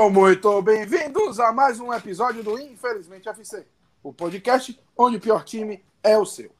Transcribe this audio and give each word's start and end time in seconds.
Sejam 0.00 0.14
muito 0.14 0.62
bem-vindos 0.62 1.38
a 1.38 1.52
mais 1.52 1.78
um 1.78 1.92
episódio 1.92 2.42
do 2.42 2.58
Infelizmente 2.58 3.28
FC, 3.28 3.66
o 4.02 4.10
podcast 4.10 4.82
onde 4.96 5.18
o 5.18 5.20
pior 5.20 5.44
time 5.44 5.84
é 6.02 6.16
o 6.16 6.24
seu. 6.24 6.50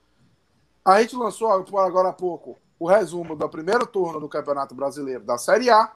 A 0.84 1.01
gente 1.01 1.16
lançou 1.16 1.50
agora 1.50 2.11
há 2.11 2.12
pouco 2.12 2.59
o 2.78 2.87
resumo 2.87 3.34
do 3.34 3.48
primeiro 3.48 3.87
turno 3.87 4.20
do 4.20 4.28
Campeonato 4.28 4.74
Brasileiro 4.74 5.24
da 5.24 5.38
Série 5.38 5.70
A. 5.70 5.91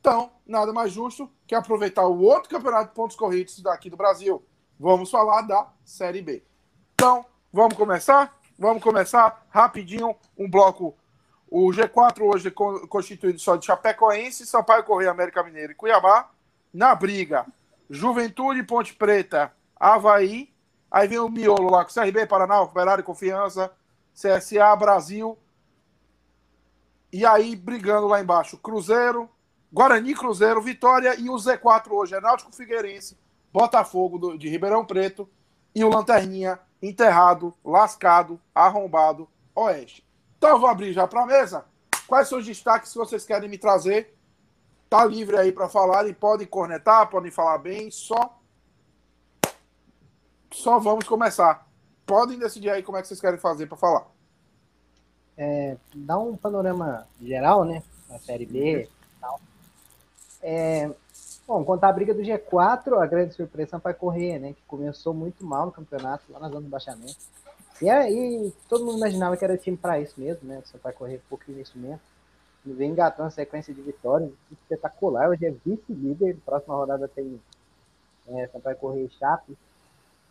Então, 0.00 0.30
nada 0.46 0.72
mais 0.72 0.90
justo 0.90 1.30
que 1.46 1.54
aproveitar 1.54 2.06
o 2.06 2.22
outro 2.22 2.48
campeonato 2.48 2.88
de 2.88 2.94
pontos 2.94 3.14
corridos 3.14 3.60
daqui 3.60 3.90
do 3.90 3.96
Brasil. 3.98 4.42
Vamos 4.80 5.10
falar 5.10 5.42
da 5.42 5.68
Série 5.84 6.22
B. 6.22 6.42
Então, 6.94 7.26
vamos 7.52 7.76
começar? 7.76 8.34
Vamos 8.58 8.82
começar 8.82 9.46
rapidinho 9.50 10.16
um 10.34 10.50
bloco. 10.50 10.96
O 11.46 11.66
G4 11.66 12.22
hoje 12.22 12.48
é 12.48 12.86
constituído 12.88 13.38
só 13.38 13.56
de 13.56 13.66
Chapecoense, 13.66 14.46
Sampaio 14.46 14.82
Correia, 14.82 15.10
América 15.10 15.42
Mineiro 15.42 15.72
e 15.72 15.74
Cuiabá 15.74 16.30
na 16.76 16.94
briga, 16.94 17.46
Juventude, 17.88 18.62
Ponte 18.62 18.94
Preta, 18.94 19.50
Havaí. 19.74 20.54
Aí 20.90 21.08
vem 21.08 21.18
o 21.18 21.28
miolo 21.28 21.70
lá 21.70 21.82
com 21.84 21.90
CRB, 21.90 22.26
Paraná, 22.26 22.60
Operário, 22.60 23.02
Confiança, 23.02 23.72
CSA, 24.12 24.76
Brasil. 24.76 25.38
E 27.10 27.24
aí, 27.24 27.56
brigando 27.56 28.06
lá 28.06 28.20
embaixo, 28.20 28.58
Cruzeiro, 28.58 29.28
Guarani, 29.72 30.14
Cruzeiro, 30.14 30.60
Vitória 30.60 31.18
e 31.18 31.30
o 31.30 31.34
Z4 31.34 31.90
hoje 31.90 32.14
é 32.14 32.20
Náutico 32.20 32.54
Figueirense, 32.54 33.18
Botafogo 33.50 34.18
do, 34.18 34.38
de 34.38 34.48
Ribeirão 34.50 34.84
Preto 34.84 35.26
e 35.74 35.82
o 35.82 35.88
Lanterninha 35.88 36.60
enterrado, 36.82 37.54
lascado, 37.64 38.38
arrombado, 38.54 39.26
Oeste. 39.54 40.06
Então 40.36 40.50
eu 40.50 40.60
vou 40.60 40.68
abrir 40.68 40.92
já 40.92 41.06
para 41.06 41.22
a 41.22 41.26
mesa. 41.26 41.64
Quais 42.06 42.28
são 42.28 42.38
os 42.38 42.44
destaques 42.44 42.92
que 42.92 42.98
vocês 42.98 43.24
querem 43.24 43.48
me 43.48 43.56
trazer 43.56 44.15
Tá 44.88 45.04
livre 45.04 45.36
aí 45.36 45.50
para 45.50 45.68
falar 45.68 46.06
e 46.08 46.14
podem 46.14 46.46
cornetar, 46.46 47.10
podem 47.10 47.30
falar 47.30 47.58
bem, 47.58 47.90
só 47.90 48.38
só 50.52 50.78
vamos 50.78 51.06
começar. 51.06 51.66
Podem 52.06 52.38
decidir 52.38 52.70
aí 52.70 52.82
como 52.82 52.96
é 52.96 53.02
que 53.02 53.08
vocês 53.08 53.20
querem 53.20 53.38
fazer 53.38 53.66
para 53.66 53.76
falar. 53.76 54.06
É, 55.36 55.76
dá 55.94 56.18
um 56.18 56.36
panorama 56.36 57.06
geral, 57.20 57.64
né? 57.64 57.82
A 58.08 58.18
série 58.18 58.46
B 58.46 58.82
e 58.84 59.20
tal. 59.20 59.40
É, 60.40 60.90
bom, 61.46 61.64
contar 61.64 61.88
a 61.88 61.92
briga 61.92 62.14
do 62.14 62.22
G4, 62.22 63.02
a 63.02 63.06
grande 63.06 63.34
surpresa 63.34 63.78
vai 63.78 63.92
correr, 63.92 64.38
né? 64.38 64.52
Que 64.52 64.62
começou 64.68 65.12
muito 65.12 65.44
mal 65.44 65.66
no 65.66 65.72
campeonato, 65.72 66.32
lá 66.32 66.38
na 66.38 66.48
zona 66.48 66.62
do 66.62 66.68
baixamento. 66.68 67.18
E 67.82 67.90
aí, 67.90 68.52
todo 68.68 68.84
mundo 68.84 68.98
imaginava 68.98 69.36
que 69.36 69.44
era 69.44 69.58
time 69.58 69.76
para 69.76 70.00
isso 70.00 70.14
mesmo, 70.16 70.48
né? 70.48 70.62
Só 70.64 70.78
vai 70.78 70.92
correr 70.92 71.20
pouco 71.28 71.44
investimento 71.50 72.00
vem 72.72 72.90
engatando 72.90 73.30
sequência 73.30 73.72
de 73.72 73.80
vitórias 73.82 74.30
espetacular. 74.50 75.28
Hoje 75.28 75.46
é 75.46 75.50
vice-líder. 75.50 76.36
Próxima 76.44 76.74
rodada 76.74 77.08
tem 77.08 77.40
é, 78.28 78.48
Sampaio 78.48 78.76
Correia 78.76 79.04
e 79.04 79.10
Chape. 79.10 79.56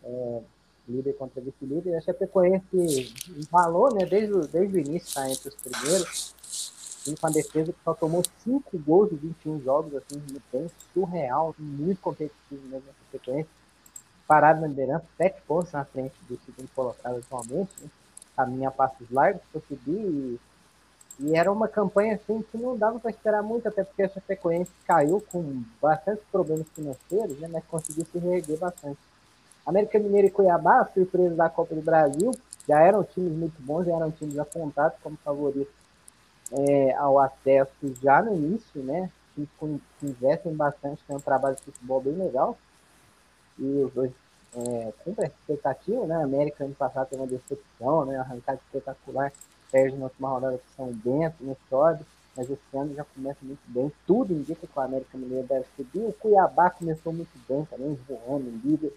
É, 0.04 0.42
líder 0.88 1.14
contra 1.14 1.42
vice-líder. 1.42 1.96
A 1.96 2.02
Chapecoense 2.02 3.14
embalou, 3.36 3.94
né? 3.94 4.06
Desde, 4.06 4.48
desde 4.48 4.78
o 4.78 4.80
início, 4.80 5.14
tá 5.14 5.30
entre 5.30 5.50
os 5.50 5.56
primeiros. 5.56 6.36
E 7.08 7.16
com 7.16 7.28
a 7.28 7.30
defesa 7.30 7.72
que 7.72 7.80
só 7.84 7.94
tomou 7.94 8.24
5 8.44 8.80
gols 8.80 9.12
em 9.12 9.16
21 9.16 9.62
jogos, 9.62 9.96
assim, 9.96 10.22
bem 10.52 10.70
surreal, 10.94 11.56
muito 11.60 12.02
competitivo 12.02 12.62
mesmo 12.68 12.90
a 12.90 13.12
Chapecoense. 13.12 13.50
Parado 14.28 14.62
na 14.62 14.68
liderança, 14.68 15.06
7 15.18 15.42
pontos 15.48 15.72
na 15.72 15.86
frente 15.86 16.16
do 16.28 16.40
segundo 16.46 16.68
colocado 16.76 17.18
atualmente. 17.18 17.72
Né? 17.82 17.90
Caminha 18.36 18.70
a 18.70 18.72
passos 18.72 19.10
largos 19.12 19.42
para 19.52 19.62
subir 19.62 20.02
e 20.02 20.40
e 21.20 21.36
era 21.36 21.52
uma 21.52 21.68
campanha 21.68 22.16
assim 22.16 22.44
que 22.52 22.58
não 22.58 22.78
dava 22.78 23.00
para 23.00 23.12
esperar 23.12 23.42
muito, 23.42 23.68
até 23.68 23.84
porque 23.84 24.04
a 24.04 24.10
Chapecoense 24.10 24.72
caiu 24.86 25.24
com 25.32 25.64
bastante 25.82 26.22
problemas 26.32 26.68
financeiros, 26.76 27.40
né, 27.40 27.48
mas 27.52 27.64
conseguiu 27.66 28.06
se 28.06 28.18
reerguer 28.18 28.58
bastante. 28.58 29.00
América 29.66 29.98
Mineira 29.98 30.28
e 30.28 30.32
Cuiabá, 30.32 30.88
surpresa 30.94 31.34
da 31.36 31.50
Copa 31.50 31.74
do 31.74 31.82
Brasil, 31.82 32.32
já 32.68 32.82
eram 32.82 33.04
times 33.04 33.34
muito 33.34 33.62
bons, 33.62 33.86
já 33.86 33.96
eram 33.96 34.12
times 34.12 34.38
apontados 34.38 34.98
como 35.02 35.18
favoritos 35.18 35.74
é, 36.52 36.94
ao 36.96 37.20
acesso 37.20 37.72
já 38.02 38.22
no 38.22 38.36
início, 38.36 38.82
né? 38.84 39.10
Times 39.36 39.82
que 40.00 40.06
investem 40.06 40.54
bastante, 40.54 41.04
tem 41.08 41.16
um 41.16 41.20
trabalho 41.20 41.56
de 41.56 41.64
futebol 41.64 42.02
bem 42.02 42.14
legal. 42.14 42.58
E 43.58 43.64
os 43.64 43.94
dois 43.94 44.12
é, 44.56 44.94
cumprem 45.04 45.28
essa 45.28 45.36
expectativa, 45.42 46.06
né? 46.06 46.16
A 46.16 46.24
América 46.24 46.64
ano 46.64 46.76
passado 46.76 47.10
teve 47.10 47.22
uma 47.22 47.28
decepção, 47.28 48.06
né? 48.06 48.18
Arrancada 48.18 48.60
espetacular 48.66 49.32
perde 49.72 49.98
na 49.98 50.06
última 50.06 50.30
rodada 50.30 50.58
com 50.58 50.76
São 50.76 50.94
Bento, 50.94 51.44
no 51.44 51.58
sobe, 51.70 52.04
mas 52.36 52.50
esse 52.50 52.78
ano 52.78 52.94
já 52.94 53.04
começa 53.04 53.40
muito 53.44 53.62
bem. 53.68 53.92
Tudo 54.06 54.34
indica 54.34 54.68
que 54.68 54.78
o 54.78 54.82
América 54.82 55.18
Mineiro 55.18 55.48
deve 55.48 55.66
subir. 55.76 56.06
O 56.06 56.14
Cuiabá 56.14 56.70
começou 56.70 57.14
muito 57.14 57.32
bem 57.48 57.64
também, 57.66 57.98
voando, 58.08 58.50
líder. 58.64 58.94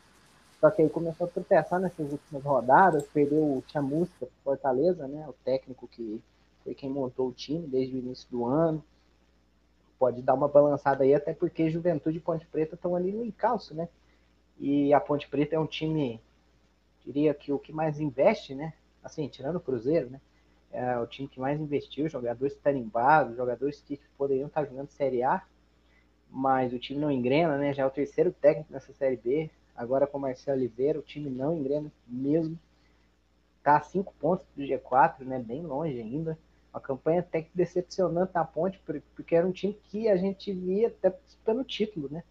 Só 0.61 0.71
que 0.71 0.83
aí 0.83 0.89
começou 0.89 1.27
a 1.27 1.31
tropeçar 1.31 1.79
nessas 1.79 2.11
últimas 2.11 2.43
rodadas, 2.43 3.06
perdeu 3.06 3.43
o 3.43 3.65
Chamusca 3.69 4.27
Fortaleza, 4.43 5.06
né? 5.06 5.25
O 5.29 5.33
técnico 5.45 5.87
que 5.87 6.21
foi 6.65 6.75
quem 6.75 6.91
montou 6.91 7.29
o 7.29 7.33
time 7.33 7.67
desde 7.67 7.95
o 7.95 7.99
início 7.99 8.29
do 8.29 8.45
ano. 8.45 8.83
Pode 9.99 10.21
dar 10.21 10.35
uma 10.35 10.49
balançada 10.49 11.05
aí, 11.05 11.15
até 11.15 11.33
porque 11.33 11.71
Juventude 11.71 12.19
e 12.19 12.21
Ponte 12.21 12.47
Preta 12.47 12.75
estão 12.75 12.97
ali 12.97 13.12
no 13.12 13.25
encalço, 13.25 13.73
né? 13.73 13.89
E 14.59 14.93
a 14.93 15.00
Ponte 15.00 15.29
Preta 15.29 15.55
é 15.55 15.59
um 15.59 15.67
time, 15.67 16.21
diria 17.05 17.33
que 17.35 17.53
o 17.53 17.59
que 17.59 17.73
mais 17.73 18.00
investe, 18.00 18.55
né? 18.55 18.73
Assim, 19.03 19.29
tirando 19.29 19.56
o 19.56 19.61
Cruzeiro, 19.61 20.11
né? 20.11 20.21
É 20.73 20.99
o 20.99 21.06
time 21.06 21.29
que 21.29 21.41
mais 21.41 21.61
investiu, 21.61 22.09
jogadores 22.09 22.55
tarimbados, 22.56 23.37
jogadores 23.37 23.81
que 23.81 24.01
poderiam 24.17 24.49
estar 24.49 24.65
jogando 24.65 24.91
Série 24.91 25.23
A, 25.23 25.43
mas 26.31 26.73
o 26.73 26.79
time 26.79 27.01
não 27.01 27.11
engrena, 27.11 27.56
né? 27.56 27.73
Já 27.73 27.84
é 27.84 27.87
o 27.87 27.91
terceiro 27.91 28.33
técnico 28.33 28.73
nessa 28.73 28.93
Série 28.93 29.17
B, 29.17 29.51
agora 29.75 30.06
com 30.06 30.19
o 30.19 30.21
Marcelo 30.21 30.59
Oliveira, 30.59 30.99
o 30.99 31.03
time 31.03 31.31
não 31.31 31.56
engrena 31.56 31.91
mesmo. 32.06 32.59
Tá 33.62 33.77
a 33.77 33.81
cinco 33.81 34.15
pontos 34.21 34.47
do 34.56 34.62
G4, 34.62 35.21
né? 35.21 35.39
Bem 35.39 35.62
longe 35.62 36.01
ainda. 36.01 36.39
Uma 36.73 36.81
campanha 36.81 37.21
até 37.21 37.43
que 37.43 37.50
decepcionante 37.55 38.33
na 38.35 38.45
ponte, 38.45 38.81
porque 39.15 39.35
era 39.35 39.47
um 39.47 39.53
time 39.53 39.79
que 39.85 40.09
a 40.09 40.17
gente 40.17 40.53
via 40.53 40.89
até 40.89 41.11
disputando 41.27 41.65
título, 41.65 42.09
né? 42.11 42.23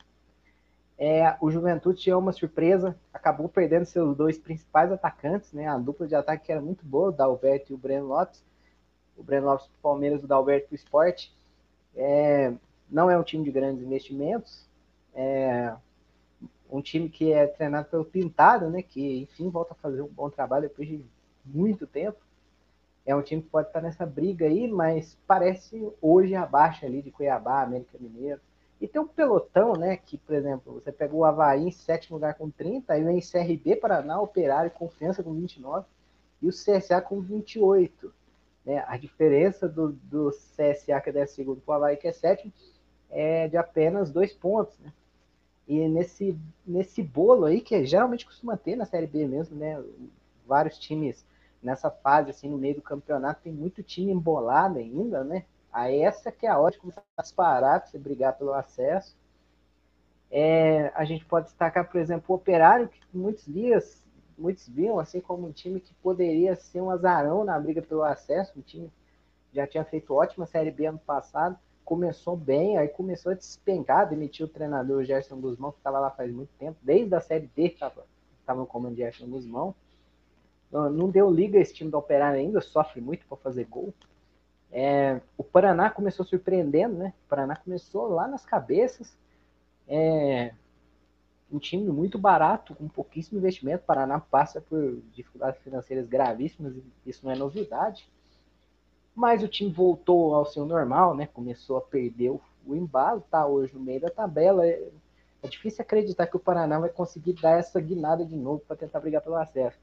É, 0.97 1.37
o 1.39 1.51
Juventude 1.51 1.99
tinha 1.99 2.17
uma 2.17 2.31
surpresa, 2.31 2.97
acabou 3.13 3.47
perdendo 3.47 3.85
seus 3.85 4.17
dois 4.17 4.37
principais 4.37 4.91
atacantes, 4.91 5.53
né? 5.53 5.67
A 5.67 5.77
dupla 5.77 6.07
de 6.07 6.15
ataque 6.15 6.45
que 6.47 6.51
era 6.51 6.61
muito 6.61 6.83
boa, 6.85 7.09
o 7.09 7.11
Dalberto 7.11 7.71
e 7.71 7.75
o 7.75 7.77
Breno 7.77 8.07
Lopes. 8.07 8.43
O 9.15 9.23
Breno 9.23 9.45
Lopes 9.45 9.67
para 9.67 9.77
o 9.77 9.81
Palmeiras, 9.81 10.23
o 10.23 10.27
Dalberto 10.27 10.67
para 10.67 10.73
o 10.73 10.75
Esporte. 10.75 11.35
É, 11.95 12.51
não 12.89 13.09
é 13.09 13.17
um 13.17 13.23
time 13.23 13.43
de 13.43 13.51
grandes 13.51 13.83
investimentos, 13.83 14.67
é 15.13 15.75
um 16.69 16.81
time 16.81 17.09
que 17.09 17.31
é 17.31 17.47
treinado 17.47 17.89
pelo 17.89 18.05
Pintado, 18.05 18.69
né? 18.69 18.81
Que 18.81 19.21
enfim 19.21 19.49
volta 19.49 19.73
a 19.73 19.75
fazer 19.75 20.01
um 20.01 20.07
bom 20.07 20.29
trabalho 20.29 20.67
depois 20.67 20.87
de 20.87 21.03
muito 21.45 21.85
tempo. 21.85 22.17
É 23.05 23.15
um 23.15 23.21
time 23.21 23.41
que 23.41 23.49
pode 23.49 23.67
estar 23.67 23.81
nessa 23.81 24.05
briga 24.05 24.45
aí, 24.45 24.67
mas 24.67 25.17
parece 25.25 25.91
hoje 26.01 26.35
abaixo 26.35 26.85
ali 26.85 27.01
de 27.01 27.11
Cuiabá, 27.11 27.61
América 27.61 27.97
Mineiro. 27.99 28.41
E 28.79 28.87
tem 28.87 29.01
um 29.01 29.07
pelotão, 29.07 29.73
né? 29.73 29.97
Que, 29.97 30.17
por 30.17 30.35
exemplo, 30.35 30.73
você 30.73 30.91
pegou 30.91 31.21
o 31.21 31.25
Havaí 31.25 31.63
em 31.63 31.71
sétimo 31.71 32.17
lugar 32.17 32.35
com 32.35 32.49
30, 32.49 32.93
aí 32.93 33.03
vem 33.03 33.19
CRB, 33.19 33.75
Paraná, 33.77 34.21
Operário, 34.21 34.71
Confiança 34.71 35.23
com 35.23 35.33
29 35.33 35.85
e 36.41 36.47
o 36.47 36.51
CSA 36.51 37.01
com 37.01 37.19
28. 37.19 38.13
Né? 38.65 38.83
A 38.87 38.97
diferença 38.97 39.67
do, 39.67 39.93
do 40.03 40.29
CSA, 40.29 41.01
que 41.01 41.09
é 41.09 41.11
10 41.11 41.31
segundo, 41.31 41.61
para 41.61 41.71
o 41.71 41.75
Havaí, 41.75 41.97
que 41.97 42.07
é 42.07 42.13
sétimo, 42.13 42.53
é 43.09 43.47
de 43.47 43.57
apenas 43.57 44.11
dois 44.11 44.33
pontos. 44.33 44.77
Né? 44.79 44.93
E 45.67 45.87
nesse, 45.87 46.37
nesse 46.65 47.01
bolo 47.01 47.45
aí, 47.45 47.61
que 47.61 47.85
geralmente 47.85 48.25
costuma 48.25 48.55
ter 48.55 48.75
na 48.75 48.85
Série 48.85 49.07
B 49.07 49.27
mesmo, 49.27 49.57
né? 49.57 49.83
Vários 50.45 50.77
times 50.77 51.25
nessa 51.61 51.89
fase, 51.89 52.29
assim, 52.29 52.47
no 52.47 52.57
meio 52.57 52.75
do 52.75 52.81
campeonato, 52.81 53.41
tem 53.43 53.51
muito 53.51 53.83
time 53.83 54.11
embolado 54.11 54.79
ainda, 54.79 55.23
né? 55.23 55.43
A 55.71 55.91
essa 55.91 56.31
que 56.31 56.45
é 56.45 56.49
a 56.49 56.57
hora 56.57 56.71
de 56.71 56.79
começar 56.79 57.03
a 57.17 57.21
disparar, 57.21 57.81
para 57.81 57.89
você 57.89 57.97
brigar 57.97 58.37
pelo 58.37 58.53
acesso. 58.53 59.15
É, 60.29 60.91
a 60.95 61.05
gente 61.05 61.23
pode 61.25 61.45
destacar, 61.45 61.89
por 61.89 61.99
exemplo, 61.99 62.25
o 62.29 62.35
Operário, 62.35 62.89
que 62.89 62.99
muitos 63.13 63.45
dias, 63.45 64.03
muitos 64.37 64.67
viam 64.67 64.99
assim 64.99 65.21
como 65.21 65.47
um 65.47 65.51
time 65.51 65.79
que 65.79 65.93
poderia 65.95 66.55
ser 66.55 66.81
um 66.81 66.89
azarão 66.89 67.43
na 67.43 67.59
briga 67.59 67.81
pelo 67.81 68.03
acesso, 68.03 68.57
um 68.57 68.61
time 68.61 68.91
já 69.53 69.65
tinha 69.65 69.85
feito 69.85 70.13
ótima 70.13 70.45
Série 70.45 70.71
B 70.71 70.85
ano 70.85 70.99
passado, 70.99 71.57
começou 71.85 72.35
bem, 72.35 72.77
aí 72.77 72.89
começou 72.89 73.31
a 73.31 73.35
despencar, 73.35 74.09
demitiu 74.09 74.45
o 74.45 74.49
treinador 74.49 75.05
Gerson 75.05 75.39
Guzmão, 75.39 75.71
que 75.71 75.77
estava 75.77 75.99
lá 75.99 76.11
faz 76.11 76.31
muito 76.31 76.49
tempo, 76.59 76.77
desde 76.81 77.15
a 77.15 77.21
Série 77.21 77.49
D 77.55 77.67
estava 77.67 78.05
no 78.55 78.65
comando 78.65 78.95
de 78.95 79.01
Gerson 79.01 79.27
Guzmão. 79.27 79.73
Não, 80.69 80.89
não 80.89 81.09
deu 81.09 81.31
liga 81.31 81.57
esse 81.57 81.73
time 81.73 81.89
do 81.89 81.97
Operário 81.97 82.39
ainda, 82.39 82.59
sofre 82.59 82.99
muito 82.99 83.25
para 83.25 83.37
fazer 83.37 83.63
gol. 83.63 83.93
É, 84.71 85.21
o 85.37 85.43
Paraná 85.43 85.89
começou 85.89 86.25
surpreendendo, 86.25 86.95
né? 86.95 87.13
O 87.25 87.29
Paraná 87.29 87.55
começou 87.55 88.07
lá 88.07 88.27
nas 88.27 88.45
cabeças. 88.45 89.17
É, 89.87 90.53
um 91.51 91.59
time 91.59 91.89
muito 91.89 92.17
barato, 92.17 92.75
com 92.75 92.87
pouquíssimo 92.87 93.39
investimento. 93.39 93.83
O 93.83 93.87
Paraná 93.87 94.19
passa 94.19 94.59
por 94.59 95.01
dificuldades 95.13 95.61
financeiras 95.61 96.07
gravíssimas, 96.07 96.75
isso 97.05 97.25
não 97.25 97.31
é 97.31 97.35
novidade. 97.35 98.09
Mas 99.15 99.41
o 99.41 99.47
time 99.47 99.71
voltou 99.71 100.35
ao 100.35 100.45
seu 100.45 100.65
normal, 100.65 101.15
né? 101.15 101.25
Começou 101.27 101.77
a 101.77 101.81
perder 101.81 102.31
o, 102.31 102.41
embalo, 102.75 103.23
tá 103.31 103.47
hoje 103.47 103.73
no 103.73 103.79
meio 103.79 104.01
da 104.01 104.09
tabela. 104.09 104.67
é 104.67 104.89
difícil 105.49 105.81
acreditar 105.81 106.27
que 106.27 106.35
o 106.35 106.39
Paraná 106.39 106.79
vai 106.79 106.89
conseguir 106.89 107.33
dar 107.33 107.57
essa 107.57 107.79
guinada 107.79 108.25
de 108.25 108.35
novo 108.35 108.61
para 108.67 108.75
tentar 108.75 108.99
brigar 108.99 109.21
pelo 109.21 109.35
acesso. 109.35 109.79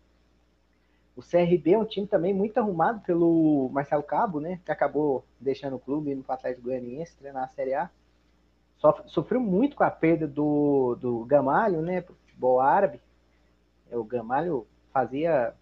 O 1.16 1.22
CRB 1.22 1.72
é 1.72 1.78
um 1.78 1.84
time 1.84 2.06
também 2.06 2.34
muito 2.34 2.58
arrumado 2.58 3.00
pelo 3.00 3.68
Marcelo 3.72 4.02
Cabo, 4.02 4.40
né? 4.40 4.60
Que 4.64 4.72
acabou 4.72 5.24
deixando 5.40 5.76
o 5.76 5.78
clube 5.78 6.10
indo 6.10 6.24
para 6.24 6.34
Atlético 6.34 6.66
Goianiense 6.66 7.16
treinar 7.16 7.44
a 7.44 7.48
Série 7.48 7.74
A. 7.74 7.90
Sofreu 9.06 9.40
muito 9.40 9.76
com 9.76 9.84
a 9.84 9.90
perda 9.90 10.26
do, 10.26 10.96
do 10.96 11.24
Gamalho, 11.24 11.80
né? 11.80 12.00
Para 12.00 12.12
o 12.12 12.16
futebol 12.16 12.60
árabe. 12.60 13.00
O 13.92 14.02
Gamalho 14.02 14.66
fazia 14.92 15.54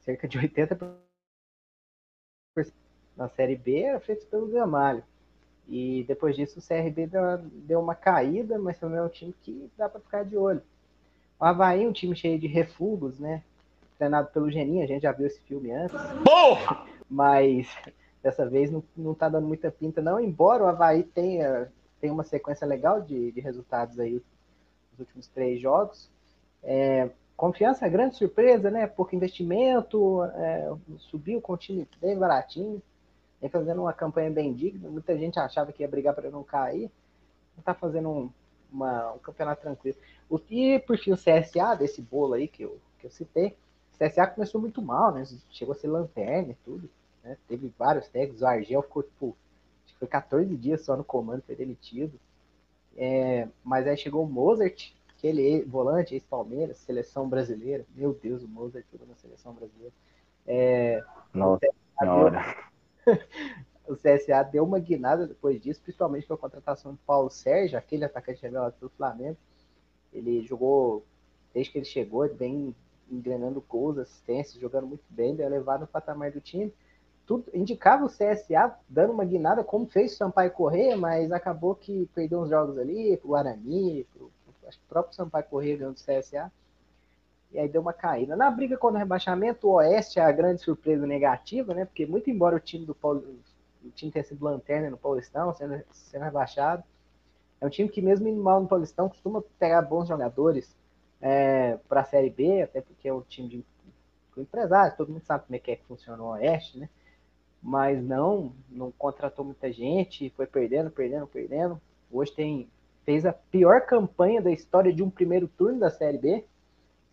cerca 0.00 0.26
de 0.26 0.38
80% 0.38 0.96
na 3.16 3.28
Série 3.28 3.56
B, 3.56 3.82
era 3.82 4.00
feito 4.00 4.26
pelo 4.26 4.48
Gamalho. 4.48 5.04
E 5.68 6.04
depois 6.08 6.34
disso 6.34 6.58
o 6.58 6.62
CRB 6.66 7.08
deu 7.52 7.80
uma 7.80 7.94
caída, 7.94 8.58
mas 8.58 8.78
também 8.78 8.98
é 8.98 9.02
um 9.02 9.08
time 9.08 9.34
que 9.42 9.70
dá 9.76 9.88
para 9.88 10.00
ficar 10.00 10.24
de 10.24 10.36
olho. 10.36 10.62
O 11.38 11.44
Havaí 11.44 11.84
é 11.84 11.88
um 11.88 11.92
time 11.92 12.16
cheio 12.16 12.38
de 12.38 12.46
refugos, 12.46 13.18
né? 13.18 13.42
Treinado 14.02 14.30
pelo 14.32 14.50
Geninho, 14.50 14.82
a 14.82 14.86
gente 14.86 15.02
já 15.02 15.12
viu 15.12 15.28
esse 15.28 15.40
filme 15.42 15.70
antes. 15.70 15.96
Porra! 16.24 16.84
Mas 17.08 17.68
dessa 18.20 18.44
vez 18.44 18.68
não, 18.68 18.82
não 18.96 19.14
tá 19.14 19.28
dando 19.28 19.46
muita 19.46 19.70
pinta, 19.70 20.02
não. 20.02 20.18
Embora 20.18 20.64
o 20.64 20.66
Havaí 20.66 21.04
tenha, 21.04 21.70
tenha 22.00 22.12
uma 22.12 22.24
sequência 22.24 22.66
legal 22.66 23.00
de, 23.00 23.30
de 23.30 23.40
resultados 23.40 24.00
aí 24.00 24.20
nos 24.90 24.98
últimos 24.98 25.28
três 25.28 25.60
jogos. 25.60 26.10
É, 26.64 27.10
confiança, 27.36 27.88
grande 27.88 28.16
surpresa, 28.16 28.72
né? 28.72 28.88
Pouco 28.88 29.14
investimento, 29.14 30.24
é, 30.34 30.68
subiu 30.98 31.40
com 31.40 31.52
o 31.52 31.56
time 31.56 31.86
bem 32.00 32.18
baratinho 32.18 32.82
vem 33.40 33.48
fazendo 33.48 33.82
uma 33.82 33.92
campanha 33.92 34.32
bem 34.32 34.52
digna. 34.52 34.88
Muita 34.88 35.16
gente 35.16 35.38
achava 35.38 35.70
que 35.72 35.84
ia 35.84 35.88
brigar 35.88 36.12
para 36.12 36.28
não 36.28 36.42
cair. 36.42 36.90
Está 37.56 37.72
fazendo 37.72 38.08
um, 38.08 38.30
uma, 38.72 39.12
um 39.12 39.18
campeonato 39.18 39.62
tranquilo. 39.62 39.96
O, 40.28 40.40
e 40.50 40.80
por 40.80 40.98
fim 40.98 41.12
o 41.12 41.16
CSA, 41.16 41.76
desse 41.76 42.02
bolo 42.02 42.34
aí 42.34 42.48
que 42.48 42.64
eu, 42.64 42.80
que 42.98 43.06
eu 43.06 43.10
citei, 43.12 43.56
o 43.92 44.04
CSA 44.04 44.26
começou 44.26 44.60
muito 44.60 44.82
mal, 44.82 45.12
né? 45.12 45.24
Chegou 45.50 45.72
a 45.72 45.76
ser 45.76 45.88
lanterna 45.88 46.52
e 46.52 46.56
tudo. 46.64 46.88
Né? 47.22 47.36
Teve 47.48 47.72
vários 47.78 48.08
técnicos. 48.08 48.42
O 48.42 48.46
Argel 48.46 48.82
ficou, 48.82 49.02
tipo, 49.02 49.36
acho 49.84 49.94
que 49.94 49.98
foi 49.98 50.08
14 50.08 50.56
dias 50.56 50.84
só 50.84 50.96
no 50.96 51.04
comando, 51.04 51.42
foi 51.42 51.54
demitido. 51.54 52.18
É, 52.96 53.48
mas 53.64 53.86
aí 53.86 53.96
chegou 53.96 54.24
o 54.24 54.28
Mozart, 54.28 54.92
aquele 55.16 55.62
volante, 55.62 56.14
ex-Palmeiras, 56.14 56.78
seleção 56.78 57.28
brasileira. 57.28 57.86
Meu 57.94 58.12
Deus, 58.12 58.42
o 58.42 58.48
Mozart 58.48 58.84
jogou 58.90 59.06
na 59.06 59.14
seleção 59.14 59.54
brasileira. 59.54 59.94
É, 60.46 61.02
Nossa 61.32 61.66
senhora. 61.98 62.56
o 63.88 63.94
CSA 63.94 64.42
deu 64.42 64.64
uma 64.64 64.78
guinada 64.78 65.26
depois 65.26 65.60
disso, 65.60 65.80
principalmente 65.80 66.26
com 66.26 66.34
a 66.34 66.38
contratação 66.38 66.92
do 66.92 66.98
Paulo 67.06 67.30
Sérgio, 67.30 67.78
aquele 67.78 68.04
atacante 68.04 68.42
revelado 68.42 68.74
pelo 68.78 68.90
Flamengo. 68.90 69.36
Ele 70.12 70.42
jogou, 70.42 71.04
desde 71.54 71.72
que 71.72 71.78
ele 71.78 71.84
chegou, 71.84 72.24
ele 72.24 72.34
vem 72.34 72.74
engrenando 73.12 73.64
gols, 73.68 73.98
assistências, 73.98 74.60
jogando 74.60 74.86
muito 74.86 75.04
bem, 75.08 75.34
deu 75.34 75.46
elevado 75.46 75.82
no 75.82 75.86
patamar 75.86 76.30
do 76.30 76.40
time. 76.40 76.72
Tudo 77.26 77.44
indicava 77.54 78.04
o 78.04 78.08
CSA 78.08 78.74
dando 78.88 79.12
uma 79.12 79.24
guinada, 79.24 79.62
como 79.62 79.86
fez 79.86 80.12
o 80.12 80.16
Sampaio 80.16 80.50
Correia, 80.50 80.96
mas 80.96 81.30
acabou 81.30 81.74
que 81.74 82.08
perdeu 82.14 82.40
uns 82.40 82.48
jogos 82.48 82.78
ali, 82.78 83.16
pro 83.16 83.28
Guarani, 83.28 84.04
pro, 84.12 84.30
acho 84.66 84.78
que 84.78 84.84
o 84.84 84.88
próprio 84.88 85.14
Sampaio 85.14 85.44
Correia 85.44 85.76
ganhou 85.76 85.92
do 85.92 86.00
CSA 86.00 86.50
e 87.52 87.58
aí 87.58 87.68
deu 87.68 87.82
uma 87.82 87.92
caída. 87.92 88.34
Na 88.34 88.50
briga 88.50 88.76
contra 88.76 88.96
o 88.96 88.98
rebaixamento, 88.98 89.68
o 89.68 89.72
Oeste 89.72 90.18
é 90.18 90.24
a 90.24 90.32
grande 90.32 90.62
surpresa 90.62 91.06
negativa, 91.06 91.74
né? 91.74 91.84
Porque 91.84 92.06
muito 92.06 92.30
embora 92.30 92.56
o 92.56 92.60
time 92.60 92.86
do 92.86 92.94
Paulo, 92.94 93.22
o 93.84 93.90
time 93.90 94.10
tenha 94.10 94.24
sido 94.24 94.44
lanterna 94.44 94.90
no 94.90 94.96
Paulistão, 94.96 95.54
sendo, 95.54 95.82
sendo 95.90 96.24
rebaixado, 96.24 96.82
é 97.60 97.66
um 97.66 97.70
time 97.70 97.88
que 97.88 98.02
mesmo 98.02 98.26
indo 98.26 98.42
mal 98.42 98.60
no 98.60 98.66
Paulistão 98.66 99.08
costuma 99.08 99.42
pegar 99.58 99.82
bons 99.82 100.08
jogadores 100.08 100.74
é, 101.22 101.78
para 101.88 102.02
a 102.02 102.04
Série 102.04 102.28
B, 102.28 102.60
até 102.60 102.82
porque 102.82 103.08
é 103.08 103.14
um 103.14 103.22
time 103.22 103.48
de 103.48 103.64
empresário, 104.36 104.96
todo 104.96 105.12
mundo 105.12 105.24
sabe 105.24 105.44
como 105.46 105.56
é 105.56 105.58
que, 105.58 105.70
é 105.70 105.76
que 105.76 105.84
funciona 105.84 106.22
o 106.22 106.32
Oeste, 106.32 106.78
né? 106.78 106.88
Mas 107.62 108.02
não, 108.02 108.52
não 108.68 108.90
contratou 108.90 109.44
muita 109.44 109.72
gente, 109.72 110.30
foi 110.30 110.46
perdendo, 110.46 110.90
perdendo, 110.90 111.26
perdendo. 111.26 111.80
Hoje 112.10 112.32
tem 112.32 112.68
fez 113.04 113.24
a 113.26 113.32
pior 113.32 113.86
campanha 113.86 114.40
da 114.40 114.50
história 114.50 114.92
de 114.92 115.02
um 115.02 115.10
primeiro 115.10 115.48
turno 115.48 115.80
da 115.80 115.90
Série 115.90 116.18
B 116.18 116.44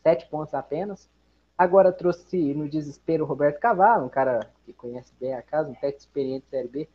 sete 0.01 0.27
pontos 0.27 0.53
apenas. 0.53 1.09
Agora 1.57 1.91
trouxe 1.91 2.53
no 2.53 2.69
desespero 2.69 3.23
o 3.23 3.27
Roberto 3.27 3.59
Cavalo, 3.59 4.05
um 4.05 4.09
cara 4.09 4.49
que 4.65 4.73
conhece 4.73 5.13
bem 5.19 5.33
a 5.33 5.41
casa, 5.41 5.69
um 5.69 5.73
técnico 5.73 5.99
experiente 5.99 6.45
da 6.45 6.57
Série 6.57 6.67
B. 6.69 6.89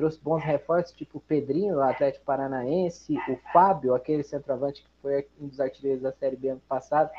Trouxe 0.00 0.18
bons 0.18 0.42
reforços, 0.42 0.96
tipo 0.96 1.18
o 1.18 1.20
Pedrinho, 1.20 1.74
do 1.74 1.82
Atlético 1.82 2.24
Paranaense, 2.24 3.18
o 3.28 3.36
Fábio, 3.52 3.94
aquele 3.94 4.22
centroavante 4.22 4.82
que 4.82 4.88
foi 5.02 5.28
um 5.38 5.46
dos 5.46 5.60
artilheiros 5.60 6.00
da 6.00 6.10
Série 6.10 6.36
B 6.36 6.48
ano 6.48 6.62
passado, 6.66 7.10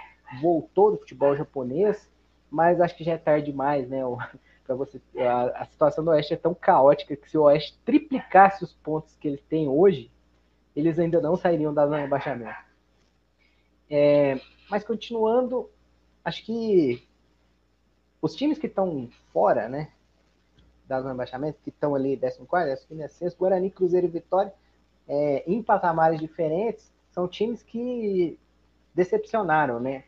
voltou 0.41 0.89
do 0.89 0.97
futebol 0.97 1.35
japonês, 1.35 2.09
mas 2.49 2.81
acho 2.81 2.97
que 2.97 3.03
já 3.03 3.11
é 3.11 3.17
tarde 3.19 3.51
demais, 3.51 3.87
né? 3.87 3.99
Para 4.65 4.73
você, 4.73 4.99
a, 5.15 5.61
a, 5.61 5.65
situação 5.65 6.03
do 6.03 6.09
Oeste 6.09 6.33
é 6.33 6.37
tão 6.37 6.55
caótica 6.55 7.15
que 7.15 7.29
se 7.29 7.37
o 7.37 7.43
Oeste 7.43 7.77
triplicasse 7.85 8.63
os 8.63 8.73
pontos 8.73 9.15
que 9.17 9.27
ele 9.27 9.43
tem 9.47 9.69
hoje, 9.69 10.09
eles 10.75 10.97
ainda 10.97 11.21
não 11.21 11.37
sairiam 11.37 11.71
da 11.71 11.85
zona 11.85 11.97
de 11.97 12.03
rebaixamento. 12.05 12.65
É, 13.91 14.41
mas 14.71 14.83
continuando, 14.83 15.69
acho 16.25 16.43
que 16.43 17.07
os 18.19 18.35
times 18.35 18.57
que 18.57 18.65
estão 18.65 19.07
fora, 19.31 19.69
né, 19.69 19.91
da 20.91 21.01
zona 21.01 21.13
de 21.13 21.15
rebaixamento, 21.15 21.59
que 21.63 21.69
estão 21.69 21.95
ali 21.95 22.17
14, 22.17 22.85
15, 22.87 23.01
16, 23.01 23.35
Guarani, 23.35 23.71
Cruzeiro 23.71 24.07
e 24.07 24.09
Vitória, 24.09 24.53
é, 25.07 25.43
em 25.49 25.63
patamares 25.63 26.19
diferentes, 26.19 26.91
são 27.11 27.27
times 27.27 27.63
que 27.63 28.37
decepcionaram, 28.93 29.79
né? 29.79 30.03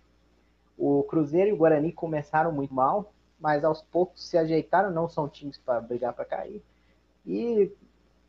O 0.78 1.04
Cruzeiro 1.04 1.50
e 1.50 1.54
o 1.54 1.58
Guarani 1.58 1.92
começaram 1.92 2.52
muito 2.52 2.74
mal, 2.74 3.14
mas 3.40 3.64
aos 3.64 3.82
poucos 3.82 4.28
se 4.28 4.38
ajeitaram, 4.38 4.92
não 4.92 5.08
são 5.08 5.30
times 5.30 5.58
para 5.58 5.80
brigar 5.80 6.14
para 6.14 6.26
cair. 6.26 6.62
E 7.26 7.72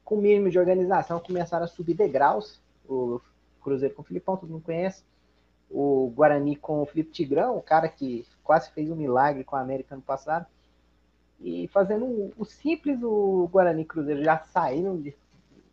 com 0.05 0.17
o 0.17 0.21
mínimo 0.21 0.51
de 0.51 0.59
organização 0.59 1.19
começaram 1.19 1.65
a 1.65 1.69
subir 1.69 1.95
degraus. 1.95 2.61
O 2.89 3.21
Cruzeiro 3.63 3.95
com 3.95 4.03
o 4.03 4.05
Filipão, 4.05 4.37
todo 4.37 4.51
mundo 4.51 4.65
conhece 4.65 5.03
o 5.71 6.13
Guarani 6.15 6.55
com 6.55 6.83
o 6.83 6.87
Felipe 6.87 7.11
Tigrão, 7.11 7.57
o 7.57 7.63
cara 7.63 7.89
que 7.89 8.25
quase 8.45 8.71
fez 8.71 8.91
um 8.91 8.97
milagre 8.97 9.43
com 9.43 9.57
a 9.57 9.61
América 9.61 9.97
no 9.97 10.03
passado. 10.03 10.47
E 11.41 11.69
fazendo 11.69 12.33
o 12.37 12.45
simples, 12.45 13.03
o 13.03 13.49
Guarani 13.53 13.85
Cruzeiro 13.85 14.23
já 14.23 14.39
saíram 14.39 15.01
de, 15.01 15.15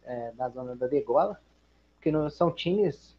é, 0.04 0.32
da 0.32 0.50
zona 0.50 0.76
da 0.76 0.88
degola, 0.88 1.40
porque 1.96 2.12
não 2.12 2.30
são 2.30 2.52
times 2.52 3.16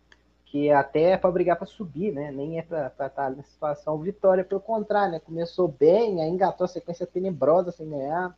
que 0.53 0.71
até 0.71 1.13
é 1.13 1.17
para 1.17 1.31
brigar 1.31 1.57
para 1.57 1.67
subir, 1.67 2.13
né? 2.13 2.31
Nem 2.31 2.59
é 2.59 2.63
para 2.63 2.89
estar 2.89 3.09
tá 3.09 3.31
nessa 3.31 3.49
situação. 3.49 3.99
Vitória, 3.99 4.45
pelo 4.45 4.61
contrário, 4.61 5.13
né? 5.13 5.19
Começou 5.19 5.67
bem, 5.67 6.21
aí 6.23 6.29
engatou 6.29 6.67
a 6.67 6.69
sequência 6.69 7.07
tenebrosa 7.07 7.73
sem 7.73 7.89
ganhar. 7.89 8.37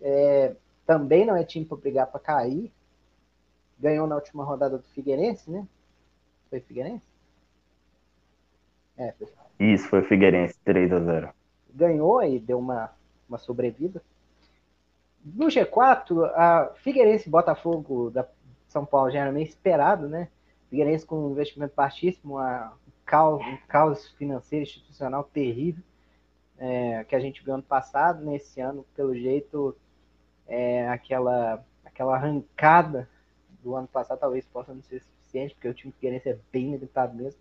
É, 0.00 0.54
também 0.86 1.26
não 1.26 1.34
é 1.34 1.42
time 1.42 1.64
para 1.64 1.76
brigar 1.76 2.06
para 2.06 2.20
cair. 2.20 2.72
Ganhou 3.76 4.06
na 4.06 4.14
última 4.14 4.44
rodada 4.44 4.78
do 4.78 4.84
Figueirense, 4.84 5.50
né? 5.50 5.66
Foi 6.48 6.60
Figueirense? 6.60 7.02
É, 8.96 9.10
foi. 9.12 9.26
Isso, 9.58 9.88
foi 9.88 10.02
Figueirense, 10.02 10.54
3 10.64 10.92
a 10.92 11.00
0 11.00 11.34
Ganhou 11.74 12.22
e 12.22 12.38
deu 12.38 12.58
uma, 12.58 12.90
uma 13.28 13.38
sobrevida. 13.38 14.02
No 15.24 15.46
G4, 15.46 16.24
a 16.34 16.72
Figueirense 16.76 17.30
Botafogo 17.30 18.10
da 18.10 18.26
São 18.68 18.84
Paulo 18.84 19.10
já 19.10 19.20
era 19.20 19.32
meio 19.32 19.46
esperado, 19.46 20.08
né? 20.08 20.28
Figueirense 20.68 21.06
com 21.06 21.26
um 21.26 21.32
investimento 21.32 21.74
baixíssimo, 21.74 22.34
uma, 22.34 22.72
um, 22.72 22.90
caos, 23.04 23.44
um 23.44 23.56
caos 23.66 24.08
financeiro 24.12 24.64
institucional 24.64 25.24
terrível 25.24 25.82
é, 26.58 27.04
que 27.04 27.14
a 27.14 27.20
gente 27.20 27.42
viu 27.44 27.54
ano 27.54 27.62
passado. 27.62 28.24
Nesse 28.24 28.60
ano, 28.60 28.84
pelo 28.94 29.14
jeito, 29.14 29.76
é, 30.46 30.88
aquela, 30.88 31.64
aquela 31.84 32.14
arrancada 32.16 33.08
do 33.62 33.74
ano 33.74 33.88
passado 33.88 34.18
talvez 34.18 34.44
possa 34.46 34.74
não 34.74 34.82
ser 34.82 35.02
suficiente, 35.02 35.54
porque 35.54 35.68
o 35.68 35.74
time 35.74 35.92
Figueirense 35.92 36.28
é 36.28 36.38
bem 36.52 36.72
limitado 36.72 37.14
mesmo. 37.14 37.40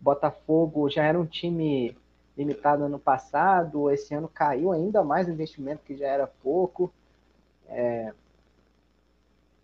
Botafogo 0.00 0.88
já 0.90 1.04
era 1.04 1.18
um 1.18 1.26
time 1.26 1.96
limitado 2.36 2.84
ano 2.84 2.98
passado, 2.98 3.90
esse 3.90 4.14
ano 4.14 4.28
caiu 4.28 4.72
ainda 4.72 5.04
mais 5.04 5.28
o 5.28 5.30
investimento, 5.30 5.84
que 5.84 5.96
já 5.96 6.06
era 6.06 6.26
pouco. 6.26 6.92
É, 7.68 8.12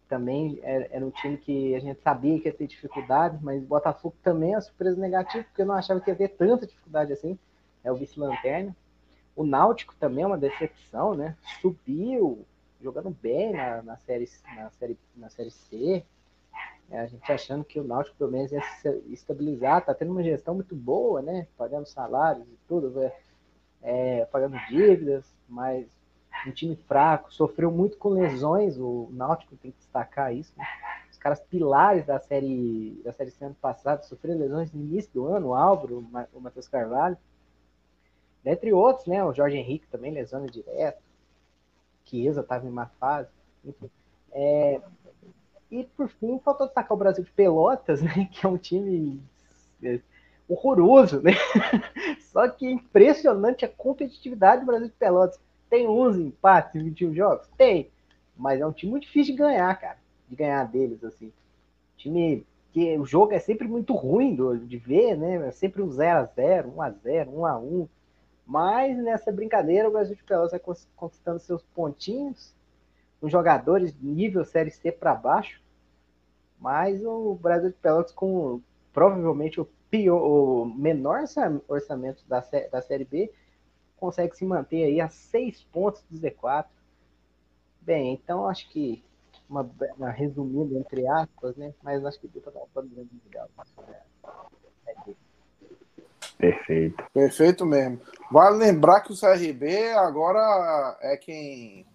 também 0.08 0.58
era, 0.62 1.06
um 1.06 1.10
time 1.10 1.36
que 1.36 1.74
a 1.74 1.78
gente 1.78 2.00
sabia 2.02 2.40
que 2.40 2.48
ia 2.48 2.52
ter 2.52 2.66
dificuldade, 2.66 3.38
mas 3.42 3.62
Botafogo 3.62 4.16
também 4.22 4.54
é 4.54 4.60
surpresa 4.60 5.00
negativa, 5.00 5.44
porque 5.44 5.62
eu 5.62 5.66
não 5.66 5.74
achava 5.74 6.00
que 6.00 6.10
ia 6.10 6.16
ter 6.16 6.28
tanta 6.28 6.66
dificuldade 6.66 7.12
assim. 7.12 7.38
É 7.84 7.90
o 7.92 7.96
vice-lanterna. 7.96 8.76
O 9.36 9.44
Náutico 9.44 9.94
também 9.98 10.24
é 10.24 10.26
uma 10.26 10.36
decepção, 10.36 11.14
né? 11.14 11.36
Subiu, 11.62 12.44
jogando 12.82 13.10
bem 13.10 13.52
na, 13.52 13.82
na, 13.82 13.96
série, 13.98 14.28
na, 14.56 14.70
série, 14.70 14.98
na 15.16 15.30
série 15.30 15.50
C. 15.50 16.04
É, 16.90 17.00
a 17.00 17.06
gente 17.06 17.30
achando 17.30 17.64
que 17.64 17.78
o 17.78 17.84
Náutico 17.84 18.16
pelo 18.16 18.32
menos 18.32 18.50
ia 18.50 18.62
se 18.80 18.88
estabilizar, 19.08 19.84
tá 19.84 19.94
tendo 19.94 20.10
uma 20.10 20.22
gestão 20.22 20.54
muito 20.54 20.74
boa, 20.74 21.22
né? 21.22 21.46
Pagando 21.56 21.86
salários 21.86 22.46
e 22.48 22.58
tudo, 22.66 23.00
é, 23.00 23.16
é, 23.82 24.24
pagando 24.26 24.58
dívidas, 24.68 25.32
mas 25.48 25.86
um 26.46 26.50
time 26.50 26.74
fraco, 26.74 27.32
sofreu 27.32 27.70
muito 27.70 27.96
com 27.96 28.08
lesões, 28.08 28.76
o 28.78 29.08
Náutico 29.12 29.56
tem 29.56 29.70
que 29.70 29.78
destacar 29.78 30.34
isso, 30.34 30.52
né? 30.56 30.64
caras 31.20 31.40
pilares 31.40 32.06
da 32.06 32.18
série 32.18 33.00
da 33.04 33.12
série 33.12 33.32
ano 33.42 33.54
passado 33.54 34.04
sofreram 34.04 34.40
lesões 34.40 34.72
no 34.72 34.80
início 34.80 35.12
do 35.12 35.26
ano, 35.26 35.48
o 35.48 35.54
Álvaro, 35.54 36.04
o 36.32 36.40
Matheus 36.40 36.66
Carvalho, 36.66 37.16
entre 38.44 38.72
outros, 38.72 39.06
né? 39.06 39.22
O 39.22 39.34
Jorge 39.34 39.56
Henrique 39.56 39.86
também 39.86 40.10
lesão 40.10 40.46
direto, 40.46 41.02
Chiesa 42.06 42.40
estava 42.40 42.66
em 42.66 42.70
má 42.70 42.86
fase, 42.98 43.28
enfim. 43.64 43.90
É, 44.32 44.80
e 45.70 45.84
por 45.84 46.08
fim, 46.08 46.38
faltou 46.40 46.66
destacar 46.66 46.92
o 46.92 46.98
Brasil 46.98 47.24
de 47.24 47.30
Pelotas, 47.30 48.02
né? 48.02 48.28
Que 48.32 48.44
é 48.44 48.48
um 48.48 48.58
time 48.58 49.20
é, 49.82 50.00
horroroso, 50.48 51.20
né? 51.20 51.32
Só 52.32 52.48
que 52.48 52.66
é 52.66 52.72
impressionante 52.72 53.64
a 53.64 53.68
competitividade 53.68 54.62
do 54.62 54.66
Brasil 54.66 54.88
de 54.88 54.94
Pelotas. 54.94 55.38
Tem 55.68 55.86
11 55.86 56.22
empates 56.22 56.74
em 56.74 56.84
21 56.84 57.14
jogos? 57.14 57.48
Tem. 57.56 57.88
Mas 58.36 58.60
é 58.60 58.66
um 58.66 58.72
time 58.72 58.90
muito 58.90 59.04
difícil 59.04 59.34
de 59.34 59.38
ganhar, 59.38 59.72
cara. 59.78 59.98
De 60.28 60.34
ganhar 60.34 60.64
deles, 60.64 61.04
assim. 61.04 61.32
Time 61.96 62.44
que 62.72 62.96
o 62.98 63.04
jogo 63.04 63.32
é 63.32 63.38
sempre 63.38 63.66
muito 63.68 63.94
ruim 63.94 64.36
de 64.66 64.76
ver, 64.76 65.16
né? 65.16 65.48
É 65.48 65.50
sempre 65.50 65.82
um 65.82 65.88
0x0, 65.88 66.72
1x0, 66.74 67.28
1x1. 67.28 67.88
Mas 68.46 68.96
nessa 68.96 69.30
brincadeira, 69.30 69.88
o 69.88 69.92
Brasil 69.92 70.16
de 70.16 70.24
Pelotas 70.24 70.50
vai 70.50 70.60
conquistando 70.96 71.38
seus 71.38 71.62
pontinhos. 71.74 72.52
Os 73.20 73.30
jogadores 73.30 73.94
nível 74.00 74.44
Série 74.44 74.70
C 74.70 74.90
para 74.90 75.14
baixo. 75.14 75.60
Mas 76.58 77.04
o 77.04 77.34
Brasil 77.34 77.70
de 77.70 77.76
Pelotas, 77.76 78.12
com 78.12 78.60
provavelmente 78.92 79.60
o, 79.60 79.68
pior, 79.90 80.20
o 80.20 80.64
menor 80.66 81.24
orçamento 81.68 82.22
da, 82.28 82.44
da 82.70 82.82
Série 82.82 83.04
B, 83.04 83.32
consegue 83.96 84.36
se 84.36 84.44
manter 84.44 84.84
aí 84.84 85.00
a 85.00 85.08
seis 85.08 85.62
pontos 85.64 86.02
do 86.10 86.18
Z4. 86.18 86.66
Bem, 87.80 88.12
então 88.12 88.46
acho 88.46 88.68
que 88.70 89.02
uma, 89.48 89.68
uma 89.96 90.10
resumida 90.10 90.78
entre 90.78 91.06
aspas, 91.08 91.56
né? 91.56 91.74
Mas 91.82 92.04
acho 92.04 92.20
que 92.20 92.28
deu 92.28 92.42
para 92.42 92.52
dar 92.52 92.60
um 92.60 92.68
panorama 92.68 93.08
legal. 93.24 93.48
Perfeito. 96.38 97.04
Perfeito 97.12 97.66
mesmo. 97.66 98.00
Vale 98.30 98.56
lembrar 98.56 99.02
que 99.02 99.12
o 99.12 99.16
CRB 99.18 99.92
agora 99.92 100.96
é 101.02 101.16
quem 101.16 101.86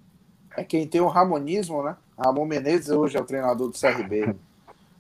é 0.58 0.64
quem 0.64 0.88
tem 0.88 1.02
o 1.02 1.08
Ramonismo, 1.08 1.84
né? 1.84 1.96
Ramon 2.18 2.46
Menezes 2.46 2.90
hoje 2.90 3.18
é 3.18 3.22
o 3.22 3.26
treinador 3.26 3.70
do 3.70 3.78
CRB. 3.78 4.36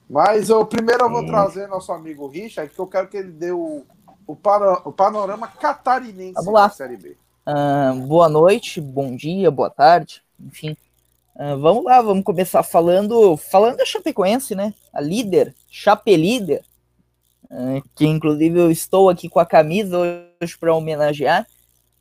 Mas 0.09 0.49
eu 0.49 0.65
primeiro 0.65 1.05
eu 1.05 1.09
vou 1.09 1.21
Sim. 1.21 1.27
trazer 1.27 1.67
nosso 1.67 1.91
amigo 1.91 2.27
Richard, 2.27 2.71
que 2.71 2.79
eu 2.79 2.87
quero 2.87 3.07
que 3.07 3.17
ele 3.17 3.31
dê 3.31 3.51
o, 3.51 3.83
o, 4.27 4.35
para, 4.35 4.73
o 4.87 4.91
panorama 4.91 5.47
catarinense 5.47 6.33
Vamos 6.35 6.53
lá. 6.53 6.67
da 6.67 6.73
Série 6.73 6.97
B. 6.97 7.17
Uh, 7.47 8.07
boa 8.07 8.27
noite, 8.27 8.81
bom 8.81 9.15
dia, 9.15 9.49
boa 9.49 9.69
tarde, 9.69 10.21
enfim. 10.39 10.75
Uh, 11.35 11.57
vamos 11.59 11.83
lá, 11.83 12.01
vamos 12.01 12.23
começar 12.23 12.63
falando 12.63 13.35
falando 13.37 13.77
da 13.77 13.85
Chapecoense, 13.85 14.55
né? 14.55 14.73
A 14.93 15.01
líder, 15.01 15.55
Chape 15.69 16.15
líder, 16.15 16.63
uh, 17.49 17.81
que 17.95 18.05
inclusive 18.05 18.59
eu 18.59 18.71
estou 18.71 19.09
aqui 19.09 19.29
com 19.29 19.39
a 19.39 19.45
camisa 19.45 19.97
hoje 20.41 20.57
para 20.57 20.73
homenagear. 20.73 21.47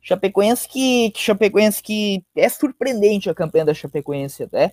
Chapecoense 0.05 0.67
que, 0.67 1.09
que 1.09 1.19
Chapecoense 1.19 1.81
que 1.81 2.23
é 2.35 2.47
surpreendente 2.47 3.27
a 3.27 3.33
campanha 3.33 3.65
da 3.65 3.73
Chapecoense 3.73 4.43
até, 4.43 4.71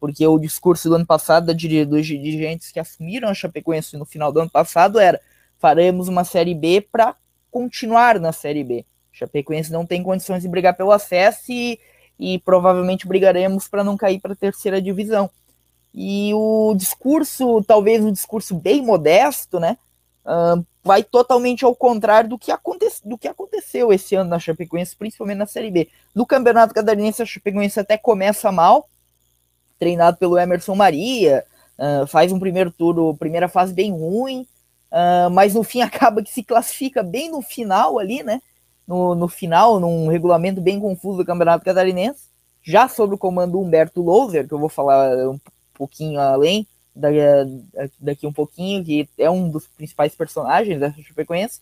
porque 0.00 0.26
o 0.26 0.38
discurso 0.38 0.88
do 0.88 0.94
ano 0.94 1.04
passado 1.04 1.52
dos 1.52 2.06
dirigentes 2.06 2.72
que 2.72 2.80
assumiram 2.80 3.28
a 3.28 3.34
Chapecoense 3.34 3.98
no 3.98 4.06
final 4.06 4.32
do 4.32 4.40
ano 4.40 4.50
passado 4.50 4.98
era 4.98 5.20
faremos 5.58 6.08
uma 6.08 6.24
Série 6.24 6.54
B 6.54 6.80
para 6.90 7.14
continuar 7.50 8.18
na 8.18 8.32
Série 8.32 8.64
B. 8.64 8.86
Chapecoense 9.12 9.70
não 9.70 9.84
tem 9.84 10.02
condições 10.02 10.40
de 10.40 10.48
brigar 10.48 10.74
pelo 10.74 10.92
acesso 10.92 11.52
e, 11.52 11.78
e 12.18 12.38
provavelmente 12.38 13.06
brigaremos 13.06 13.68
para 13.68 13.84
não 13.84 13.98
cair 13.98 14.18
para 14.18 14.32
a 14.32 14.36
terceira 14.36 14.80
divisão. 14.80 15.28
E 15.92 16.32
o 16.32 16.74
discurso, 16.74 17.62
talvez 17.64 18.02
um 18.02 18.12
discurso 18.12 18.54
bem 18.54 18.80
modesto, 18.80 19.60
né? 19.60 19.76
Uh, 20.24 20.64
vai 20.82 21.02
totalmente 21.02 21.64
ao 21.64 21.74
contrário 21.74 22.30
do 22.30 22.38
que, 22.38 22.50
aconte 22.50 22.86
do 23.04 23.18
que 23.18 23.28
aconteceu 23.28 23.92
esse 23.92 24.14
ano 24.14 24.30
na 24.30 24.38
Chapecoense, 24.38 24.96
principalmente 24.96 25.38
na 25.38 25.46
Série 25.46 25.70
B. 25.70 25.88
No 26.14 26.24
Campeonato 26.26 26.74
Catarinense, 26.74 27.22
a 27.22 27.26
Chapecoense 27.26 27.78
até 27.78 27.98
começa 27.98 28.50
mal, 28.50 28.88
treinado 29.78 30.16
pelo 30.16 30.38
Emerson 30.38 30.74
Maria, 30.74 31.44
uh, 31.78 32.06
faz 32.06 32.32
um 32.32 32.38
primeiro 32.38 32.70
turno, 32.70 33.16
primeira 33.16 33.48
fase 33.48 33.74
bem 33.74 33.92
ruim, 33.92 34.46
uh, 34.90 35.30
mas 35.30 35.54
no 35.54 35.62
fim 35.62 35.82
acaba 35.82 36.22
que 36.22 36.30
se 36.30 36.42
classifica 36.42 37.02
bem 37.02 37.30
no 37.30 37.42
final 37.42 37.98
ali, 37.98 38.22
né? 38.22 38.40
No, 38.86 39.14
no 39.14 39.28
final, 39.28 39.78
num 39.78 40.08
regulamento 40.08 40.60
bem 40.60 40.80
confuso 40.80 41.18
do 41.18 41.24
Campeonato 41.24 41.64
Catarinense, 41.64 42.28
já 42.62 42.88
sob 42.88 43.14
o 43.14 43.18
comando 43.18 43.52
do 43.52 43.60
Humberto 43.60 44.02
Louser, 44.02 44.48
que 44.48 44.52
eu 44.52 44.58
vou 44.58 44.68
falar 44.68 45.16
um 45.28 45.38
pouquinho 45.74 46.18
além, 46.18 46.66
daqui, 47.98 48.26
um 48.26 48.32
pouquinho, 48.32 48.84
que 48.84 49.08
é 49.18 49.30
um 49.30 49.48
dos 49.48 49.66
principais 49.66 50.14
personagens 50.14 50.78
dessa 50.78 51.00
Chapecoense, 51.02 51.60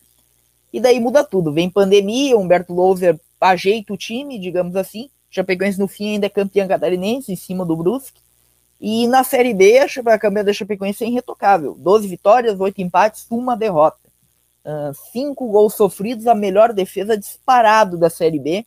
e 0.73 0.80
daí 0.80 1.00
muda 1.00 1.25
tudo, 1.25 1.52
vem 1.52 1.71
pandemia, 1.71 2.37
Humberto 2.37 2.75
Louser 2.75 3.18
ajeita 3.40 3.92
o 3.92 3.97
time, 3.97 4.38
digamos 4.38 4.76
assim, 4.76 5.09
Chapecoense 5.30 5.78
no 5.78 5.87
fim 5.87 6.14
ainda 6.14 6.26
é 6.26 6.30
campeã 6.30 6.66
catarinense 6.66 7.33
em 7.33 7.37
cima 7.37 7.64
do 7.64 7.76
Brusque. 7.76 8.21
E 8.80 9.07
na 9.09 9.25
Série 9.25 9.52
B, 9.52 9.78
a 9.78 10.18
campeã 10.18 10.45
da 10.45 10.52
Chapecoense 10.52 11.04
é 11.04 11.09
irretocável. 11.09 11.75
12 11.78 12.09
vitórias, 12.09 12.59
8 12.59 12.80
empates, 12.80 13.26
uma 13.30 13.57
derrota. 13.57 13.99
Uh, 14.64 14.95
cinco 15.12 15.49
gols 15.49 15.75
sofridos, 15.75 16.26
a 16.26 16.35
melhor 16.35 16.73
defesa 16.73 17.16
disparado 17.16 17.99
da 17.99 18.09
Série 18.09 18.38
B. 18.38 18.64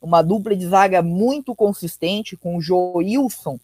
Uma 0.00 0.22
dupla 0.22 0.54
de 0.56 0.66
zaga 0.66 1.02
muito 1.02 1.54
consistente 1.54 2.36
com 2.36 2.56
o 2.56 2.60
Joilson 2.60 3.58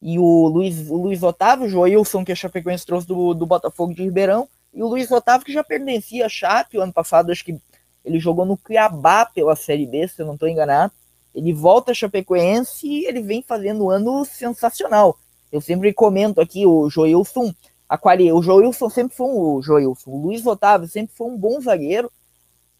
e 0.00 0.18
o 0.18 0.46
Luiz, 0.48 0.90
o 0.90 0.96
Luiz 0.96 1.22
Otávio. 1.22 1.66
O 1.66 1.68
Joilson, 1.68 2.24
que 2.24 2.32
a 2.32 2.36
Chapecoense 2.36 2.86
trouxe 2.86 3.06
do, 3.06 3.34
do 3.34 3.46
Botafogo 3.46 3.94
de 3.94 4.02
Ribeirão. 4.02 4.48
E 4.72 4.82
o 4.82 4.88
Luiz 4.88 5.10
Otávio, 5.10 5.46
que 5.46 5.52
já 5.52 5.64
pertencia 5.64 6.26
a 6.26 6.28
Chape 6.28 6.78
o 6.78 6.82
ano 6.82 6.92
passado. 6.92 7.32
Acho 7.32 7.44
que 7.44 7.58
ele 8.04 8.20
jogou 8.20 8.44
no 8.44 8.56
Cuiabá 8.56 9.26
pela 9.26 9.56
Série 9.56 9.86
B, 9.86 10.06
se 10.06 10.22
eu 10.22 10.26
não 10.26 10.34
estou 10.34 10.48
enganado. 10.48 10.92
Ele 11.34 11.52
volta 11.52 11.90
a 11.90 11.94
Chapecoense 11.94 12.86
e 12.86 13.04
ele 13.04 13.20
vem 13.20 13.42
fazendo 13.42 13.84
um 13.84 13.90
ano 13.90 14.24
sensacional. 14.24 15.18
Eu 15.50 15.60
sempre 15.60 15.92
comento 15.92 16.40
aqui 16.40 16.66
o 16.66 16.88
Joilson, 16.88 17.52
a 17.88 17.96
quali, 17.96 18.32
o 18.32 18.42
Joilson 18.42 18.88
sempre 18.90 19.16
foi 19.16 19.26
um, 19.26 19.38
o 19.38 19.62
Joilson, 19.62 20.10
o 20.10 20.22
Luiz 20.22 20.44
Otávio 20.46 20.88
sempre 20.88 21.14
foi 21.14 21.28
um 21.28 21.36
bom 21.36 21.60
zagueiro. 21.60 22.10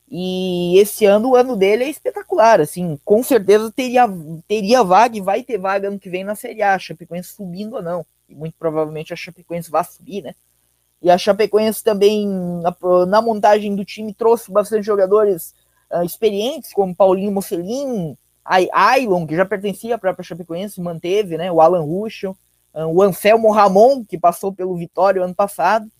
E 0.08 0.78
esse 0.78 1.04
ano, 1.04 1.30
o 1.30 1.36
ano 1.36 1.56
dele 1.56 1.84
é 1.84 1.90
espetacular, 1.90 2.60
assim, 2.60 2.98
com 3.04 3.22
certeza 3.24 3.72
teria, 3.72 4.06
teria 4.46 4.84
vaga 4.84 5.16
e 5.16 5.20
vai 5.20 5.42
ter 5.42 5.58
vaga 5.58 5.88
ano 5.88 5.98
que 5.98 6.08
vem 6.08 6.22
na 6.22 6.36
Série 6.36 6.62
A, 6.62 6.74
a 6.74 6.78
Chapecoense 6.78 7.30
subindo 7.30 7.74
ou 7.74 7.82
não. 7.82 8.06
E 8.28 8.34
muito 8.34 8.54
provavelmente 8.56 9.12
a 9.12 9.16
Chapecoense 9.16 9.70
vai 9.70 9.84
subir, 9.84 10.22
né? 10.22 10.34
E 11.02 11.10
a 11.10 11.18
Chapecoense 11.18 11.82
também, 11.82 12.26
na, 13.08 13.20
montagem 13.20 13.74
do 13.74 13.84
time, 13.84 14.14
trouxe 14.14 14.50
bastante 14.50 14.84
jogadores 14.84 15.54
uh, 15.90 16.02
experientes, 16.02 16.72
como 16.72 16.94
Paulinho 16.94 17.32
Mocelin, 17.32 18.16
Ailon, 18.44 19.26
que 19.26 19.36
já 19.36 19.44
pertencia 19.44 19.96
à 19.96 19.98
própria 19.98 20.24
Chapecoense, 20.24 20.80
manteve, 20.80 21.36
né? 21.36 21.50
O 21.50 21.60
Alan 21.60 21.82
Ruschel, 21.82 22.36
ah, 22.72 22.86
o 22.86 23.02
Anselmo 23.02 23.50
Ramon, 23.50 24.04
que 24.04 24.18
passou 24.18 24.52
pelo 24.52 24.76
Vitória 24.76 25.22
ano 25.22 25.34
passado, 25.34 25.90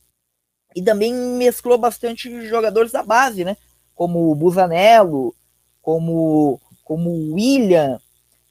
e 0.75 0.83
também 0.83 1.13
mesclou 1.13 1.77
bastante 1.77 2.47
jogadores 2.47 2.93
da 2.93 3.03
base, 3.03 3.45
né? 3.45 3.57
Como 3.97 4.31
o 4.31 4.35
Busanello, 4.37 5.35
como, 5.83 6.61
como 6.85 7.11
o 7.11 7.35
William, 7.35 7.99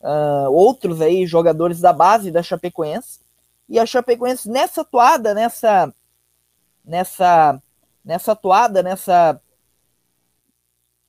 uh, 0.02 0.52
outros 0.52 1.00
aí 1.00 1.26
jogadores 1.26 1.80
da 1.80 1.94
base 1.94 2.32
da 2.32 2.44
Chapecoense. 2.44 3.20
E 3.70 3.80
a 3.80 3.86
Chapecoense 3.86 4.50
nessa 4.50 4.84
toada, 4.84 5.34
nessa 5.34 5.94
nessa 6.84 7.62
nessa 8.04 8.36
toada, 8.36 8.84
nessa 8.84 9.40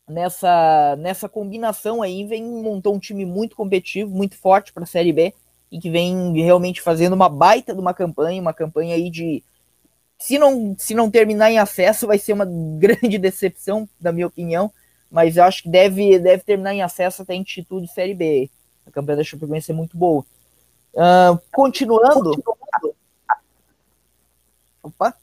nessa, 0.09 0.97
nessa 0.97 1.29
combinação 1.29 2.03
aí, 2.03 2.25
vem 2.25 2.45
montou 2.45 2.95
um 2.95 2.99
time 2.99 3.25
muito 3.25 3.57
competitivo, 3.57 4.15
muito 4.15 4.37
forte 4.37 4.73
para 4.73 4.85
a 4.85 4.87
Série 4.87 5.13
B 5.13 5.35
e 5.71 5.81
que 5.81 5.91
vem 5.91 6.33
realmente 6.35 6.81
fazendo 6.81 7.15
uma 7.15 7.29
baita 7.29 7.75
de 7.75 7.81
uma 7.81 7.93
campanha, 7.93 8.41
uma 8.41 8.55
campanha 8.55 8.95
aí 8.95 9.11
de 9.11 9.43
se 10.19 10.39
não 10.39 10.75
se 10.79 10.95
não 10.95 11.11
terminar 11.11 11.51
em 11.51 11.59
acesso 11.59 12.07
vai 12.07 12.19
ser 12.19 12.33
uma 12.33 12.47
grande 12.79 13.19
decepção, 13.19 13.89
na 14.01 14.13
minha 14.13 14.27
opinião, 14.27 14.73
mas 15.11 15.37
eu 15.37 15.45
acho 15.45 15.63
que 15.63 15.69
deve 15.69 16.19
deve 16.19 16.43
terminar 16.43 16.75
em 16.75 16.83
acesso 16.83 17.23
até 17.23 17.35
em 17.35 17.43
título 17.43 17.81
de 17.81 17.93
Série 17.93 18.15
B. 18.15 18.51
A 18.87 18.91
campanha 18.91 19.19
da 19.19 19.25
Chapecoense 19.25 19.71
é 19.71 19.75
muito 19.75 19.97
boa. 19.97 20.25
Uh, 20.95 21.39
continuando, 21.53 22.31
continuando. 22.31 22.97
Opa. 24.83 25.15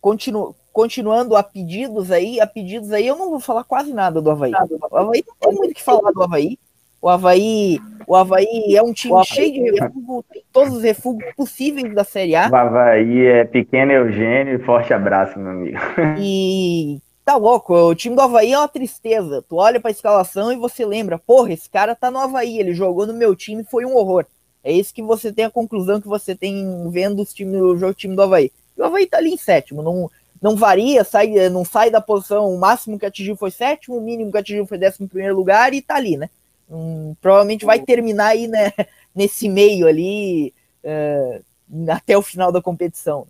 Continu, 0.00 0.54
continuando 0.72 1.36
a 1.36 1.42
pedidos 1.42 2.10
aí, 2.10 2.40
a 2.40 2.46
pedidos 2.46 2.90
aí, 2.92 3.06
eu 3.06 3.16
não 3.16 3.30
vou 3.30 3.40
falar 3.40 3.64
quase 3.64 3.92
nada 3.92 4.20
do 4.20 4.30
Havaí. 4.30 4.52
O 4.90 4.96
Havaí 4.96 5.24
não 5.26 5.34
tem 5.36 5.52
muito 5.52 5.70
o 5.70 5.74
que 5.74 5.82
falar 5.82 6.10
do 6.10 6.22
Havaí. 6.22 6.58
O 7.04 7.08
Havaí, 7.10 7.78
o 8.06 8.16
Havaí 8.16 8.74
é 8.74 8.82
um 8.82 8.90
time 8.90 9.12
Havaí, 9.12 9.26
cheio 9.26 9.52
de 9.52 9.78
refúgio, 9.78 10.24
tem 10.32 10.42
todos 10.50 10.74
os 10.74 10.82
refúgios 10.82 11.34
possíveis 11.34 11.94
da 11.94 12.02
Série 12.02 12.34
A. 12.34 12.48
O 12.48 12.56
Havaí 12.56 13.26
é 13.26 13.44
pequeno 13.44 13.92
Eugênio 13.92 14.54
e 14.54 14.64
forte 14.64 14.94
abraço, 14.94 15.38
meu 15.38 15.50
amigo. 15.50 15.78
E 16.18 16.98
tá 17.22 17.36
louco, 17.36 17.74
o 17.74 17.94
time 17.94 18.16
do 18.16 18.22
Havaí 18.22 18.54
é 18.54 18.58
uma 18.58 18.68
tristeza. 18.68 19.44
Tu 19.46 19.54
olha 19.54 19.78
pra 19.78 19.90
escalação 19.90 20.50
e 20.50 20.56
você 20.56 20.86
lembra, 20.86 21.18
porra, 21.18 21.52
esse 21.52 21.68
cara 21.68 21.94
tá 21.94 22.10
no 22.10 22.20
Havaí, 22.20 22.58
ele 22.58 22.72
jogou 22.72 23.06
no 23.06 23.12
meu 23.12 23.36
time, 23.36 23.62
foi 23.64 23.84
um 23.84 23.94
horror. 23.96 24.24
É 24.64 24.72
isso 24.72 24.94
que 24.94 25.02
você 25.02 25.30
tem 25.30 25.44
a 25.44 25.50
conclusão 25.50 26.00
que 26.00 26.08
você 26.08 26.34
tem 26.34 26.88
vendo 26.90 27.20
os 27.20 27.34
times, 27.34 27.60
o 27.60 27.76
jogo 27.76 27.92
time 27.92 28.16
do 28.16 28.22
Havaí. 28.22 28.50
E 28.78 28.80
o 28.80 28.84
Havaí 28.86 29.06
tá 29.06 29.18
ali 29.18 29.28
em 29.28 29.36
sétimo, 29.36 29.82
não, 29.82 30.10
não 30.40 30.56
varia, 30.56 31.04
sai, 31.04 31.50
não 31.50 31.66
sai 31.66 31.90
da 31.90 32.00
posição, 32.00 32.48
o 32.48 32.58
máximo 32.58 32.98
que 32.98 33.04
atingiu 33.04 33.36
foi 33.36 33.50
sétimo, 33.50 33.98
o 33.98 34.00
mínimo 34.00 34.32
que 34.32 34.38
atingiu 34.38 34.64
foi 34.64 34.78
décimo 34.78 35.06
primeiro 35.06 35.36
lugar 35.36 35.74
e 35.74 35.82
tá 35.82 35.96
ali, 35.96 36.16
né? 36.16 36.30
Hum, 36.68 37.14
provavelmente 37.20 37.64
vai 37.64 37.80
terminar 37.80 38.28
aí 38.28 38.48
né, 38.48 38.72
nesse 39.14 39.48
meio 39.48 39.86
ali 39.86 40.54
uh, 40.82 41.90
até 41.90 42.16
o 42.16 42.22
final 42.22 42.50
da 42.50 42.62
competição. 42.62 43.26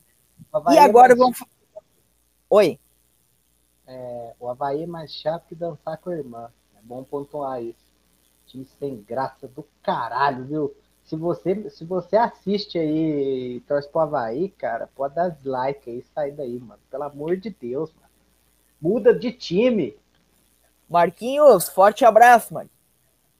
E 0.72 0.78
agora 0.78 1.16
vamos. 1.16 1.42
Oi. 2.48 2.78
É, 3.86 4.34
o 4.38 4.48
Havaí 4.48 4.82
é 4.82 4.86
mais 4.86 5.12
chato 5.12 5.46
que 5.48 5.54
dançar 5.54 5.98
com 5.98 6.10
a 6.10 6.16
irmã. 6.16 6.50
É 6.76 6.80
bom 6.82 7.02
pontuar 7.02 7.62
isso. 7.62 7.92
Time 8.46 8.64
sem 8.78 9.02
graça 9.02 9.48
do 9.48 9.66
caralho, 9.82 10.44
viu? 10.44 10.74
Se 11.04 11.16
você, 11.16 11.68
se 11.68 11.84
você 11.84 12.16
assiste 12.16 12.78
aí 12.78 13.56
e 13.56 13.60
torce 13.60 13.88
pro 13.88 14.00
Havaí, 14.00 14.48
cara, 14.50 14.88
pode 14.94 15.14
dar 15.14 15.36
like 15.44 15.90
aí 15.90 16.02
sair 16.14 16.32
daí, 16.32 16.58
mano. 16.58 16.80
Pelo 16.90 17.02
amor 17.02 17.36
de 17.36 17.50
Deus, 17.50 17.92
mano. 17.92 18.08
Muda 18.80 19.14
de 19.14 19.32
time. 19.32 19.96
Marquinhos, 20.88 21.68
forte 21.68 22.04
abraço, 22.04 22.54
mano. 22.54 22.70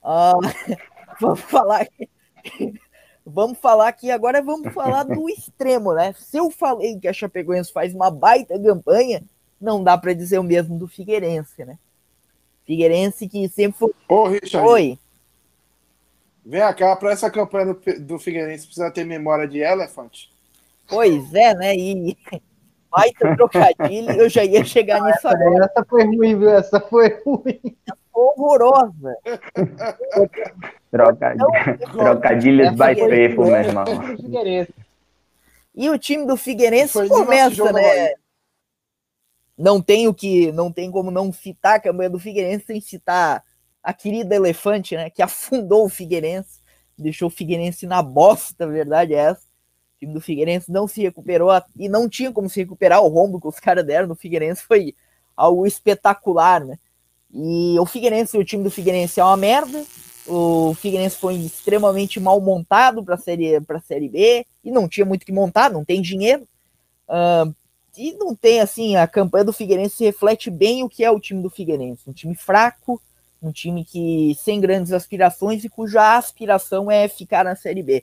Uh, 0.05 0.77
vamos 1.21 1.41
falar 1.41 1.81
aqui. 1.81 2.09
Vamos 3.27 3.59
falar 3.59 3.89
aqui 3.89 4.11
agora, 4.11 4.43
vamos 4.43 4.73
falar 4.75 5.05
do 5.05 5.29
extremo, 5.31 5.95
né? 5.95 6.13
Se 6.19 6.37
eu 6.37 6.51
falei 6.51 6.99
que 7.01 7.09
a 7.09 7.13
Chapecoense 7.13 7.73
faz 7.73 7.95
uma 7.95 8.11
baita 8.11 8.61
campanha, 8.61 9.23
não 9.59 9.83
dá 9.83 9.97
para 9.97 10.13
dizer 10.13 10.39
o 10.39 10.45
mesmo 10.45 10.79
do 10.79 10.87
Figueirense, 10.87 11.65
né? 11.65 11.79
Figueirense 12.67 13.27
que 13.27 13.49
sempre 13.49 13.79
foi. 13.79 13.95
Ô, 14.09 14.29
Richard. 14.29 14.69
Oi. 14.69 14.99
Vem 16.45 16.61
cá, 16.75 16.95
para 16.97 17.13
essa 17.13 17.31
campanha 17.31 17.73
do, 17.73 18.01
do 18.01 18.19
Figueirense 18.19 18.67
precisa 18.67 18.91
ter 18.91 19.05
memória 19.05 19.49
de 19.49 19.61
elefante. 19.61 20.31
Pois 20.87 21.33
é, 21.33 21.55
né? 21.55 21.75
E 21.75 22.19
baita 22.91 23.35
trocadilho, 23.35 24.11
eu 24.13 24.29
já 24.29 24.45
ia 24.45 24.63
chegar 24.65 25.01
ah, 25.03 25.07
nisso 25.07 25.27
agora. 25.27 25.65
Essa 25.65 25.85
foi 25.89 26.05
ruim, 26.05 26.39
viu? 26.39 26.51
Essa 26.51 26.79
foi 26.79 27.09
ruim. 27.25 27.75
Foi 28.15 28.25
horrorosa. 28.37 29.17
Trocadilho, 30.91 31.49
então, 31.75 31.91
trocadilhos 31.91 32.71
by 32.71 32.95
meu 32.95 33.57
irmão. 33.57 33.85
E 35.75 35.91
o 35.91 35.99
time 35.99 36.25
do 36.25 36.37
Figueirense 36.37 37.09
começa, 37.09 37.73
né? 37.73 38.13
Não 39.59 39.83
tem 39.83 40.07
o 40.07 40.15
que, 40.15 40.53
não 40.53 40.73
tem 40.73 40.91
como 40.91 41.11
não 41.11 41.33
citar 41.33 41.77
a 41.77 41.81
campanha 41.81 42.11
do 42.11 42.19
Figueirense 42.21 42.67
sem 42.67 42.81
citar 42.81 43.45
a 43.83 43.93
querida 43.93 44.37
Elefante, 44.37 44.95
né? 44.95 45.11
Que 45.11 45.23
afundou 45.23 45.85
o 45.85 45.89
Figueirense, 45.89 46.61
deixou 46.97 47.27
o 47.27 47.31
Figueirense 47.31 47.87
na 47.87 48.01
bosta, 48.03 48.65
a 48.65 48.69
verdade 48.69 49.15
é 49.15 49.19
essa. 49.19 49.43
O 49.43 49.99
time 49.99 50.15
do 50.15 50.21
Figueirense 50.21 50.71
não 50.71 50.87
se 50.87 51.03
recuperou 51.03 51.51
e 51.77 51.89
não 51.89 52.09
tinha 52.09 52.33
como 52.33 52.49
se 52.49 52.61
recuperar 52.61 53.03
o 53.03 53.09
rombo 53.09 53.41
que 53.41 53.49
os 53.49 53.59
caras 53.59 53.85
deram 53.85 54.07
no 54.07 54.15
Figueirense 54.15 54.63
foi 54.63 54.95
algo 55.37 55.67
espetacular, 55.67 56.65
né? 56.65 56.79
E 57.35 57.77
o 57.81 57.85
Figueirense, 57.85 58.39
o 58.39 58.45
time 58.45 58.63
do 58.63 58.71
Figueirense 58.71 59.19
é 59.19 59.25
uma 59.25 59.37
merda. 59.37 59.85
O 60.27 60.75
Figueirense 60.75 61.17
foi 61.17 61.35
extremamente 61.35 62.21
mal 62.21 62.41
montado 62.41 63.03
para 63.03 63.17
a 63.17 63.19
série 63.19 63.61
para 63.61 63.81
série 63.81 64.09
B 64.09 64.47
e 64.63 64.71
não 64.71 64.89
tinha 64.89 65.05
muito 65.05 65.27
que 65.27 65.33
montar, 65.33 65.71
não 65.71 65.85
tem 65.85 66.01
dinheiro. 66.01 66.47
Uh, 67.09 67.55
e 67.97 68.13
não 68.13 68.35
tem 68.35 68.61
assim, 68.61 68.97
a 68.97 69.07
campanha 69.07 69.45
do 69.45 69.53
Figueirense 69.53 70.05
reflete 70.05 70.51
bem 70.51 70.83
o 70.83 70.89
que 70.89 71.05
é 71.05 71.11
o 71.11 71.21
time 71.21 71.43
do 71.43 71.51
Figueirense, 71.51 72.09
um 72.09 72.13
time 72.13 72.35
fraco, 72.35 73.01
um 73.43 73.53
time 73.53 73.85
que 73.85 74.37
sem 74.43 74.61
grandes 74.61 74.93
aspirações 74.93 75.65
e 75.65 75.69
cuja 75.69 76.17
aspiração 76.17 76.91
é 76.91 77.07
ficar 77.09 77.45
na 77.45 77.55
série 77.55 77.83
B. 77.83 78.03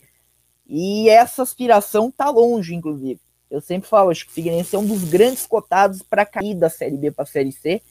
E 0.68 1.10
essa 1.10 1.42
aspiração 1.42 2.12
tá 2.12 2.30
longe, 2.30 2.76
inclusive. 2.76 3.20
Eu 3.50 3.60
sempre 3.60 3.90
falo, 3.90 4.12
acho 4.12 4.26
que 4.26 4.32
o 4.32 4.34
Figueirense 4.34 4.76
é 4.76 4.80
um 4.80 4.86
dos 4.86 5.04
grandes 5.04 5.46
cotados 5.46 6.02
para 6.04 6.26
cair 6.26 6.56
da 6.56 6.70
série 6.70 6.96
B 6.96 7.12
para 7.12 7.24
a 7.24 7.28
série 7.28 7.52
C 7.52 7.82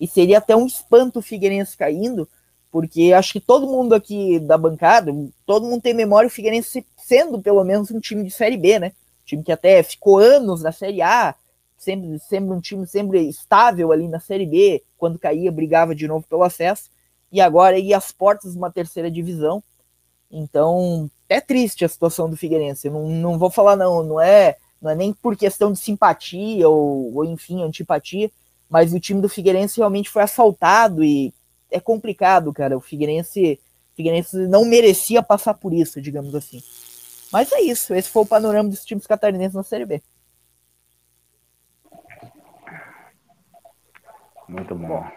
e 0.00 0.06
seria 0.06 0.38
até 0.38 0.54
um 0.54 0.66
espanto 0.66 1.18
o 1.18 1.22
Figueirense 1.22 1.76
caindo, 1.76 2.28
porque 2.70 3.12
acho 3.12 3.32
que 3.32 3.40
todo 3.40 3.66
mundo 3.66 3.94
aqui 3.94 4.38
da 4.38 4.58
bancada, 4.58 5.12
todo 5.44 5.66
mundo 5.66 5.82
tem 5.82 5.94
memória 5.94 6.28
o 6.28 6.30
Figueirense 6.30 6.86
sendo 6.96 7.40
pelo 7.40 7.64
menos 7.64 7.90
um 7.90 8.00
time 8.00 8.24
de 8.24 8.30
Série 8.30 8.56
B, 8.56 8.78
né? 8.78 8.88
Um 8.88 9.26
time 9.26 9.42
que 9.42 9.52
até 9.52 9.82
ficou 9.82 10.18
anos 10.18 10.62
na 10.62 10.72
Série 10.72 11.00
A, 11.00 11.34
sempre, 11.78 12.18
sempre 12.18 12.50
um 12.52 12.60
time 12.60 12.86
sempre 12.86 13.20
estável 13.28 13.92
ali 13.92 14.08
na 14.08 14.20
Série 14.20 14.46
B, 14.46 14.82
quando 14.98 15.18
caía 15.18 15.50
brigava 15.52 15.94
de 15.94 16.06
novo 16.06 16.26
pelo 16.28 16.42
acesso, 16.42 16.90
e 17.30 17.40
agora 17.40 17.78
ia 17.78 17.96
às 17.96 18.12
portas 18.12 18.52
de 18.52 18.58
uma 18.58 18.70
terceira 18.70 19.10
divisão. 19.10 19.62
Então, 20.30 21.10
é 21.28 21.40
triste 21.40 21.84
a 21.84 21.88
situação 21.88 22.28
do 22.28 22.36
Figueirense. 22.36 22.90
Não, 22.90 23.08
não 23.08 23.38
vou 23.38 23.50
falar 23.50 23.76
não, 23.76 24.02
não 24.02 24.20
é, 24.20 24.56
não 24.80 24.90
é 24.90 24.94
nem 24.94 25.12
por 25.12 25.36
questão 25.36 25.72
de 25.72 25.78
simpatia 25.78 26.68
ou, 26.68 27.14
ou 27.14 27.24
enfim, 27.24 27.62
antipatia, 27.62 28.30
mas 28.68 28.92
o 28.92 29.00
time 29.00 29.20
do 29.20 29.28
Figueirense 29.28 29.78
realmente 29.78 30.10
foi 30.10 30.22
assaltado 30.22 31.04
e 31.04 31.32
é 31.70 31.80
complicado, 31.80 32.52
cara. 32.52 32.76
O 32.76 32.80
Figueirense, 32.80 33.60
Figueirense 33.94 34.36
não 34.48 34.64
merecia 34.64 35.22
passar 35.22 35.54
por 35.54 35.72
isso, 35.72 36.00
digamos 36.00 36.34
assim. 36.34 36.62
Mas 37.32 37.50
é 37.52 37.60
isso, 37.60 37.94
esse 37.94 38.08
foi 38.08 38.22
o 38.22 38.26
panorama 38.26 38.68
dos 38.68 38.84
times 38.84 39.06
catarinenses 39.06 39.54
na 39.54 39.62
Série 39.62 39.84
B. 39.84 40.02
Muito 44.48 44.74
bom. 44.74 44.86
bom. 44.88 45.10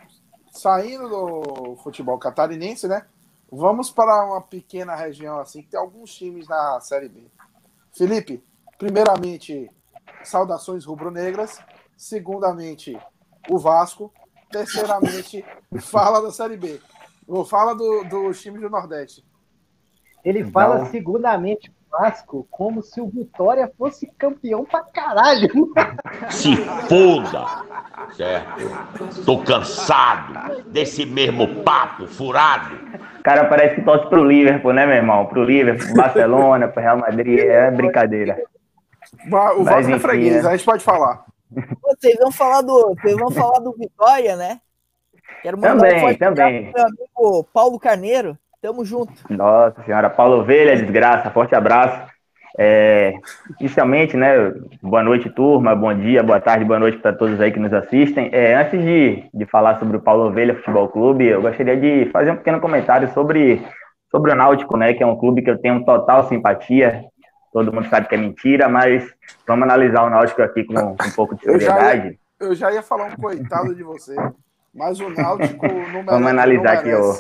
Saindo 0.52 1.08
do 1.08 1.76
futebol 1.78 2.18
catarinense, 2.18 2.88
né? 2.88 3.06
Vamos 3.52 3.90
para 3.90 4.26
uma 4.26 4.42
pequena 4.42 4.96
região 4.96 5.40
assim, 5.40 5.62
que 5.62 5.70
tem 5.70 5.80
alguns 5.80 6.14
times 6.14 6.48
na 6.48 6.80
Série 6.82 7.10
B. 7.10 7.24
Felipe, 7.92 8.44
primeiramente, 8.78 9.70
saudações 10.24 10.86
rubro-negras. 10.86 11.60
Segundamente, 11.98 12.98
o 13.48 13.58
Vasco. 13.58 14.12
Terceiramente, 14.52 15.46
fala 15.80 16.22
da 16.22 16.32
Série 16.32 16.58
B. 16.58 16.80
Ou 17.28 17.46
fala 17.46 17.76
do, 17.76 18.04
dos 18.06 18.42
times 18.42 18.62
do 18.62 18.70
Nordeste. 18.70 19.24
Ele 20.26 20.40
então... 20.40 20.52
fala 20.52 20.86
segundamente 20.88 21.72
Vasco 21.92 22.48
como 22.52 22.84
se 22.84 23.02
o 23.02 23.08
Vitória 23.08 23.72
fosse 23.78 24.06
campeão 24.18 24.64
pra 24.64 24.84
caralho. 24.84 25.50
Se 26.30 26.56
foda! 26.88 27.46
Certo? 28.16 29.26
Tô 29.26 29.40
cansado 29.40 30.64
desse 30.68 31.06
mesmo 31.06 31.64
papo 31.64 32.06
furado. 32.08 32.76
O 33.20 33.24
cara 33.24 33.46
parece 33.46 33.76
que 33.76 33.82
torce 33.82 34.08
pro 34.08 34.24
Liverpool, 34.24 34.74
né, 34.74 34.86
meu 34.86 34.96
irmão? 34.96 35.26
Pro 35.26 35.44
Liverpool, 35.44 35.96
Barcelona, 35.96 36.68
pro 36.68 36.82
Real 36.82 36.98
Madrid, 36.98 37.40
é 37.40 37.72
brincadeira. 37.72 38.38
O 39.58 39.64
Vasco 39.64 39.92
é 39.92 40.00
freguês, 40.00 40.44
né? 40.44 40.50
a 40.50 40.56
gente 40.56 40.66
pode 40.66 40.84
falar. 40.84 41.26
Vocês 41.82 42.18
vão 42.18 42.32
falar 42.32 42.62
do, 42.62 42.96
vocês 42.96 43.16
vão 43.16 43.32
falar 43.32 43.60
do 43.60 43.74
Vitória, 43.74 44.36
né? 44.36 44.60
Quero 45.42 45.58
mandar 45.58 45.76
também, 45.76 46.06
um 46.06 46.18
também. 46.18 46.74
Meu 46.76 46.86
amigo 46.86 47.50
Paulo 47.54 47.80
Carneiro. 47.80 48.38
Tamo 48.62 48.84
junto. 48.84 49.14
Nossa 49.30 49.82
senhora, 49.84 50.10
Paulo 50.10 50.42
Ovelha, 50.42 50.76
desgraça, 50.76 51.32
forte 51.32 51.56
abraço. 51.56 52.10
É, 52.58 53.14
inicialmente, 53.58 54.18
né, 54.18 54.52
boa 54.82 55.02
noite, 55.02 55.30
turma, 55.30 55.74
bom 55.74 55.94
dia, 55.94 56.22
boa 56.22 56.42
tarde, 56.42 56.66
boa 56.66 56.80
noite 56.80 56.98
para 56.98 57.14
todos 57.14 57.40
aí 57.40 57.54
que 57.54 57.60
nos 57.60 57.72
assistem. 57.72 58.30
É, 58.34 58.56
antes 58.56 58.82
de, 58.82 59.24
de 59.34 59.46
falar 59.46 59.80
sobre 59.80 59.96
o 59.96 60.02
Paulo 60.02 60.26
Ovelha 60.26 60.56
Futebol 60.56 60.90
Clube, 60.90 61.26
eu 61.26 61.42
gostaria 61.42 61.78
de 61.78 62.10
fazer 62.12 62.32
um 62.32 62.36
pequeno 62.36 62.60
comentário 62.60 63.10
sobre, 63.14 63.66
sobre 64.12 64.34
o 64.34 64.36
Náutico, 64.36 64.76
né, 64.76 64.94
que 64.94 65.02
é 65.02 65.06
um 65.06 65.16
clube 65.16 65.42
que 65.42 65.50
eu 65.50 65.58
tenho 65.58 65.86
total 65.86 66.28
simpatia, 66.28 67.06
todo 67.52 67.74
mundo 67.74 67.90
sabe 67.90 68.08
que 68.08 68.16
é 68.16 68.18
mentira, 68.18 68.70
mas 68.70 69.12
vamos 69.48 69.64
analisar 69.64 70.04
o 70.04 70.10
Náutico 70.10 70.42
aqui 70.42 70.64
com, 70.64 70.74
com 70.74 71.08
um 71.08 71.12
pouco 71.16 71.36
de 71.36 71.44
seriedade. 71.44 71.68
Eu 71.70 71.76
já, 71.76 72.06
ia, 72.06 72.18
eu 72.40 72.56
já 72.56 72.72
ia 72.74 72.84
falar 72.84 73.06
um 73.06 73.16
coitado 73.16 73.76
de 73.76 73.84
você, 73.84 74.16
mas 74.74 75.00
o 75.00 75.10
Náutico 75.10 75.66
não 75.68 75.74
merece. 75.74 76.06
Vamos 76.06 76.28
analisar 76.28 76.74
aqui 76.74 76.94
o, 76.94 77.14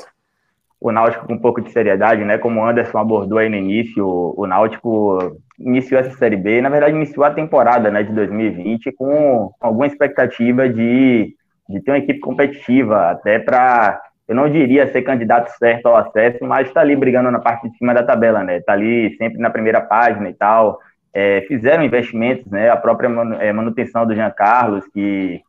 o 0.79 0.91
Náutico 0.91 1.27
com 1.27 1.33
um 1.33 1.39
pouco 1.39 1.61
de 1.61 1.71
seriedade, 1.71 2.23
né? 2.23 2.37
Como 2.37 2.59
o 2.59 2.65
Anderson 2.65 2.97
abordou 2.97 3.37
aí 3.37 3.49
no 3.49 3.55
início, 3.55 4.05
o, 4.05 4.33
o 4.37 4.47
Náutico 4.47 5.37
iniciou 5.59 5.99
essa 5.99 6.17
Série 6.17 6.37
B, 6.37 6.61
na 6.61 6.69
verdade 6.69 6.95
iniciou 6.95 7.25
a 7.25 7.33
temporada 7.33 7.91
né, 7.91 8.01
de 8.01 8.13
2020 8.13 8.93
com 8.93 9.51
alguma 9.59 9.85
expectativa 9.85 10.69
de, 10.69 11.35
de 11.67 11.81
ter 11.81 11.91
uma 11.91 11.97
equipe 11.97 12.19
competitiva, 12.19 13.11
até 13.11 13.39
para 13.39 14.01
eu 14.29 14.35
não 14.35 14.47
diria 14.47 14.87
ser 14.91 15.01
candidato 15.01 15.49
certo 15.57 15.87
ao 15.87 15.97
acesso, 15.97 16.45
mas 16.45 16.67
está 16.67 16.81
ali 16.81 16.95
brigando 16.95 17.31
na 17.31 17.39
parte 17.39 17.67
de 17.67 17.75
cima 17.79 17.95
da 17.95 18.03
tabela, 18.03 18.43
né? 18.43 18.57
Está 18.57 18.73
ali 18.73 19.15
sempre 19.17 19.39
na 19.39 19.49
primeira 19.49 19.81
página 19.81 20.29
e 20.29 20.33
tal. 20.35 20.79
É, 21.11 21.41
fizeram 21.47 21.83
investimentos, 21.83 22.45
né? 22.45 22.69
A 22.69 22.77
própria 22.77 23.09
é, 23.39 23.51
manutenção 23.51 24.05
do 24.05 24.13
Jean 24.13 24.29
Carlos, 24.29 24.85
que, 24.93 25.41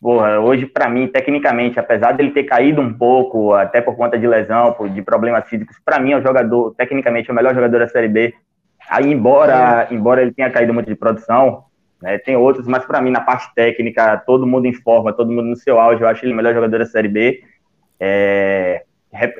porra, 0.00 0.38
hoje 0.38 0.64
para 0.64 0.88
mim, 0.88 1.08
tecnicamente, 1.08 1.80
apesar 1.80 2.12
dele 2.12 2.30
ter 2.30 2.44
caído 2.44 2.80
um 2.80 2.94
pouco, 2.94 3.52
até 3.52 3.80
por 3.80 3.96
conta 3.96 4.16
de 4.16 4.28
lesão, 4.28 4.76
de 4.94 5.02
problemas 5.02 5.48
físicos, 5.48 5.76
para 5.84 5.98
mim 5.98 6.12
é 6.12 6.16
o 6.16 6.22
jogador, 6.22 6.72
tecnicamente, 6.76 7.28
é 7.28 7.32
o 7.32 7.34
melhor 7.34 7.52
jogador 7.52 7.80
da 7.80 7.88
Série 7.88 8.06
B. 8.06 8.32
Aí, 8.88 9.10
embora, 9.10 9.88
é. 9.90 9.92
embora 9.92 10.22
ele 10.22 10.32
tenha 10.32 10.50
caído 10.50 10.72
muito 10.72 10.86
de 10.86 10.94
produção, 10.94 11.64
né, 12.00 12.16
tem 12.18 12.36
outros, 12.36 12.68
mas 12.68 12.84
para 12.84 13.02
mim, 13.02 13.10
na 13.10 13.22
parte 13.22 13.52
técnica, 13.56 14.18
todo 14.18 14.46
mundo 14.46 14.66
em 14.66 14.72
forma, 14.72 15.12
todo 15.12 15.32
mundo 15.32 15.48
no 15.48 15.56
seu 15.56 15.80
auge, 15.80 16.00
eu 16.00 16.06
acho 16.06 16.24
ele 16.24 16.32
o 16.32 16.36
melhor 16.36 16.54
jogador 16.54 16.78
da 16.78 16.86
Série 16.86 17.08
B. 17.08 17.42
É, 18.06 18.82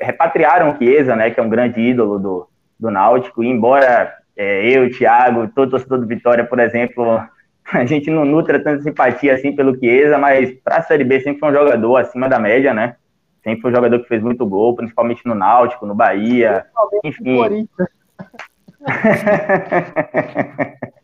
repatriaram 0.01 0.71
o 0.71 0.77
Chiesa, 0.77 1.15
né, 1.15 1.29
que 1.29 1.39
é 1.39 1.43
um 1.43 1.49
grande 1.49 1.79
ídolo 1.79 2.17
do, 2.17 2.47
do 2.79 2.89
Náutico, 2.89 3.43
e 3.43 3.47
embora 3.47 4.11
é, 4.35 4.67
eu, 4.67 4.91
Thiago, 4.91 5.47
todo 5.53 5.69
torcedor 5.69 5.99
do 5.99 6.07
Vitória, 6.07 6.43
por 6.43 6.59
exemplo, 6.59 7.23
a 7.71 7.85
gente 7.85 8.09
não 8.09 8.25
nutra 8.25 8.59
tanta 8.59 8.81
simpatia 8.81 9.35
assim 9.35 9.55
pelo 9.55 9.77
Chiesa, 9.77 10.17
mas 10.17 10.51
para 10.63 10.77
a 10.77 10.81
Série 10.81 11.03
B 11.03 11.19
sempre 11.19 11.39
foi 11.39 11.49
um 11.49 11.53
jogador 11.53 11.97
acima 11.97 12.27
da 12.27 12.39
média, 12.39 12.73
né? 12.73 12.95
Sempre 13.43 13.61
foi 13.61 13.71
um 13.71 13.75
jogador 13.75 13.99
que 13.99 14.07
fez 14.07 14.23
muito 14.23 14.43
gol, 14.47 14.75
principalmente 14.75 15.21
no 15.25 15.35
Náutico, 15.35 15.85
no 15.85 15.93
Bahia, 15.93 16.65
enfim. 17.03 17.69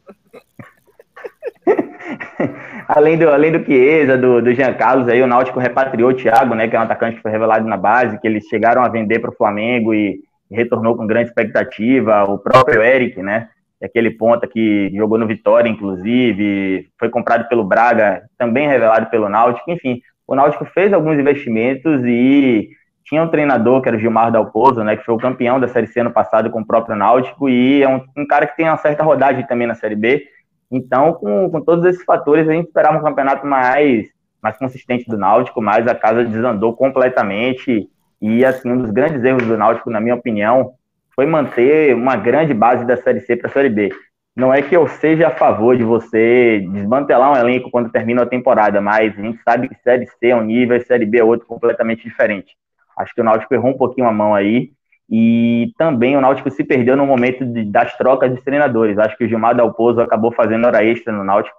além 2.96 3.18
do, 3.18 3.30
além 3.30 3.52
do 3.52 3.64
Chiesa, 3.66 4.18
do, 4.18 4.42
do 4.42 4.54
Jean 4.54 4.74
Carlos, 4.74 5.08
aí 5.08 5.22
o 5.22 5.28
Náutico 5.28 5.60
repatriou 5.60 6.12
o 6.12 6.14
Thiago, 6.14 6.54
né, 6.56 6.68
que 6.68 6.76
é 6.76 6.80
um 6.80 6.84
atacante 6.84 7.16
que 7.16 7.22
foi 7.22 7.32
revelado 7.32 7.68
na 7.68 7.78
base, 7.78 8.20
que 8.20 8.28
eles 8.28 8.46
chegaram 8.48 8.84
a 8.84 8.90
vender 8.90 9.20
para 9.20 9.32
o 9.32 9.36
Flamengo 9.36 9.94
e, 9.94 10.20
retornou 10.52 10.98
com 10.98 11.08
grande 11.08 11.30
expectativa. 11.30 12.26
O 12.26 12.38
próprio 12.38 12.84
Eric, 12.84 13.22
né, 13.22 13.48
é 13.82 13.86
aquele 13.86 14.12
ponta 14.12 14.46
que 14.46 14.92
jogou 14.94 15.18
no 15.18 15.26
Vitória, 15.26 15.70
inclusive, 15.70 16.90
foi 17.00 17.10
comprado 17.10 17.48
pelo 17.48 17.64
Braga, 17.64 18.24
também 18.38 18.68
revelado 18.68 19.10
pelo 19.10 19.30
Náutico. 19.30 19.72
Enfim, 19.72 20.02
o 20.28 20.36
Náutico 20.36 20.66
fez 20.66 20.92
alguns 20.92 21.18
investimentos 21.18 22.04
e 22.06 22.70
tinha 23.06 23.24
um 23.24 23.30
treinador 23.30 23.82
que 23.82 23.88
era 23.88 23.98
o 23.98 24.00
Gilmar 24.00 24.32
Dalpozo, 24.32 24.84
né, 24.84 24.96
que 24.96 25.06
foi 25.06 25.16
o 25.16 25.20
campeão 25.20 25.60
da 25.60 25.68
Série 25.68 25.88
C 25.88 26.02
ano 26.02 26.12
passado 26.12 26.50
com 26.50 26.62
o 26.62 26.68
próprio 26.68 26.96
Náutico 26.96 27.50
e 27.50 27.82
é 27.82 27.88
um, 27.88 28.02
um 28.18 28.28
cara 28.28 28.46
que 28.46 28.56
tem 28.56 28.68
uma 28.68 28.78
certa 28.78 29.04
rodagem 29.04 29.46
também 29.48 29.68
na 29.68 29.76
Série 29.76 29.96
B 29.96 30.24
então, 30.72 31.14
com, 31.14 31.50
com 31.50 31.62
todos 31.62 31.84
esses 31.86 32.04
fatores, 32.04 32.48
a 32.48 32.54
gente 32.54 32.68
esperava 32.68 32.98
um 32.98 33.04
campeonato 33.04 33.46
mais, 33.46 34.08
mais 34.42 34.58
consistente 34.58 35.10
do 35.10 35.18
Náutico, 35.18 35.62
mas 35.62 35.86
a 35.86 35.94
casa 35.94 36.24
desandou 36.24 36.74
completamente. 36.74 37.90
E, 38.22 38.46
assim, 38.46 38.72
um 38.72 38.78
dos 38.78 38.92
grandes 38.92 39.22
erros 39.24 39.46
do 39.46 39.58
Náutico, 39.58 39.90
na 39.90 40.00
minha 40.00 40.16
opinião, 40.16 40.74
foi 41.14 41.26
manter 41.26 41.94
uma 41.94 42.16
grande 42.16 42.54
base 42.54 42.86
da 42.86 42.96
Série 42.96 43.20
C 43.20 43.36
para 43.36 43.50
a 43.50 43.54
Série 43.54 43.70
B. 43.70 43.90
Não 44.34 44.54
é 44.54 44.62
que 44.62 44.76
eu 44.76 44.88
seja 44.88 45.28
a 45.28 45.36
favor 45.36 45.76
de 45.76 45.84
você 45.84 46.66
desmantelar 46.72 47.34
um 47.34 47.36
elenco 47.36 47.70
quando 47.70 47.92
termina 47.92 48.24
a 48.24 48.26
temporada, 48.26 48.80
mas 48.80 49.18
a 49.20 49.22
gente 49.22 49.44
sabe 49.44 49.68
que 49.68 49.76
Série 49.84 50.06
C 50.06 50.28
é 50.28 50.36
um 50.36 50.44
nível 50.44 50.78
e 50.78 50.86
Série 50.86 51.06
B 51.06 51.20
é 51.20 51.24
outro 51.24 51.46
completamente 51.46 52.04
diferente. 52.04 52.56
Acho 52.98 53.14
que 53.14 53.20
o 53.20 53.24
Náutico 53.26 53.54
errou 53.54 53.72
um 53.72 53.78
pouquinho 53.78 54.08
a 54.08 54.14
mão 54.14 54.34
aí 54.34 54.72
e 55.12 55.74
também 55.78 56.16
o 56.16 56.22
Náutico 56.22 56.50
se 56.50 56.64
perdeu 56.64 56.96
no 56.96 57.06
momento 57.06 57.46
de, 57.46 57.66
das 57.66 57.98
trocas 57.98 58.34
de 58.34 58.42
treinadores. 58.42 58.98
Acho 58.98 59.18
que 59.18 59.26
o 59.26 59.28
Gilmar 59.28 59.54
Dalpozo 59.54 60.00
acabou 60.00 60.32
fazendo 60.32 60.66
hora 60.66 60.86
extra 60.86 61.12
no 61.12 61.22
Náutico. 61.22 61.58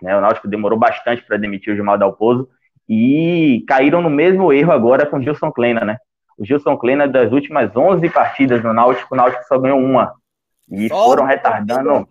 Né? 0.00 0.16
O 0.16 0.20
Náutico 0.20 0.46
demorou 0.46 0.78
bastante 0.78 1.20
para 1.26 1.36
demitir 1.36 1.72
o 1.72 1.76
Gilmar 1.76 1.98
Dalpozo. 1.98 2.48
E 2.88 3.64
caíram 3.66 4.00
no 4.00 4.08
mesmo 4.08 4.52
erro 4.52 4.70
agora 4.70 5.04
com 5.04 5.16
o 5.16 5.22
Gilson 5.22 5.50
Kleina, 5.50 5.84
né? 5.84 5.96
O 6.38 6.44
Gilson 6.44 6.76
Kleina, 6.76 7.08
das 7.08 7.32
últimas 7.32 7.74
11 7.74 8.08
partidas 8.08 8.62
no 8.62 8.72
Náutico, 8.72 9.14
o 9.14 9.16
Náutico 9.16 9.42
só 9.48 9.58
ganhou 9.58 9.80
uma. 9.80 10.14
E 10.70 10.88
só 10.88 11.04
foram 11.04 11.24
retardando. 11.24 12.06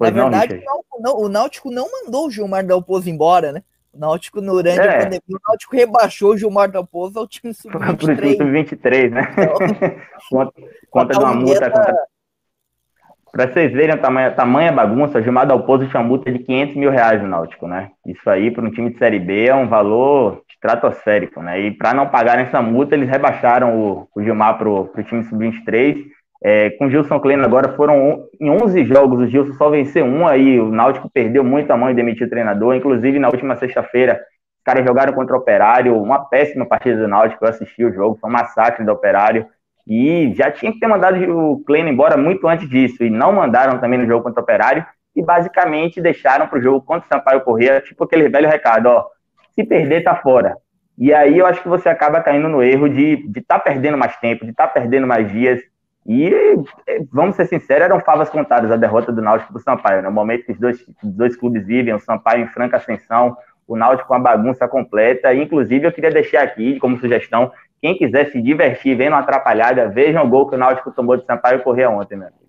Na 0.00 0.10
verdade, 0.10 0.64
não, 0.98 1.18
o 1.18 1.28
Náutico 1.28 1.70
não 1.70 1.90
mandou 1.90 2.26
o 2.26 2.30
Gilmar 2.30 2.64
Dalpozo 2.64 3.10
embora, 3.10 3.52
né? 3.52 3.62
O 3.92 3.98
Náutico, 3.98 4.40
durante 4.40 4.80
é. 4.80 4.88
a 4.88 4.98
pandemia, 4.98 5.20
o 5.28 5.38
Náutico 5.48 5.76
rebaixou 5.76 6.32
o 6.32 6.36
Gilmar 6.36 6.70
da 6.70 6.82
Pouso 6.82 7.18
ao 7.18 7.26
time 7.26 7.52
sub-23. 7.54 8.36
sub-23, 8.36 9.10
né? 9.10 9.28
Então, 9.32 9.54
conta, 10.30 10.52
conta 10.90 11.18
de 11.18 11.24
uma 11.24 11.34
multa. 11.34 11.70
Conta... 11.70 11.94
Para 13.30 13.50
vocês 13.50 13.72
verem 13.72 13.94
a 13.94 13.98
tamanha, 13.98 14.30
tamanha 14.30 14.70
bagunça, 14.70 15.18
o 15.18 15.22
Gilmar 15.22 15.46
Dalpozo 15.46 15.88
tinha 15.88 16.00
uma 16.00 16.08
multa 16.08 16.30
de 16.30 16.38
500 16.38 16.76
mil 16.76 16.90
reais 16.90 17.22
no 17.22 17.28
Náutico, 17.28 17.66
né? 17.66 17.90
Isso 18.06 18.28
aí, 18.28 18.50
para 18.50 18.64
um 18.64 18.70
time 18.70 18.90
de 18.90 18.98
Série 18.98 19.18
B, 19.18 19.46
é 19.46 19.54
um 19.54 19.68
valor 19.68 20.42
estratosférico, 20.50 21.40
né? 21.40 21.58
E 21.60 21.70
para 21.70 21.94
não 21.94 22.08
pagar 22.08 22.38
essa 22.38 22.60
multa, 22.60 22.94
eles 22.94 23.08
rebaixaram 23.08 23.80
o, 23.80 24.08
o 24.14 24.22
Gilmar 24.22 24.58
para 24.58 24.68
o 24.68 24.88
time 25.04 25.24
sub-23 25.24 26.11
é, 26.44 26.70
com 26.70 26.86
o 26.86 26.90
Gilson 26.90 27.20
Kleina 27.20 27.44
agora 27.44 27.68
foram 27.74 28.26
em 28.40 28.50
11 28.50 28.84
jogos, 28.84 29.20
o 29.20 29.26
Gilson 29.28 29.52
só 29.52 29.70
venceu 29.70 30.04
um 30.04 30.26
aí, 30.26 30.58
o 30.58 30.72
Náutico 30.72 31.08
perdeu 31.08 31.44
muito 31.44 31.70
a 31.70 31.76
mão 31.76 31.90
e 31.90 31.94
demitiu 31.94 32.26
o 32.26 32.30
treinador, 32.30 32.74
inclusive 32.74 33.18
na 33.20 33.28
última 33.28 33.54
sexta-feira, 33.54 34.14
os 34.14 34.64
caras 34.64 34.84
jogaram 34.84 35.12
contra 35.12 35.36
o 35.36 35.38
Operário, 35.38 36.00
uma 36.02 36.24
péssima 36.24 36.66
partida 36.66 36.96
do 36.96 37.06
Náutico, 37.06 37.44
eu 37.44 37.48
assisti 37.48 37.84
o 37.84 37.92
jogo, 37.92 38.18
foi 38.20 38.28
um 38.28 38.32
massacre 38.32 38.84
do 38.84 38.90
Operário, 38.90 39.46
e 39.86 40.32
já 40.34 40.50
tinha 40.50 40.72
que 40.72 40.80
ter 40.80 40.88
mandado 40.88 41.16
o 41.30 41.62
Kleina 41.64 41.90
embora 41.90 42.16
muito 42.16 42.48
antes 42.48 42.68
disso, 42.68 43.04
e 43.04 43.10
não 43.10 43.32
mandaram 43.32 43.78
também 43.78 44.00
no 44.00 44.06
jogo 44.06 44.24
contra 44.24 44.40
o 44.40 44.42
Operário, 44.42 44.84
e 45.14 45.22
basicamente 45.22 46.00
deixaram 46.00 46.48
para 46.48 46.58
o 46.58 46.62
jogo 46.62 46.80
contra 46.80 47.06
o 47.06 47.08
Sampaio 47.08 47.42
Corrêa, 47.42 47.80
tipo 47.80 48.02
aquele 48.02 48.28
velho 48.28 48.48
recado, 48.48 48.86
ó, 48.86 49.06
se 49.54 49.62
perder 49.62 50.02
tá 50.02 50.16
fora. 50.16 50.56
E 50.98 51.12
aí 51.14 51.38
eu 51.38 51.46
acho 51.46 51.62
que 51.62 51.68
você 51.68 51.88
acaba 51.88 52.20
caindo 52.20 52.48
no 52.48 52.62
erro 52.62 52.88
de 52.88 53.14
estar 53.14 53.30
de 53.30 53.40
tá 53.42 53.58
perdendo 53.58 53.96
mais 53.96 54.16
tempo, 54.16 54.44
de 54.44 54.50
estar 54.50 54.66
tá 54.66 54.72
perdendo 54.72 55.06
mais 55.06 55.30
dias, 55.30 55.60
e, 56.06 56.56
vamos 57.12 57.36
ser 57.36 57.46
sinceros, 57.46 57.84
eram 57.84 58.00
favas 58.00 58.28
contadas 58.28 58.70
a 58.70 58.76
derrota 58.76 59.12
do 59.12 59.22
Náutico 59.22 59.52
para 59.52 59.60
o 59.60 59.62
Sampaio. 59.62 60.02
No 60.02 60.08
né? 60.08 60.10
momento 60.10 60.44
que 60.44 60.52
os 60.52 60.58
dois, 60.58 60.84
dois 61.02 61.36
clubes 61.36 61.64
vivem, 61.64 61.94
o 61.94 62.00
Sampaio 62.00 62.44
em 62.44 62.48
franca 62.48 62.76
ascensão, 62.76 63.36
o 63.66 63.76
Náutico 63.76 64.08
com 64.08 64.14
a 64.14 64.18
bagunça 64.18 64.66
completa. 64.66 65.32
Inclusive, 65.32 65.86
eu 65.86 65.92
queria 65.92 66.10
deixar 66.10 66.42
aqui 66.42 66.78
como 66.80 66.98
sugestão: 66.98 67.52
quem 67.80 67.96
quiser 67.96 68.30
se 68.32 68.42
divertir 68.42 68.96
vendo 68.96 69.12
uma 69.12 69.20
atrapalhada, 69.20 69.88
vejam 69.88 70.24
o 70.24 70.28
gol 70.28 70.48
que 70.48 70.56
o 70.56 70.58
Náutico 70.58 70.90
tomou 70.90 71.16
de 71.16 71.24
Sampaio 71.24 71.62
correr 71.62 71.86
ontem, 71.86 72.16
meu 72.16 72.26
amigo. 72.26 72.42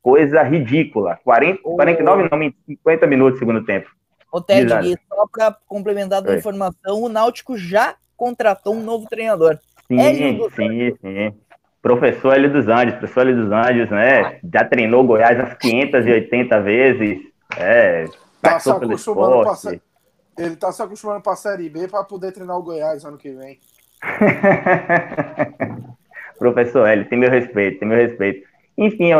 Coisa 0.00 0.42
ridícula. 0.42 1.18
40, 1.22 1.62
49, 1.62 2.28
não, 2.30 2.52
50 2.66 3.06
minutos 3.06 3.38
segundo 3.38 3.64
tempo. 3.64 3.90
Ô, 4.32 4.40
Ted, 4.40 4.68
só 5.08 5.26
para 5.30 5.56
complementar 5.66 6.26
a 6.26 6.34
informação, 6.34 7.02
o 7.02 7.08
Náutico 7.08 7.58
já 7.58 7.94
contratou 8.16 8.74
um 8.74 8.82
novo 8.82 9.06
treinador. 9.06 9.58
Sim, 9.86 10.48
sim, 10.50 10.96
sim. 11.00 11.34
Professor 11.86 12.34
L 12.34 12.48
dos 12.48 12.66
Andes, 12.66 12.96
professor 12.96 13.20
L 13.28 13.32
dos 13.32 13.52
Andes, 13.52 13.88
né? 13.90 14.40
Já 14.52 14.64
treinou 14.64 15.04
Goiás 15.04 15.38
umas 15.38 15.54
580 15.54 16.60
vezes. 16.60 17.18
É, 17.56 18.06
tá 18.42 18.58
se 18.58 18.68
acostumando 18.68 19.42
pra, 19.42 19.54
Ele 20.36 20.56
tá 20.56 20.72
se 20.72 20.82
acostumando 20.82 21.20
para 21.20 21.34
a 21.34 21.36
Série 21.36 21.68
B 21.68 21.86
para 21.86 22.02
poder 22.02 22.32
treinar 22.32 22.58
o 22.58 22.62
Goiás 22.64 23.04
ano 23.04 23.16
que 23.16 23.30
vem. 23.30 23.60
professor 26.40 26.88
L, 26.88 27.04
tem 27.04 27.20
meu 27.20 27.30
respeito, 27.30 27.78
tem 27.78 27.86
meu 27.86 27.98
respeito. 27.98 28.44
Enfim, 28.76 29.10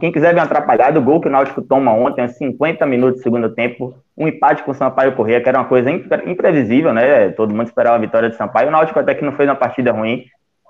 quem 0.00 0.10
quiser 0.10 0.34
ver 0.34 0.40
uma 0.40 0.46
atrapalhada, 0.46 0.98
o 0.98 1.02
gol 1.04 1.20
que 1.20 1.28
o 1.28 1.30
Náutico 1.30 1.62
toma 1.62 1.92
ontem, 1.92 2.24
uns 2.24 2.36
50 2.38 2.84
minutos 2.86 3.20
do 3.20 3.22
segundo 3.22 3.54
tempo, 3.54 3.94
um 4.18 4.26
empate 4.26 4.64
com 4.64 4.72
o 4.72 4.74
Sampaio 4.74 5.14
Corrêa, 5.14 5.40
que 5.40 5.48
era 5.48 5.60
uma 5.60 5.68
coisa 5.68 5.88
imprevisível, 5.88 6.92
né? 6.92 7.28
Todo 7.30 7.54
mundo 7.54 7.68
esperava 7.68 7.94
a 7.94 8.00
vitória 8.00 8.28
de 8.28 8.36
Sampaio. 8.36 8.66
O 8.66 8.72
Náutico 8.72 8.98
até 8.98 9.14
que 9.14 9.24
não 9.24 9.30
fez 9.30 9.48
uma 9.48 9.54
partida 9.54 9.92
ruim, 9.92 10.24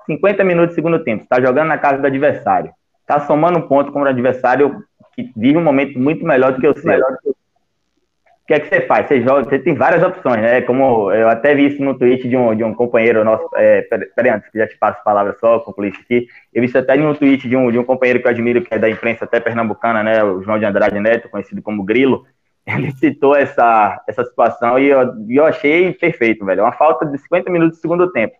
50 0.06 0.44
minutos 0.44 0.72
do 0.72 0.74
segundo 0.74 1.02
tempo, 1.02 1.24
está 1.24 1.40
jogando 1.40 1.68
na 1.68 1.78
casa 1.78 1.98
do 1.98 2.06
adversário, 2.06 2.70
está 3.00 3.20
somando 3.20 3.58
um 3.58 3.68
ponto 3.68 3.92
contra 3.92 4.08
o 4.08 4.12
adversário 4.12 4.82
que 5.14 5.32
vive 5.36 5.58
um 5.58 5.64
momento 5.64 5.98
muito 5.98 6.24
melhor 6.24 6.52
do 6.52 6.60
que 6.60 6.68
o 6.68 6.76
seu. 6.76 7.00
O 7.00 8.46
que 8.46 8.54
é 8.54 8.60
que 8.60 8.68
você 8.68 8.82
faz? 8.82 9.08
Você 9.08 9.22
joga, 9.22 9.42
você 9.42 9.58
tem 9.58 9.74
várias 9.74 10.04
opções, 10.04 10.40
né? 10.40 10.60
Como 10.60 11.10
eu 11.10 11.28
até 11.28 11.52
vi 11.52 11.66
isso 11.66 11.82
no 11.82 11.98
tweet 11.98 12.28
de 12.28 12.36
um, 12.36 12.54
de 12.54 12.62
um 12.62 12.72
companheiro 12.72 13.24
nosso. 13.24 13.48
É, 13.56 13.82
peraí, 14.14 14.30
antes 14.30 14.48
que 14.50 14.58
já 14.58 14.68
te 14.68 14.78
passo 14.78 15.00
a 15.00 15.02
palavra 15.02 15.34
só, 15.40 15.58
concluir 15.58 15.90
isso 15.90 16.00
aqui. 16.00 16.28
Eu 16.54 16.62
vi 16.62 16.68
isso 16.68 16.78
até 16.78 16.96
no 16.96 17.12
tweet 17.16 17.48
de 17.48 17.56
um, 17.56 17.72
de 17.72 17.78
um 17.78 17.82
companheiro 17.82 18.20
que 18.20 18.26
eu 18.26 18.30
admiro, 18.30 18.62
que 18.62 18.72
é 18.72 18.78
da 18.78 18.88
imprensa 18.88 19.24
até 19.24 19.40
pernambucana, 19.40 20.00
né? 20.04 20.22
O 20.22 20.42
João 20.42 20.60
de 20.60 20.64
Andrade 20.64 21.00
Neto, 21.00 21.28
conhecido 21.28 21.60
como 21.60 21.82
Grilo. 21.82 22.24
Ele 22.64 22.92
citou 22.92 23.34
essa, 23.34 24.00
essa 24.06 24.24
situação 24.24 24.78
e 24.78 24.86
eu, 24.86 25.12
eu 25.28 25.44
achei 25.44 25.92
perfeito, 25.94 26.44
velho. 26.44 26.62
Uma 26.62 26.72
falta 26.72 27.04
de 27.04 27.18
50 27.18 27.50
minutos 27.50 27.78
do 27.78 27.80
segundo 27.80 28.12
tempo 28.12 28.36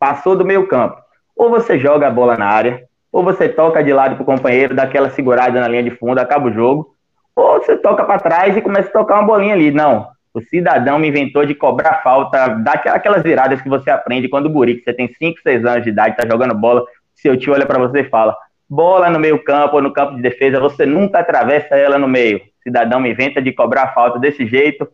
passou 0.00 0.34
do 0.34 0.44
meio 0.44 0.66
campo. 0.66 0.96
Ou 1.36 1.50
você 1.50 1.78
joga 1.78 2.08
a 2.08 2.10
bola 2.10 2.36
na 2.36 2.46
área, 2.46 2.82
ou 3.12 3.22
você 3.22 3.48
toca 3.48 3.84
de 3.84 3.92
lado 3.92 4.16
pro 4.16 4.24
companheiro, 4.24 4.74
dá 4.74 4.84
aquela 4.84 5.10
segurada 5.10 5.60
na 5.60 5.68
linha 5.68 5.82
de 5.82 5.90
fundo, 5.90 6.18
acaba 6.18 6.48
o 6.48 6.52
jogo, 6.52 6.94
ou 7.36 7.58
você 7.58 7.76
toca 7.76 8.02
para 8.04 8.18
trás 8.18 8.56
e 8.56 8.62
começa 8.62 8.88
a 8.88 8.92
tocar 8.92 9.16
uma 9.16 9.26
bolinha 9.26 9.54
ali. 9.54 9.70
Não. 9.70 10.08
O 10.32 10.40
cidadão 10.40 10.98
me 10.98 11.08
inventou 11.08 11.44
de 11.44 11.54
cobrar 11.54 12.02
falta, 12.02 12.48
dar 12.48 12.74
aquelas 12.86 13.22
viradas 13.22 13.60
que 13.60 13.68
você 13.68 13.90
aprende 13.90 14.28
quando 14.28 14.46
o 14.46 14.50
guri, 14.50 14.76
que 14.76 14.84
você 14.84 14.94
tem 14.94 15.12
5, 15.12 15.40
6 15.42 15.64
anos 15.64 15.84
de 15.84 15.90
idade, 15.90 16.16
tá 16.16 16.26
jogando 16.26 16.54
bola, 16.54 16.84
seu 17.14 17.36
tio 17.36 17.52
olha 17.52 17.66
para 17.66 17.80
você 17.80 18.00
e 18.00 18.08
fala: 18.08 18.36
bola 18.68 19.10
no 19.10 19.18
meio 19.18 19.42
campo 19.42 19.76
ou 19.76 19.82
no 19.82 19.92
campo 19.92 20.14
de 20.14 20.22
defesa, 20.22 20.60
você 20.60 20.86
nunca 20.86 21.18
atravessa 21.18 21.74
ela 21.76 21.98
no 21.98 22.06
meio. 22.06 22.38
O 22.38 22.62
cidadão 22.62 23.00
me 23.00 23.10
inventa 23.10 23.42
de 23.42 23.52
cobrar 23.52 23.92
falta 23.92 24.20
desse 24.20 24.46
jeito, 24.46 24.88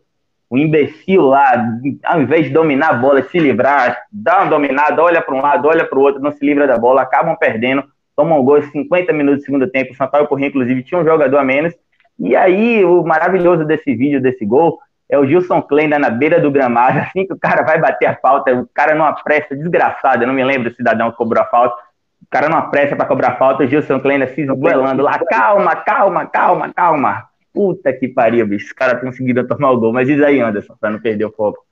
o 0.49 0.57
imbecil 0.57 1.21
lá, 1.23 1.65
ao 2.05 2.21
invés 2.21 2.45
de 2.45 2.53
dominar 2.53 2.89
a 2.89 2.93
bola, 2.93 3.21
se 3.23 3.37
livrar, 3.37 3.97
dá 4.11 4.39
uma 4.41 4.49
dominada, 4.49 5.03
olha 5.03 5.21
para 5.21 5.35
um 5.35 5.41
lado, 5.41 5.67
olha 5.67 5.85
para 5.85 5.99
o 5.99 6.01
outro, 6.01 6.21
não 6.21 6.31
se 6.31 6.45
livra 6.45 6.65
da 6.65 6.77
bola, 6.77 7.01
acabam 7.01 7.35
perdendo, 7.35 7.83
tomam 8.15 8.39
um 8.39 8.43
gol 8.43 8.59
em 8.59 8.63
50 8.63 9.11
minutos 9.11 9.41
do 9.41 9.45
segundo 9.45 9.67
tempo. 9.67 9.91
O 9.91 9.95
Sampaio 9.95 10.27
Corrêa, 10.27 10.47
inclusive, 10.47 10.83
tinha 10.83 10.99
um 10.99 11.05
jogador 11.05 11.37
a 11.37 11.43
menos. 11.43 11.73
E 12.17 12.35
aí, 12.35 12.83
o 12.85 13.03
maravilhoso 13.03 13.65
desse 13.65 13.93
vídeo, 13.93 14.21
desse 14.21 14.45
gol, 14.45 14.79
é 15.09 15.17
o 15.17 15.25
Gilson 15.25 15.61
Kleina 15.61 15.99
na 15.99 16.09
beira 16.09 16.39
do 16.39 16.49
gramado, 16.49 16.99
assim 17.05 17.25
que 17.25 17.33
o 17.33 17.39
cara 17.39 17.63
vai 17.63 17.79
bater 17.79 18.07
a 18.07 18.15
falta, 18.15 18.53
o 18.53 18.67
cara 18.73 18.95
numa 18.95 19.13
pressa 19.13 19.53
eu 19.53 20.27
não 20.27 20.33
me 20.33 20.43
lembro 20.43 20.69
do 20.69 20.75
cidadão 20.75 21.11
que 21.11 21.17
cobrou 21.17 21.43
a 21.43 21.47
falta, 21.47 21.75
o 22.21 22.27
cara 22.29 22.49
numa 22.49 22.69
pressa 22.69 22.95
para 22.95 23.05
cobrar 23.05 23.29
a 23.29 23.35
falta, 23.35 23.63
o 23.63 23.67
Gilson 23.67 23.99
Kleina 23.99 24.27
se 24.27 24.41
esgoelando 24.41 25.03
lá, 25.03 25.19
calma, 25.19 25.75
calma, 25.75 26.25
calma, 26.25 26.73
calma. 26.73 27.23
Puta 27.57 27.91
que 27.91 28.07
pariu, 28.07 28.47
bicho. 28.47 28.67
Os 28.67 28.71
caras 28.73 29.01
conseguiram 29.01 29.47
tomar 29.47 29.71
o 29.71 29.79
gol. 29.79 29.91
Mas 29.91 30.07
diz 30.07 30.21
aí, 30.21 30.39
Anderson, 30.39 30.75
para 30.79 30.91
não 30.91 31.01
perder 31.01 31.25
o 31.25 31.31
foco. 31.31 31.65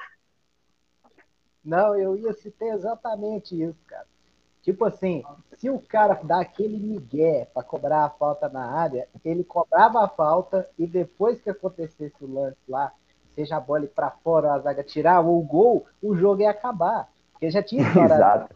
Não, 1.63 1.95
eu 1.95 2.15
ia 2.15 2.33
citar 2.33 2.69
exatamente 2.69 3.61
isso, 3.61 3.77
cara. 3.87 4.05
Tipo 4.61 4.85
assim, 4.85 5.23
se 5.53 5.69
o 5.69 5.79
cara 5.79 6.19
dá 6.23 6.41
aquele 6.41 6.79
migué 6.79 7.47
para 7.53 7.61
cobrar 7.61 8.05
a 8.05 8.09
falta 8.09 8.49
na 8.49 8.65
área, 8.65 9.07
ele 9.23 9.43
cobrava 9.43 10.03
a 10.03 10.07
falta 10.07 10.67
e 10.77 10.87
depois 10.87 11.39
que 11.39 11.51
acontecesse 11.51 12.15
o 12.19 12.33
lance 12.33 12.57
lá, 12.67 12.91
seja 13.35 13.57
a 13.57 13.59
bola 13.59 13.85
para 13.85 14.09
fora, 14.09 14.53
a 14.53 14.59
zaga 14.59 14.83
tirar 14.83 15.21
ou 15.21 15.39
o 15.39 15.43
gol, 15.43 15.85
o 16.01 16.15
jogo 16.15 16.41
ia 16.41 16.49
acabar. 16.49 17.07
Porque 17.31 17.51
já 17.51 17.61
tinha 17.61 17.85
estourado. 17.87 18.49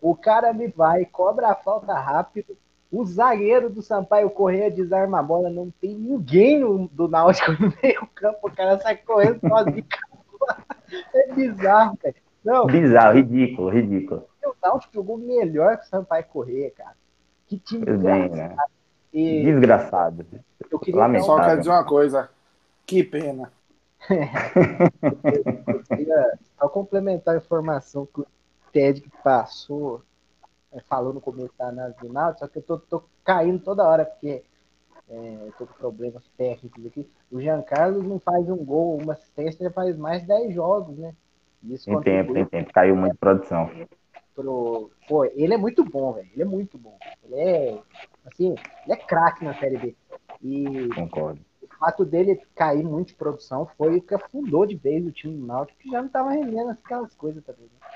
O 0.00 0.14
cara 0.14 0.52
me 0.52 0.68
vai, 0.68 1.04
cobra 1.04 1.48
a 1.48 1.56
falta 1.56 1.92
rápido, 1.92 2.56
o 2.90 3.04
zagueiro 3.04 3.68
do 3.70 3.82
Sampaio 3.82 4.30
Correia 4.30 4.70
desarma 4.70 5.18
a 5.20 5.22
bola, 5.22 5.50
não 5.50 5.70
tem 5.80 5.94
ninguém 5.94 6.58
no, 6.58 6.88
do 6.88 7.06
Náutico 7.08 7.52
no 7.52 7.72
meio 7.82 8.06
campo, 8.14 8.38
o 8.48 8.50
cara 8.50 8.78
sai 8.80 8.96
correndo 8.96 9.40
sozinho. 9.40 9.84
É 11.14 11.34
bizarro, 11.34 11.98
cara. 11.98 12.14
Não, 12.42 12.64
Bizarro, 12.66 13.14
ridículo, 13.16 13.68
ridículo. 13.68 14.24
o 14.42 14.54
Náutico 14.62 14.94
jogou 14.94 15.18
melhor 15.18 15.76
que 15.76 15.84
o 15.84 15.88
Sampaio 15.88 16.24
Correia, 16.24 16.70
cara. 16.70 16.94
Que 17.46 17.58
time 17.58 17.84
bem, 17.84 17.96
desgraçado. 18.28 18.36
né? 18.36 18.56
E 19.12 19.42
Desgraçado. 19.44 20.26
eu 20.70 20.78
queria 20.78 21.00
Lamentável. 21.00 21.26
Só 21.36 21.42
quero 21.44 21.58
dizer 21.58 21.70
uma 21.70 21.84
coisa. 21.84 22.30
Que 22.86 23.04
pena. 23.04 23.52
Eu 25.68 25.82
queria 25.84 26.38
só 26.58 26.68
complementar 26.68 27.34
a 27.34 27.38
informação 27.38 28.06
que 28.06 28.20
o 28.20 28.26
Ted 28.72 29.02
passou, 29.22 30.02
falou 30.88 31.12
no 31.12 31.20
começo 31.20 31.52
da 31.58 31.68
análise 31.68 31.98
do 32.00 32.12
Náutico, 32.12 32.40
só 32.40 32.48
que 32.48 32.58
eu 32.58 32.62
tô, 32.62 32.78
tô 32.78 33.04
caindo 33.24 33.62
toda 33.62 33.86
hora, 33.88 34.04
porque 34.04 34.44
é, 35.08 35.48
tô 35.56 35.66
com 35.66 35.74
problemas 35.74 36.22
técnicos 36.36 36.84
aqui. 36.86 37.08
O 37.30 37.40
Jean 37.40 37.62
Carlos 37.62 38.04
não 38.04 38.18
faz 38.18 38.48
um 38.48 38.64
gol, 38.64 38.98
uma 39.00 39.14
assistência, 39.14 39.64
já 39.64 39.70
faz 39.70 39.96
mais 39.96 40.20
de 40.22 40.28
10 40.28 40.54
jogos, 40.54 40.96
né? 40.98 41.14
Isso 41.64 41.86
Tem 41.86 42.00
tempo, 42.02 42.32
tem 42.34 42.44
tempo. 42.46 42.72
Caiu 42.72 42.94
muito 42.96 43.16
produção. 43.16 43.70
pro. 44.34 44.90
Pô, 45.08 45.24
ele 45.24 45.54
é 45.54 45.56
muito 45.56 45.84
bom, 45.84 46.12
velho. 46.12 46.28
Ele 46.32 46.42
é 46.42 46.44
muito 46.44 46.78
bom. 46.78 46.96
Ele 47.24 47.34
é. 47.34 47.78
Assim, 48.24 48.54
ele 48.84 48.92
é 48.92 48.96
craque 48.96 49.44
na 49.44 49.54
Série 49.58 49.78
B. 49.78 49.96
E 50.40 50.88
Concordo. 50.94 51.40
o 51.62 51.66
fato 51.78 52.04
dele 52.04 52.40
cair 52.54 52.84
muito 52.84 53.08
de 53.08 53.14
produção 53.14 53.66
foi 53.76 53.96
o 53.96 54.02
que 54.02 54.14
afundou 54.14 54.64
de 54.66 54.76
vez 54.76 55.04
o 55.04 55.10
time 55.10 55.36
do 55.36 55.46
Náutico, 55.46 55.78
que 55.80 55.90
já 55.90 56.00
não 56.00 56.08
tava 56.08 56.30
rendendo 56.30 56.70
aquelas 56.70 57.14
coisas 57.14 57.42
também. 57.42 57.64
Né? 57.64 57.87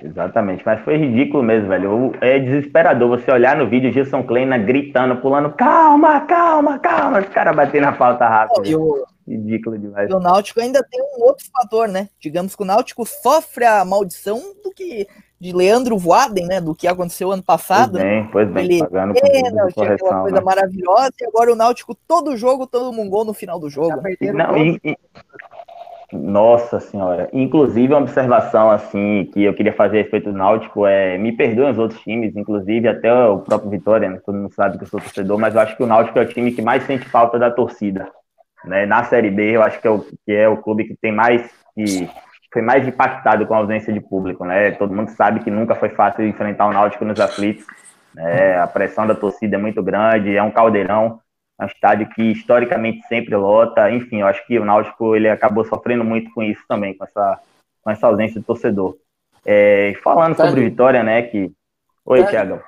Exatamente, 0.00 0.62
mas 0.64 0.80
foi 0.80 0.96
ridículo 0.96 1.42
mesmo, 1.42 1.68
velho. 1.68 2.12
É 2.20 2.38
desesperador 2.38 3.08
você 3.08 3.30
olhar 3.30 3.56
no 3.56 3.68
vídeo 3.68 3.90
o 3.90 3.92
Gilson 3.92 4.22
Kleina 4.22 4.58
gritando, 4.58 5.16
pulando, 5.16 5.50
calma, 5.52 6.20
calma, 6.22 6.78
calma, 6.78 7.20
os 7.20 7.28
caras 7.28 7.54
batendo 7.54 7.86
a 7.86 7.92
falta 7.94 8.26
rápida. 8.28 8.68
E 8.68 8.74
o, 8.76 9.04
Ridículo 9.26 9.78
demais. 9.78 10.10
e 10.10 10.12
o 10.14 10.18
Náutico 10.18 10.60
ainda 10.60 10.84
tem 10.90 11.00
um 11.00 11.22
outro 11.24 11.46
fator, 11.52 11.86
né? 11.88 12.08
Digamos 12.20 12.56
que 12.56 12.62
o 12.62 12.66
Náutico 12.66 13.06
sofre 13.06 13.64
a 13.64 13.84
maldição 13.84 14.40
do 14.64 14.72
que 14.74 15.06
de 15.40 15.52
Leandro 15.52 15.96
Voaden, 15.96 16.46
né? 16.46 16.60
Do 16.60 16.74
que 16.74 16.88
aconteceu 16.88 17.30
ano 17.30 17.42
Pois 17.42 17.58
passado. 17.60 17.98
né? 17.98 18.04
bem, 18.04 18.28
pois 18.32 18.48
bem, 18.50 18.64
Ele 18.64 18.78
pagando 18.80 19.14
tudo 19.14 19.30
de 19.30 19.38
aquela 19.46 19.72
correção. 19.72 20.20
coisa 20.22 20.36
Né? 20.36 20.42
maravilhosa, 20.42 21.12
e 21.20 21.24
agora 21.26 21.52
o 21.52 21.56
Náutico, 21.56 21.94
todo 22.06 22.36
jogo, 22.36 22.66
todo 22.66 22.90
um 22.90 23.08
gol 23.08 23.24
no 23.24 23.32
final 23.32 23.60
do 23.60 23.70
jogo. 23.70 24.02
Não, 24.34 24.56
e- 24.56 24.80
e- 24.84 24.96
Nossa 26.12 26.78
senhora. 26.78 27.28
Inclusive, 27.32 27.92
uma 27.92 28.02
observação 28.02 28.70
assim 28.70 29.28
que 29.32 29.42
eu 29.42 29.54
queria 29.54 29.72
fazer 29.72 29.98
a 29.98 30.02
respeito 30.02 30.30
do 30.30 30.36
Náutico 30.36 30.86
é, 30.86 31.16
me 31.16 31.32
perdoem 31.32 31.70
os 31.70 31.78
outros 31.78 32.00
times, 32.00 32.36
inclusive 32.36 32.86
até 32.86 33.12
o 33.12 33.38
próprio 33.38 33.70
Vitória, 33.70 34.10
né? 34.10 34.20
todo 34.24 34.36
mundo 34.36 34.52
sabe 34.52 34.76
que 34.76 34.84
eu 34.84 34.88
sou 34.88 35.00
torcedor, 35.00 35.38
mas 35.38 35.54
eu 35.54 35.60
acho 35.60 35.76
que 35.76 35.82
o 35.82 35.86
Náutico 35.86 36.18
é 36.18 36.22
o 36.22 36.28
time 36.28 36.52
que 36.52 36.60
mais 36.60 36.82
sente 36.82 37.08
falta 37.08 37.38
da 37.38 37.50
torcida. 37.50 38.08
Né? 38.64 38.84
Na 38.84 39.04
Série 39.04 39.30
B, 39.30 39.56
eu 39.56 39.62
acho 39.62 39.80
que 39.80 39.86
é 39.86 39.90
o, 39.90 40.00
que 40.00 40.32
é 40.32 40.48
o 40.48 40.58
clube 40.58 40.84
que 40.84 40.96
tem 41.00 41.12
mais 41.12 41.50
que 41.74 42.08
foi 42.52 42.60
mais 42.60 42.86
impactado 42.86 43.46
com 43.46 43.54
a 43.54 43.58
ausência 43.58 43.92
de 43.92 44.00
público, 44.00 44.44
né? 44.44 44.72
Todo 44.72 44.94
mundo 44.94 45.08
sabe 45.08 45.40
que 45.40 45.50
nunca 45.50 45.74
foi 45.74 45.88
fácil 45.88 46.26
enfrentar 46.26 46.66
o 46.66 46.72
Náutico 46.72 47.04
nos 47.04 47.18
aflitos. 47.18 47.64
né? 48.14 48.58
A 48.58 48.66
pressão 48.66 49.06
da 49.06 49.14
torcida 49.14 49.56
é 49.56 49.58
muito 49.58 49.82
grande, 49.82 50.36
é 50.36 50.42
um 50.42 50.50
caldeirão. 50.50 51.18
É 51.62 51.64
um 51.64 51.68
estádio 51.68 52.08
que 52.08 52.22
historicamente 52.32 53.06
sempre 53.06 53.36
lota. 53.36 53.88
Enfim, 53.88 54.20
eu 54.20 54.26
acho 54.26 54.44
que 54.46 54.58
o 54.58 54.64
Náutico 54.64 55.14
ele 55.14 55.28
acabou 55.28 55.64
sofrendo 55.64 56.02
muito 56.02 56.32
com 56.34 56.42
isso 56.42 56.62
também, 56.66 56.96
com 56.96 57.04
essa, 57.04 57.40
com 57.82 57.90
essa 57.90 58.06
ausência 58.08 58.40
de 58.40 58.46
torcedor. 58.46 58.96
É, 59.46 59.94
falando 60.02 60.36
sobre. 60.36 60.60
Vitória, 60.62 61.04
né? 61.04 61.22
Que... 61.22 61.52
Oi, 62.04 62.18
Thiago. 62.24 62.30
Thiago. 62.30 62.64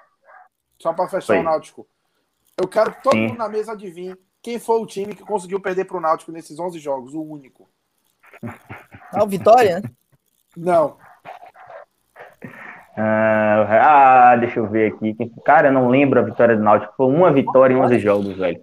Só 0.78 0.92
para 0.92 1.09
fechar 1.09 1.35
Oi. 1.35 1.40
o 1.40 1.42
Náutico. 1.42 1.87
Eu 2.57 2.68
quero 2.68 2.92
que 2.92 3.02
todo 3.02 3.14
Sim. 3.14 3.26
mundo 3.26 3.38
na 3.38 3.48
mesa 3.48 3.72
adivinhe 3.72 4.14
quem 4.40 4.61
foi 4.61 4.80
o 4.80 4.87
time 4.87 5.12
que 5.12 5.24
conseguiu 5.24 5.61
perder 5.61 5.87
pro 5.87 6.00
Náutico 6.00 6.30
nesses 6.30 6.57
11 6.57 6.78
jogos, 6.78 7.14
o 7.14 7.22
único. 7.22 7.68
Ah, 9.12 9.24
o 9.24 9.26
Vitória? 9.26 9.83
Não. 10.57 10.96
Ah, 12.96 14.30
ah, 14.30 14.37
deixa 14.37 14.61
eu 14.61 14.68
ver 14.68 14.92
aqui. 14.92 15.16
Cara, 15.44 15.68
eu 15.68 15.72
não 15.72 15.88
lembro 15.88 16.20
a 16.20 16.22
vitória 16.22 16.57
do 16.57 16.62
Náutico. 16.62 16.94
Foi 16.96 17.07
uma 17.07 17.33
vitória 17.33 17.74
em 17.74 17.76
11 17.76 17.98
jogos, 17.98 18.37
velho. 18.37 18.62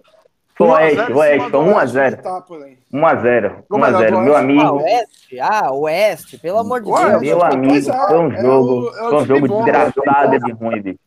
Foi 0.54 0.66
o 0.66 0.70
1 0.70 0.74
a 0.74 0.78
0 0.80 0.90
Oeste, 0.90 1.12
Oeste, 1.12 1.32
cima 1.38 1.50
foi 1.50 1.50
do 1.50 1.58
1 1.58 1.70
a 1.70 1.76
Oeste 1.76 1.92
0 1.92 2.14
de 2.14 2.20
Itápolis. 2.20 2.78
1 2.92 3.06
a 3.06 3.14
0 3.16 3.48
1 3.58 3.62
Como 3.68 3.84
a 3.84 3.88
é, 3.88 3.92
0 3.92 4.10
do 4.16 4.22
Meu 4.22 4.32
Oeste? 4.34 4.44
amigo, 4.44 4.62
Ah, 4.62 4.72
Oeste, 4.72 5.40
ah, 5.40 5.72
Oeste, 5.72 6.38
pelo 6.38 6.58
amor 6.58 6.80
de 6.80 6.86
Deus. 6.86 7.00
meu 7.00 7.38
Pois 7.38 7.54
amigo, 7.54 7.90
é, 7.90 8.06
foi 8.08 8.18
um 8.18 8.32
é 8.32 8.40
jogo, 8.40 8.72
o- 8.72 8.88
é 8.96 9.02
o 9.02 9.08
foi 9.10 9.18
um 9.18 9.24
jogo 9.26 9.48
bom, 9.48 9.64
desgraçado 9.64 10.38
de 10.38 10.52
ruim, 10.52 10.80
bicho. 10.82 10.98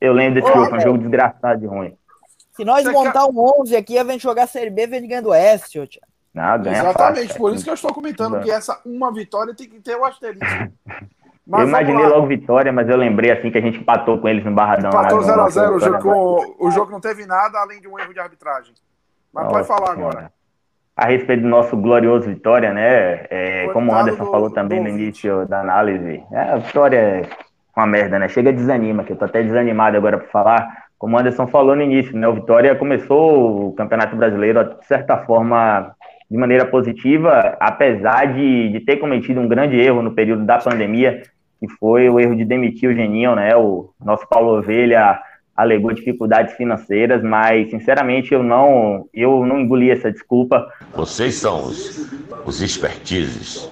Eu 0.00 0.12
lembro 0.14 0.40
desse 0.40 0.50
Ô, 0.50 0.54
jogo, 0.54 0.68
foi 0.70 0.78
um 0.78 0.80
jogo 0.80 0.98
desgraçado 0.98 1.60
de 1.60 1.66
ruim. 1.66 1.96
Se 2.52 2.64
nós 2.64 2.82
Você 2.84 2.90
montar 2.90 3.26
um 3.26 3.38
11 3.60 3.76
aqui, 3.76 3.98
a 3.98 4.04
gente 4.04 4.22
jogar 4.22 4.46
Série 4.46 4.70
B, 4.70 4.86
vem 4.86 5.06
ganhando 5.06 5.26
o 5.26 5.30
Oeste, 5.30 5.78
ô, 5.78 5.86
ganha 6.56 6.78
Exatamente, 6.78 7.26
fácil, 7.28 7.36
por 7.38 7.50
é. 7.52 7.54
isso 7.54 7.64
que 7.64 7.70
eu 7.70 7.74
estou 7.74 7.92
comentando 7.92 8.34
Exato. 8.34 8.44
que 8.44 8.50
essa 8.50 8.80
uma 8.86 9.12
vitória 9.12 9.54
tem 9.54 9.68
que 9.68 9.80
ter 9.80 9.96
o 9.96 10.04
asterisco. 10.04 10.44
Eu 11.58 11.66
vamos 11.66 11.68
imaginei 11.70 12.06
logo 12.06 12.26
vitória, 12.26 12.72
mas 12.72 12.88
eu 12.88 12.96
lembrei 12.96 13.32
assim 13.32 13.50
que 13.50 13.58
a 13.58 13.60
gente 13.60 13.80
empatou 13.80 14.18
com 14.18 14.28
eles 14.28 14.44
no 14.44 14.52
Barradão. 14.52 14.90
Empatou 14.90 15.18
no 15.18 15.24
0x0, 15.26 15.70
o, 15.74 15.80
jogo, 15.80 16.56
o 16.60 16.70
jogo 16.70 16.92
não 16.92 17.00
teve 17.00 17.26
nada 17.26 17.58
além 17.58 17.80
de 17.80 17.88
um 17.88 17.98
erro 17.98 18.14
de 18.14 18.20
arbitragem. 18.20 18.72
Mas 19.32 19.44
pode 19.46 19.58
Nossa 19.58 19.74
falar 19.74 19.94
Senhora. 19.94 20.18
agora. 20.18 20.32
A 20.96 21.06
respeito 21.06 21.42
do 21.42 21.48
nosso 21.48 21.76
glorioso 21.76 22.28
Vitória, 22.28 22.72
né? 22.72 23.24
é, 23.30 23.68
como 23.72 23.90
o 23.90 23.94
Anderson 23.94 24.24
do- 24.24 24.30
falou 24.30 24.50
também 24.50 24.78
do 24.78 24.84
no 24.84 24.90
início 24.90 25.46
da 25.48 25.60
análise, 25.60 26.22
é, 26.30 26.40
a 26.40 26.56
Vitória 26.58 26.96
é 26.98 27.22
uma 27.74 27.86
merda, 27.86 28.18
né? 28.18 28.28
Chega 28.28 28.52
desanima, 28.52 29.02
que 29.02 29.12
eu 29.12 29.16
tô 29.16 29.24
até 29.24 29.42
desanimado 29.42 29.96
agora 29.96 30.18
para 30.18 30.28
falar. 30.28 30.84
Como 30.98 31.16
o 31.16 31.18
Anderson 31.18 31.46
falou 31.46 31.74
no 31.74 31.82
início, 31.82 32.14
né? 32.16 32.28
O 32.28 32.34
Vitória 32.34 32.74
começou 32.76 33.68
o 33.68 33.72
Campeonato 33.72 34.14
Brasileiro, 34.14 34.62
de 34.78 34.86
certa 34.86 35.16
forma, 35.18 35.94
de 36.30 36.36
maneira 36.36 36.66
positiva, 36.66 37.56
apesar 37.58 38.34
de, 38.34 38.68
de 38.70 38.80
ter 38.80 38.98
cometido 38.98 39.40
um 39.40 39.48
grande 39.48 39.80
erro 39.80 40.02
no 40.02 40.12
período 40.12 40.44
da 40.44 40.58
pandemia, 40.58 41.22
que 41.60 41.68
foi 41.68 42.08
o 42.08 42.18
erro 42.18 42.34
de 42.34 42.44
demitir 42.44 42.90
o 42.90 42.94
Geninho, 42.94 43.36
né? 43.36 43.54
O 43.54 43.90
nosso 44.02 44.26
Paulo 44.26 44.58
Ovelha 44.58 45.20
alegou 45.54 45.92
dificuldades 45.92 46.54
financeiras, 46.54 47.22
mas 47.22 47.68
sinceramente 47.70 48.32
eu 48.32 48.42
não 48.42 49.06
eu 49.12 49.44
não 49.44 49.60
engoli 49.60 49.90
essa 49.90 50.10
desculpa. 50.10 50.66
Vocês 50.94 51.34
são 51.34 51.64
os, 51.64 52.10
os 52.46 52.62
expertises 52.62 53.70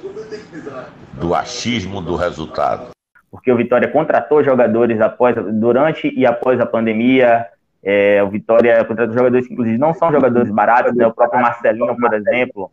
do 1.14 1.34
achismo 1.34 2.02
do 2.02 2.14
resultado. 2.14 2.90
porque 3.30 3.50
o 3.50 3.56
Vitória 3.56 3.88
contratou 3.88 4.44
jogadores 4.44 5.00
após, 5.00 5.34
durante 5.54 6.12
e 6.14 6.26
após 6.26 6.60
a 6.60 6.66
pandemia. 6.66 7.46
É, 7.82 8.22
o 8.22 8.28
Vitória 8.28 8.84
contratou 8.84 9.14
jogadores 9.14 9.46
que, 9.46 9.52
inclusive, 9.52 9.78
não 9.78 9.94
são 9.94 10.10
jogadores 10.10 10.50
baratos, 10.50 10.94
né? 10.94 11.06
O 11.06 11.14
próprio 11.14 11.40
Marcelinho, 11.40 11.96
por 11.96 12.12
exemplo, 12.12 12.70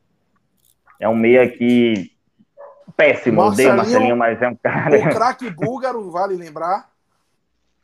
é 0.99 1.08
um 1.08 1.15
meia 1.15 1.47
que 1.47 2.12
péssimo, 2.95 3.41
eu 3.41 3.48
odeio 3.48 3.71
o 3.71 3.76
Marcelinho- 3.78 4.15
Marcelinho, 4.15 4.17
mas 4.17 4.41
é 4.41 4.48
um 4.48 4.54
O 4.54 4.58
cara. 4.58 5.10
craque 5.13 5.50
búlgaro, 5.50 6.12
vale 6.12 6.36
lembrar. 6.36 6.86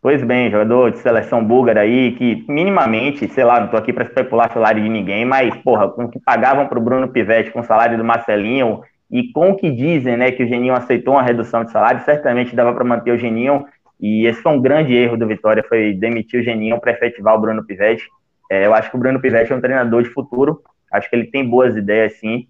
Pois 0.02 0.24
bem, 0.24 0.50
jogador 0.50 0.92
de 0.92 0.98
seleção 0.98 1.46
búlgara 1.46 1.82
aí, 1.82 2.14
que 2.14 2.44
minimamente, 2.48 3.28
sei 3.28 3.44
lá, 3.44 3.60
não 3.60 3.68
tô 3.68 3.78
aqui 3.78 3.94
para 3.94 4.04
especular 4.04 4.52
salário 4.52 4.82
de 4.82 4.90
ninguém, 4.90 5.26
mas, 5.26 5.56
porra, 5.58 5.90
com 5.90 6.06
o 6.06 6.10
que 6.10 6.20
pagavam 6.20 6.68
pro 6.68 6.82
Bruno 6.82 7.08
Pivete, 7.08 7.52
com 7.52 7.60
o 7.60 7.64
salário 7.64 7.98
do 7.98 8.04
Marcelinho, 8.04 8.82
e 9.12 9.32
com 9.32 9.52
o 9.52 9.56
que 9.56 9.70
dizem, 9.70 10.18
né, 10.18 10.32
que 10.32 10.44
o 10.44 10.48
Geninho 10.48 10.74
aceitou 10.74 11.14
uma 11.14 11.22
redução 11.22 11.64
de 11.64 11.72
salário, 11.72 12.04
certamente 12.04 12.56
dava 12.56 12.74
para 12.74 12.84
manter 12.84 13.12
o 13.12 13.18
Geninho, 13.18 13.66
e 14.00 14.26
esse 14.26 14.42
foi 14.42 14.52
um 14.54 14.62
grande 14.62 14.96
erro 14.96 15.18
do 15.18 15.28
Vitória, 15.28 15.64
foi 15.70 15.94
demitir 15.94 16.40
o 16.40 16.44
Geninho 16.44 16.80
para 16.80 16.94
efetivar 16.94 17.36
o 17.36 17.40
Bruno 17.40 17.64
Pivete. 17.64 18.10
É, 18.50 18.66
eu 18.66 18.74
acho 18.74 18.90
que 18.90 18.96
o 18.96 19.00
Bruno 19.00 19.22
Pivete 19.22 19.54
é 19.54 19.56
um 19.56 19.62
treinador 19.62 20.02
de 20.02 20.10
futuro, 20.10 20.64
acho 20.92 21.08
que 21.08 21.16
ele 21.16 21.26
tem 21.26 21.48
boas 21.48 21.76
ideias, 21.76 22.14
sim, 22.14 22.48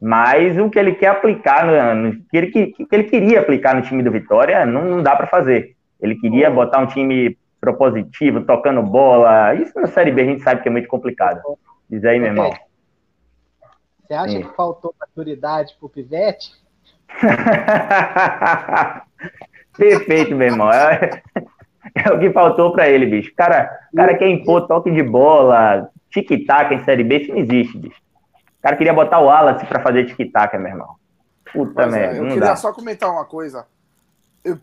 mas 0.00 0.58
o 0.58 0.68
que 0.68 0.78
ele 0.78 0.94
quer 0.94 1.08
aplicar, 1.08 1.66
no, 1.66 1.94
no- 1.94 2.12
que, 2.30 2.36
ele, 2.36 2.46
que, 2.48 2.74
ele 2.90 3.04
queria 3.04 3.40
aplicar 3.40 3.74
no 3.74 3.82
time 3.82 4.02
do 4.02 4.10
Vitória, 4.10 4.66
não, 4.66 4.84
não 4.84 5.02
dá 5.02 5.16
para 5.16 5.26
fazer. 5.26 5.74
Ele 6.00 6.14
queria 6.16 6.50
botar 6.50 6.80
um 6.80 6.86
time 6.86 7.36
propositivo, 7.60 8.44
tocando 8.44 8.82
bola. 8.82 9.54
Isso 9.54 9.72
na 9.80 9.86
Série 9.86 10.12
B 10.12 10.22
a 10.22 10.26
gente 10.26 10.42
sabe 10.42 10.62
que 10.62 10.68
é 10.68 10.72
muito 10.72 10.88
complicado. 10.88 11.40
Diz 11.88 12.04
aí, 12.04 12.18
meu 12.18 12.28
irmão. 12.28 12.52
Você 14.06 14.14
acha 14.14 14.32
Sim. 14.32 14.42
que 14.42 14.54
faltou 14.54 14.94
maturidade 15.00 15.74
pro 15.78 15.88
Pivete? 15.88 16.52
Perfeito, 19.76 20.34
meu 20.34 20.48
irmão. 20.48 20.70
É, 20.70 21.22
é 22.04 22.12
o 22.12 22.18
que 22.18 22.30
faltou 22.30 22.72
para 22.72 22.88
ele, 22.88 23.06
bicho. 23.06 23.32
Cara, 23.34 23.70
o 23.92 23.96
cara 23.96 24.16
quer 24.16 24.28
impor 24.28 24.66
toque 24.66 24.90
de 24.90 25.02
bola, 25.02 25.88
tic-tac 26.10 26.74
em 26.74 26.84
Série 26.84 27.04
B, 27.04 27.18
isso 27.18 27.32
não 27.32 27.38
existe, 27.38 27.78
bicho. 27.78 28.00
O 28.58 28.62
cara 28.62 28.76
queria 28.76 28.94
botar 28.94 29.20
o 29.20 29.26
Wallace 29.26 29.66
para 29.66 29.82
fazer 29.82 30.06
tic-tac, 30.06 30.56
meu 30.58 30.68
irmão. 30.68 30.96
Puta 31.52 31.82
é, 31.82 31.86
merda, 31.86 32.16
eu 32.16 32.22
não 32.24 32.28
queria 32.30 32.48
dá. 32.48 32.56
só 32.56 32.72
comentar 32.72 33.10
uma 33.10 33.24
coisa. 33.24 33.66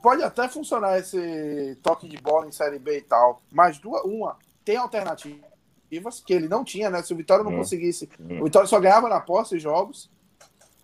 pode 0.01 0.23
até 0.23 0.47
funcionar 0.47 0.97
esse 0.99 1.77
toque 1.81 2.07
de 2.07 2.17
bola 2.17 2.47
em 2.47 2.51
Série 2.51 2.79
B 2.79 2.97
e 2.97 3.01
tal, 3.01 3.41
mas 3.51 3.77
duas, 3.77 4.03
uma, 4.03 4.37
tem 4.65 4.77
alternativas 4.77 6.19
que 6.25 6.33
ele 6.33 6.47
não 6.47 6.63
tinha, 6.63 6.89
né? 6.89 7.01
Se 7.01 7.13
o 7.13 7.17
Vitória 7.17 7.43
não 7.43 7.51
Sim. 7.51 7.57
conseguisse, 7.57 8.09
Sim. 8.17 8.41
o 8.41 8.45
Vitória 8.45 8.67
só 8.67 8.79
ganhava 8.79 9.07
na 9.07 9.19
posse 9.19 9.55
de 9.55 9.59
jogos. 9.61 10.11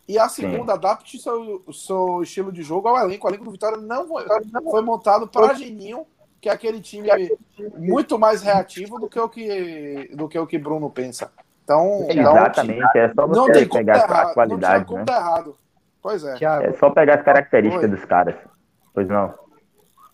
E 0.07 0.17
a 0.17 0.27
Sim. 0.27 0.49
segunda, 0.49 0.73
adapte 0.73 1.19
seu, 1.19 1.63
seu 1.71 2.23
estilo 2.23 2.51
de 2.51 2.63
jogo 2.63 2.87
ao 2.87 2.97
elenco. 2.97 3.27
O 3.27 3.29
elenco 3.29 3.45
do 3.45 3.51
Vitória 3.51 3.77
não 3.77 4.07
foi, 4.07 4.25
foi 4.63 4.81
montado 4.81 5.27
para 5.27 5.53
Geninho, 5.53 6.05
que 6.41 6.49
é 6.49 6.51
aquele 6.51 6.81
time 6.81 7.09
muito 7.77 8.17
mais 8.17 8.41
reativo 8.41 8.99
do 8.99 9.07
que 9.07 9.19
o 9.19 9.29
que, 9.29 10.09
do 10.15 10.27
que, 10.27 10.39
o 10.39 10.47
que 10.47 10.57
Bruno 10.57 10.89
pensa. 10.89 11.31
Então, 11.69 12.07
então, 12.09 12.35
Exatamente, 12.35 12.97
é 12.97 13.13
só 13.13 13.27
não 13.27 13.45
você 13.45 13.63
pegar 13.67 14.07
tá 14.07 14.21
a. 14.21 14.25
Não 14.25 14.33
qualidade, 14.33 14.85
como 14.85 14.99
né? 14.99 15.05
tá 15.05 15.17
errado. 15.17 15.55
Pois 16.01 16.23
é. 16.23 16.33
Thiago, 16.33 16.65
É 16.65 16.73
só 16.73 16.89
pegar 16.89 17.19
as 17.19 17.23
características 17.23 17.91
Oi. 17.91 17.95
dos 17.95 18.05
caras. 18.05 18.35
Pois 18.91 19.07
não. 19.07 19.35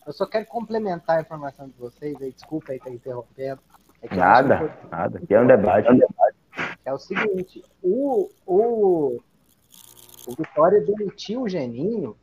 eu 0.05 0.11
só 0.11 0.25
quero 0.25 0.45
complementar 0.47 1.17
a 1.17 1.21
informação 1.21 1.69
de 1.69 1.77
vocês 1.77 2.21
aí. 2.21 2.33
Desculpa 2.33 2.73
aí 2.73 2.77
estar 2.77 2.89
interrompendo. 2.89 3.61
É 4.01 4.07
que 4.09 4.15
eu 4.15 4.17
Nada, 4.17 4.77
nada. 4.91 5.17
Aqui 5.17 5.33
é 5.33 5.39
um 5.39 5.47
debate. 5.47 5.87
É 6.83 6.93
o 6.93 6.97
seguinte, 6.97 7.63
o, 7.81 8.29
o, 8.45 9.21
o 10.27 10.35
Vitória 10.37 10.81
demitiu 10.81 11.43
o 11.43 11.49
Geninho, 11.49 12.17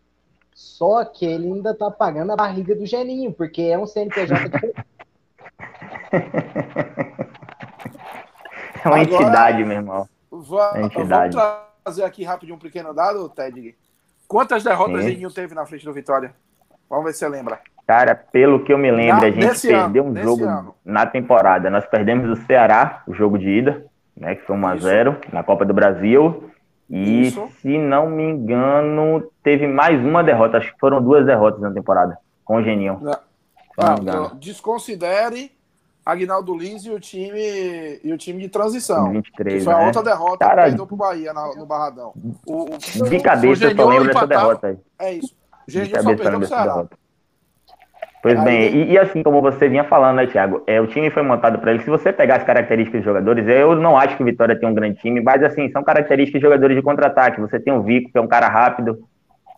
só 0.52 1.06
que 1.06 1.24
ele 1.24 1.46
ainda 1.46 1.74
tá 1.74 1.90
pagando 1.90 2.32
a 2.32 2.36
barriga 2.36 2.74
do 2.74 2.84
Geninho, 2.84 3.32
porque 3.32 3.62
é 3.62 3.78
um 3.78 3.86
CNPJ 3.86 4.48
diferente. 4.50 4.86
É 8.84 8.88
uma 8.88 9.00
Agora- 9.00 9.22
entidade, 9.22 9.64
meu 9.64 9.76
irmão. 9.76 10.08
Va- 10.30 10.72
É 10.76 10.82
entidade. 10.82 11.36
Vamos 11.36 11.52
trazer 11.84 12.04
aqui 12.04 12.24
rapidinho 12.24 12.56
um 12.56 12.60
pequeno 12.60 12.92
dado, 12.94 13.28
Ted. 13.28 13.74
Quantas 14.26 14.62
derrotas 14.64 15.02
Sim. 15.04 15.10
Geninho 15.10 15.30
teve 15.30 15.54
na 15.54 15.66
frente 15.66 15.84
do 15.84 15.92
Vitória? 15.92 16.32
Vamos 16.88 17.04
ver 17.04 17.12
se 17.12 17.18
você 17.20 17.28
lembra. 17.28 17.60
Cara, 17.86 18.14
pelo 18.14 18.64
que 18.64 18.72
eu 18.72 18.78
me 18.78 18.90
lembro, 18.90 19.20
Na- 19.22 19.26
a 19.26 19.30
gente 19.30 19.66
perdeu 19.68 20.06
ano, 20.06 20.12
um 20.20 20.22
jogo 20.22 20.44
ano. 20.44 20.74
na 20.84 21.04
temporada. 21.04 21.68
Nós 21.68 21.84
perdemos 21.86 22.26
do 22.28 22.36
Ceará, 22.46 23.02
o 23.06 23.12
jogo 23.12 23.38
de 23.38 23.48
ida, 23.48 23.84
né? 24.16 24.34
Que 24.36 24.42
foi 24.46 24.56
1x0 24.56 25.16
na 25.32 25.42
Copa 25.42 25.64
do 25.64 25.74
Brasil. 25.74 26.50
E, 26.88 27.26
Isso. 27.28 27.48
se 27.60 27.78
não 27.78 28.08
me 28.08 28.22
engano, 28.22 29.28
teve 29.42 29.66
mais 29.66 29.98
uma 30.00 30.22
derrota. 30.22 30.58
Acho 30.58 30.72
que 30.72 30.78
foram 30.78 31.02
duas 31.02 31.24
derrotas 31.26 31.60
na 31.60 31.70
temporada 31.70 32.16
com 32.44 32.56
o 32.56 32.62
Geninho. 32.62 32.98
Não. 33.02 33.16
Ah, 33.78 33.96
desconsidere 34.34 35.50
Agnaldo 36.04 36.56
Lins 36.56 36.84
e 36.84 36.90
o 36.90 36.98
time 36.98 38.00
e 38.02 38.12
o 38.12 38.18
time 38.18 38.40
de 38.42 38.48
transição. 38.48 39.06
Que 39.06 39.12
23, 39.12 39.64
foi 39.64 39.72
a 39.72 39.78
né? 39.78 39.86
outra 39.86 40.02
derrota 40.02 40.38
Cara, 40.38 40.62
que 40.62 40.68
perdeu 40.70 40.86
pro 40.86 40.96
Bahia 40.96 41.32
na- 41.32 41.54
no 41.54 41.64
Barradão. 41.66 42.12
O, 42.46 42.74
o- 42.74 42.78
De 42.78 43.16
o 43.16 43.22
cabeça, 43.22 43.64
eu 43.66 43.76
só 43.76 43.88
lembro 43.88 44.06
dessa 44.12 44.26
derrota 44.26 44.66
aí. 44.68 44.76
É 44.98 45.12
isso. 45.14 45.34
O 45.66 45.70
Geninho 45.70 46.02
só 46.02 46.14
perdeu 46.14 46.38
pro 46.40 46.48
Ceará. 46.48 46.84
Pois 48.22 48.38
Aí 48.38 48.44
bem, 48.44 48.74
e, 48.76 48.92
e 48.92 48.98
assim 48.98 49.20
como 49.22 49.40
você 49.42 49.68
vinha 49.68 49.82
falando, 49.82 50.16
né, 50.16 50.26
Thiago? 50.28 50.62
É, 50.66 50.80
o 50.80 50.86
time 50.86 51.10
foi 51.10 51.22
montado 51.24 51.58
para 51.58 51.72
ele. 51.72 51.82
Se 51.82 51.90
você 51.90 52.12
pegar 52.12 52.36
as 52.36 52.44
características 52.44 53.00
dos 53.00 53.04
jogadores, 53.04 53.46
eu 53.48 53.74
não 53.74 53.96
acho 53.96 54.16
que 54.16 54.22
o 54.22 54.26
Vitória 54.26 54.56
tem 54.58 54.68
um 54.68 54.74
grande 54.74 55.00
time, 55.00 55.20
mas 55.20 55.42
assim, 55.42 55.68
são 55.72 55.82
características 55.82 56.40
de 56.40 56.46
jogadores 56.46 56.76
de 56.76 56.82
contra-ataque. 56.82 57.40
Você 57.40 57.58
tem 57.58 57.72
o 57.72 57.82
Vico, 57.82 58.12
que 58.12 58.18
é 58.18 58.20
um 58.20 58.28
cara 58.28 58.48
rápido, 58.48 58.98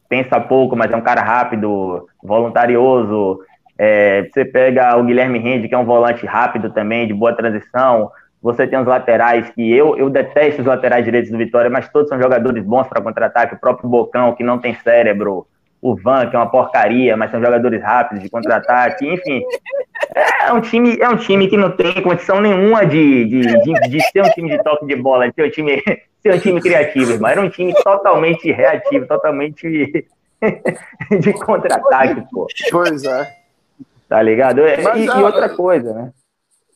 pensa 0.08 0.40
pouco, 0.40 0.74
mas 0.74 0.90
é 0.90 0.96
um 0.96 1.02
cara 1.02 1.20
rápido, 1.22 2.06
voluntarioso. 2.22 3.40
É, 3.78 4.28
você 4.32 4.44
pega 4.44 4.96
o 4.96 5.04
Guilherme 5.04 5.38
Rende, 5.38 5.68
que 5.68 5.74
é 5.74 5.78
um 5.78 5.84
volante 5.84 6.24
rápido 6.26 6.70
também, 6.70 7.06
de 7.06 7.14
boa 7.14 7.34
transição. 7.34 8.10
Você 8.40 8.66
tem 8.66 8.78
os 8.78 8.86
laterais, 8.86 9.48
que 9.50 9.72
eu, 9.72 9.96
eu 9.96 10.10
detesto 10.10 10.60
os 10.60 10.66
laterais 10.66 11.04
direitos 11.04 11.30
do 11.30 11.38
Vitória, 11.38 11.70
mas 11.70 11.88
todos 11.88 12.08
são 12.08 12.20
jogadores 12.20 12.62
bons 12.62 12.86
para 12.86 13.02
contra-ataque. 13.02 13.54
O 13.54 13.58
próprio 13.58 13.88
Bocão, 13.88 14.34
que 14.34 14.44
não 14.44 14.58
tem 14.58 14.74
cérebro. 14.74 15.46
O 15.80 15.94
Van, 15.94 16.26
que 16.28 16.36
é 16.36 16.38
uma 16.38 16.50
porcaria, 16.50 17.16
mas 17.16 17.30
são 17.30 17.42
jogadores 17.42 17.82
rápidos 17.82 18.22
de 18.22 18.30
contra-ataque. 18.30 19.06
Enfim, 19.06 19.42
é 20.46 20.52
um 20.52 20.60
time, 20.60 20.98
é 20.98 21.08
um 21.08 21.16
time 21.16 21.46
que 21.46 21.56
não 21.56 21.70
tem 21.70 22.00
condição 22.02 22.40
nenhuma 22.40 22.86
de, 22.86 23.24
de, 23.26 23.40
de, 23.40 23.88
de 23.90 24.00
ser 24.10 24.22
um 24.22 24.30
time 24.30 24.50
de 24.50 24.62
toque 24.62 24.86
de 24.86 24.96
bola, 24.96 25.28
de 25.28 25.34
ser 25.34 25.46
um 25.46 25.50
time, 25.50 25.82
ser 26.22 26.34
um 26.34 26.38
time 26.38 26.60
criativo, 26.60 27.12
irmão. 27.12 27.30
Era 27.30 27.40
um 27.40 27.50
time 27.50 27.74
totalmente 27.82 28.50
reativo, 28.50 29.06
totalmente 29.06 30.06
de 31.20 31.32
contra-ataque, 31.34 32.24
pô. 32.30 32.46
Pois 32.70 33.04
é. 33.04 33.43
Tá 34.14 34.22
ligado? 34.22 34.60
É, 34.60 34.80
Mas, 34.80 34.96
e, 34.96 35.10
é, 35.10 35.18
e 35.18 35.24
outra 35.24 35.48
coisa, 35.56 35.92
né? 35.92 36.12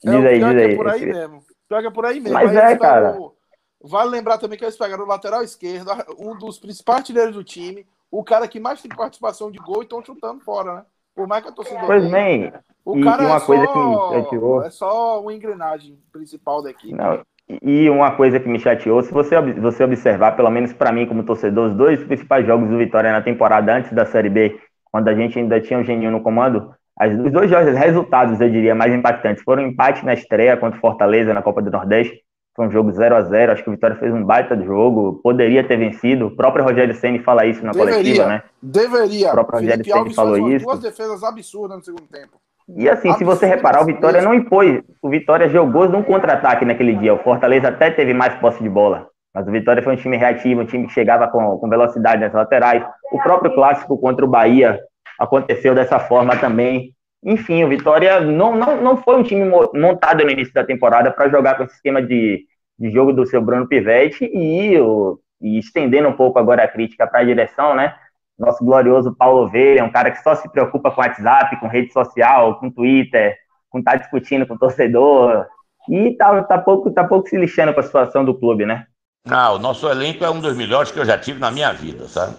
É, 0.04 0.10
Diz 0.10 0.24
o 0.24 0.26
aí, 0.26 0.38
diz 0.40 0.56
aí. 0.56 0.72
É 0.72 0.76
por 0.76 0.88
aí 0.88 1.06
mesmo. 1.06 1.44
Pior 1.68 1.84
é 1.84 1.90
por 1.90 2.04
aí 2.06 2.18
mesmo. 2.18 2.34
Mas 2.34 2.56
Aí 2.56 2.72
é, 2.72 2.76
cara. 2.76 3.16
o- 3.16 3.32
Vale 3.80 4.10
lembrar 4.10 4.38
também 4.38 4.58
que 4.58 4.64
eles 4.64 4.76
pegaram 4.76 5.04
o 5.04 5.06
lateral 5.06 5.40
esquerdo, 5.44 5.92
um 6.18 6.36
dos 6.36 6.58
principais 6.58 6.98
artilheiros 6.98 7.36
do 7.36 7.44
time, 7.44 7.86
o 8.10 8.24
cara 8.24 8.48
que 8.48 8.58
mais 8.58 8.82
tem 8.82 8.90
participação 8.90 9.52
de 9.52 9.58
gol 9.58 9.82
e 9.82 9.84
estão 9.84 10.04
chutando 10.04 10.40
fora, 10.40 10.74
né? 10.74 10.82
Por 11.14 11.28
mais 11.28 11.44
que 11.44 11.50
a 11.50 11.52
torcida 11.52 11.78
Pois 11.86 12.10
bem, 12.10 12.52
o 12.84 12.96
e- 12.96 13.04
cara 13.04 13.22
e 13.22 13.26
uma 13.26 13.36
é, 13.36 13.40
coisa 13.40 13.64
só, 13.66 13.72
que 13.72 13.78
me 13.78 13.94
chateou- 14.24 14.62
é 14.64 14.70
só 14.70 15.20
uma 15.22 15.32
engrenagem 15.32 15.96
principal 16.10 16.60
da 16.60 16.70
equipe. 16.70 16.92
Não, 16.92 17.22
e 17.62 17.88
uma 17.88 18.16
coisa 18.16 18.40
que 18.40 18.48
me 18.48 18.58
chateou, 18.58 19.00
se 19.00 19.12
você, 19.12 19.40
você 19.40 19.84
observar, 19.84 20.34
pelo 20.34 20.50
menos 20.50 20.72
para 20.72 20.90
mim 20.90 21.06
como 21.06 21.22
torcedor, 21.22 21.68
os 21.70 21.76
dois 21.76 22.02
principais 22.02 22.44
jogos 22.44 22.68
do 22.68 22.78
Vitória 22.78 23.12
na 23.12 23.22
temporada 23.22 23.72
antes 23.76 23.92
da 23.92 24.04
Série 24.04 24.28
B, 24.28 24.60
quando 24.90 25.06
a 25.06 25.14
gente 25.14 25.38
ainda 25.38 25.60
tinha 25.60 25.78
o 25.78 25.84
Geninho 25.84 26.10
no 26.10 26.20
comando, 26.20 26.74
as, 26.98 27.12
os 27.12 27.32
dois 27.32 27.48
jogos, 27.48 27.68
os 27.68 27.78
resultados, 27.78 28.40
eu 28.40 28.50
diria, 28.50 28.74
mais 28.74 28.92
impactantes, 28.92 29.42
foram 29.42 29.62
um 29.62 29.68
empate 29.68 30.04
na 30.04 30.14
estreia 30.14 30.56
contra 30.56 30.78
o 30.78 30.80
Fortaleza 30.80 31.32
na 31.32 31.42
Copa 31.42 31.62
do 31.62 31.70
Nordeste, 31.70 32.20
foi 32.56 32.66
um 32.66 32.70
jogo 32.72 32.90
0 32.90 33.14
a 33.14 33.22
0 33.22 33.52
acho 33.52 33.62
que 33.62 33.68
o 33.70 33.72
Vitória 33.72 33.94
fez 33.94 34.12
um 34.12 34.24
baita 34.24 34.56
de 34.56 34.64
jogo, 34.64 35.20
poderia 35.22 35.62
ter 35.62 35.76
vencido, 35.76 36.26
o 36.26 36.36
próprio 36.36 36.64
Rogério 36.64 36.92
Ceni 36.92 37.20
fala 37.20 37.46
isso 37.46 37.64
na 37.64 37.70
Deveria. 37.70 37.94
coletiva, 37.94 38.26
né? 38.26 38.42
Deveria. 38.60 39.28
O 39.28 39.32
próprio 39.32 39.60
Rogério 39.60 39.84
Felipe 39.84 39.90
Ceni 39.90 39.98
Alves 40.00 40.16
falou 40.16 40.50
isso. 40.50 40.64
duas 40.64 40.80
defesas 40.80 41.22
absurdas 41.22 41.78
no 41.78 41.84
segundo 41.84 42.08
tempo. 42.08 42.32
E 42.76 42.88
assim, 42.88 43.12
se 43.14 43.24
você 43.24 43.46
Absurdo 43.46 43.54
reparar, 43.54 43.82
o. 43.82 43.86
Vitória 43.86 44.20
não 44.20 44.34
impôs. 44.34 44.82
O 45.00 45.08
Vitória 45.08 45.48
jogou 45.48 45.88
num 45.88 46.02
contra-ataque 46.02 46.64
naquele 46.64 46.94
dia. 46.94 47.14
O 47.14 47.22
Fortaleza 47.22 47.68
até 47.68 47.90
teve 47.90 48.12
mais 48.12 48.34
posse 48.34 48.62
de 48.62 48.68
bola. 48.68 49.06
Mas 49.34 49.46
o 49.46 49.50
Vitória 49.50 49.82
foi 49.82 49.94
um 49.94 49.96
time 49.96 50.16
reativo, 50.16 50.60
um 50.60 50.66
time 50.66 50.86
que 50.86 50.92
chegava 50.92 51.28
com, 51.28 51.56
com 51.58 51.68
velocidade 51.68 52.20
nas 52.20 52.32
laterais. 52.32 52.84
O 53.12 53.22
próprio 53.22 53.54
clássico 53.54 53.96
contra 53.98 54.24
o 54.24 54.28
Bahia 54.28 54.78
aconteceu 55.18 55.74
dessa 55.74 55.98
forma 55.98 56.36
também. 56.36 56.94
Enfim, 57.24 57.64
o 57.64 57.68
Vitória 57.68 58.20
não, 58.20 58.54
não, 58.56 58.80
não 58.80 58.96
foi 58.96 59.16
um 59.16 59.22
time 59.22 59.44
mo- 59.44 59.70
montado 59.74 60.24
no 60.24 60.30
início 60.30 60.54
da 60.54 60.64
temporada 60.64 61.10
para 61.10 61.28
jogar 61.28 61.56
com 61.56 61.64
esse 61.64 61.74
esquema 61.74 62.00
de, 62.00 62.44
de 62.78 62.90
jogo 62.90 63.12
do 63.12 63.26
seu 63.26 63.42
Bruno 63.42 63.66
Pivetti 63.66 64.24
e, 64.24 64.78
o- 64.80 65.18
e 65.40 65.58
estendendo 65.58 66.08
um 66.08 66.12
pouco 66.12 66.38
agora 66.38 66.62
a 66.62 66.68
crítica 66.68 67.06
para 67.06 67.20
a 67.20 67.24
direção, 67.24 67.74
né? 67.74 67.94
Nosso 68.38 68.64
glorioso 68.64 69.14
Paulo 69.16 69.46
Ovelha, 69.46 69.84
um 69.84 69.90
cara 69.90 70.12
que 70.12 70.22
só 70.22 70.34
se 70.36 70.48
preocupa 70.48 70.92
com 70.92 71.00
WhatsApp, 71.00 71.58
com 71.58 71.66
rede 71.66 71.92
social, 71.92 72.60
com 72.60 72.70
Twitter, 72.70 73.36
com 73.68 73.80
estar 73.80 73.96
discutindo 73.96 74.46
com 74.46 74.54
o 74.54 74.58
torcedor. 74.58 75.44
E 75.88 76.14
tá, 76.16 76.42
tá, 76.44 76.58
pouco, 76.58 76.90
tá 76.90 77.02
pouco 77.02 77.28
se 77.28 77.36
lixando 77.36 77.74
com 77.74 77.80
a 77.80 77.82
situação 77.82 78.24
do 78.24 78.34
clube, 78.38 78.64
né? 78.64 78.86
Ah, 79.28 79.52
o 79.52 79.58
nosso 79.58 79.88
elenco 79.88 80.24
é 80.24 80.30
um 80.30 80.40
dos 80.40 80.56
melhores 80.56 80.92
que 80.92 80.98
eu 81.00 81.04
já 81.04 81.18
tive 81.18 81.40
na 81.40 81.50
minha 81.50 81.72
vida, 81.72 82.06
sabe? 82.06 82.36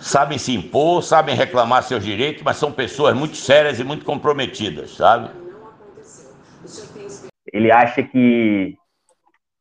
Sabem 0.00 0.38
se 0.38 0.54
impor, 0.54 1.02
sabem 1.02 1.34
reclamar 1.34 1.82
seus 1.82 2.02
direitos, 2.02 2.42
mas 2.42 2.56
são 2.56 2.72
pessoas 2.72 3.14
muito 3.14 3.36
sérias 3.36 3.78
e 3.78 3.84
muito 3.84 4.02
comprometidas, 4.02 4.96
sabe? 4.96 5.28
Ele 7.52 7.70
acha 7.70 8.02
que, 8.02 8.76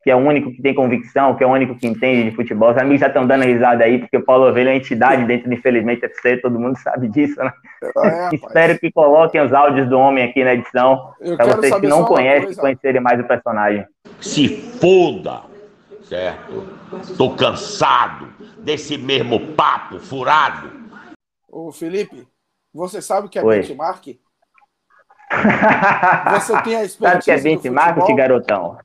que 0.02 0.10
é 0.10 0.16
o 0.16 0.20
único 0.20 0.50
que 0.52 0.62
tem 0.62 0.74
convicção, 0.74 1.36
que 1.36 1.44
é 1.44 1.48
o 1.48 1.52
único 1.52 1.76
que 1.76 1.86
entende 1.86 2.30
de 2.30 2.36
futebol. 2.36 2.72
Os 2.72 2.78
amigos 2.78 3.02
já 3.02 3.08
estão 3.08 3.28
dando 3.28 3.44
risada 3.44 3.84
aí, 3.84 4.00
porque 4.00 4.16
o 4.16 4.24
Paulo 4.24 4.48
Ovelha 4.48 4.70
é 4.70 4.74
uma 4.74 4.78
entidade 4.78 5.26
dentro 5.26 5.50
do 5.50 5.54
Infelizmente 5.54 6.06
FC, 6.06 6.38
todo 6.38 6.58
mundo 6.58 6.78
sabe 6.78 7.10
disso, 7.10 7.36
né? 7.44 7.52
É. 7.98 8.30
Espero 8.36 8.80
que 8.80 8.90
coloquem 8.94 9.42
os 9.42 9.52
áudios 9.52 9.90
do 9.90 10.00
homem 10.00 10.24
aqui 10.24 10.42
na 10.42 10.54
edição, 10.54 11.12
para 11.36 11.54
vocês 11.54 11.76
que 11.82 11.88
não 11.88 12.06
conhecem, 12.06 12.56
conhecerem 12.56 13.02
mais 13.02 13.20
o 13.20 13.26
personagem. 13.26 13.86
Se 14.22 14.48
foda, 14.80 15.42
certo? 16.04 16.66
Tô 17.18 17.32
cansado 17.32 18.39
desse 18.70 19.00
mesmo 19.00 19.56
papo 19.56 19.98
furado. 19.98 20.72
Ô, 21.48 21.72
Felipe, 21.72 22.28
você 22.72 23.02
sabe 23.02 23.26
o 23.26 23.30
que 23.30 23.40
é 23.40 23.44
Oi. 23.44 23.62
benchmark? 23.62 24.06
Você 26.32 26.62
tem 26.62 26.76
a 26.76 26.86
Sabe 26.88 27.18
o 27.18 27.20
que 27.20 27.32
é 27.32 27.36
expertise 27.36 27.44
benchmark, 27.44 27.96
futebol? 27.96 28.16
garotão? 28.16 28.78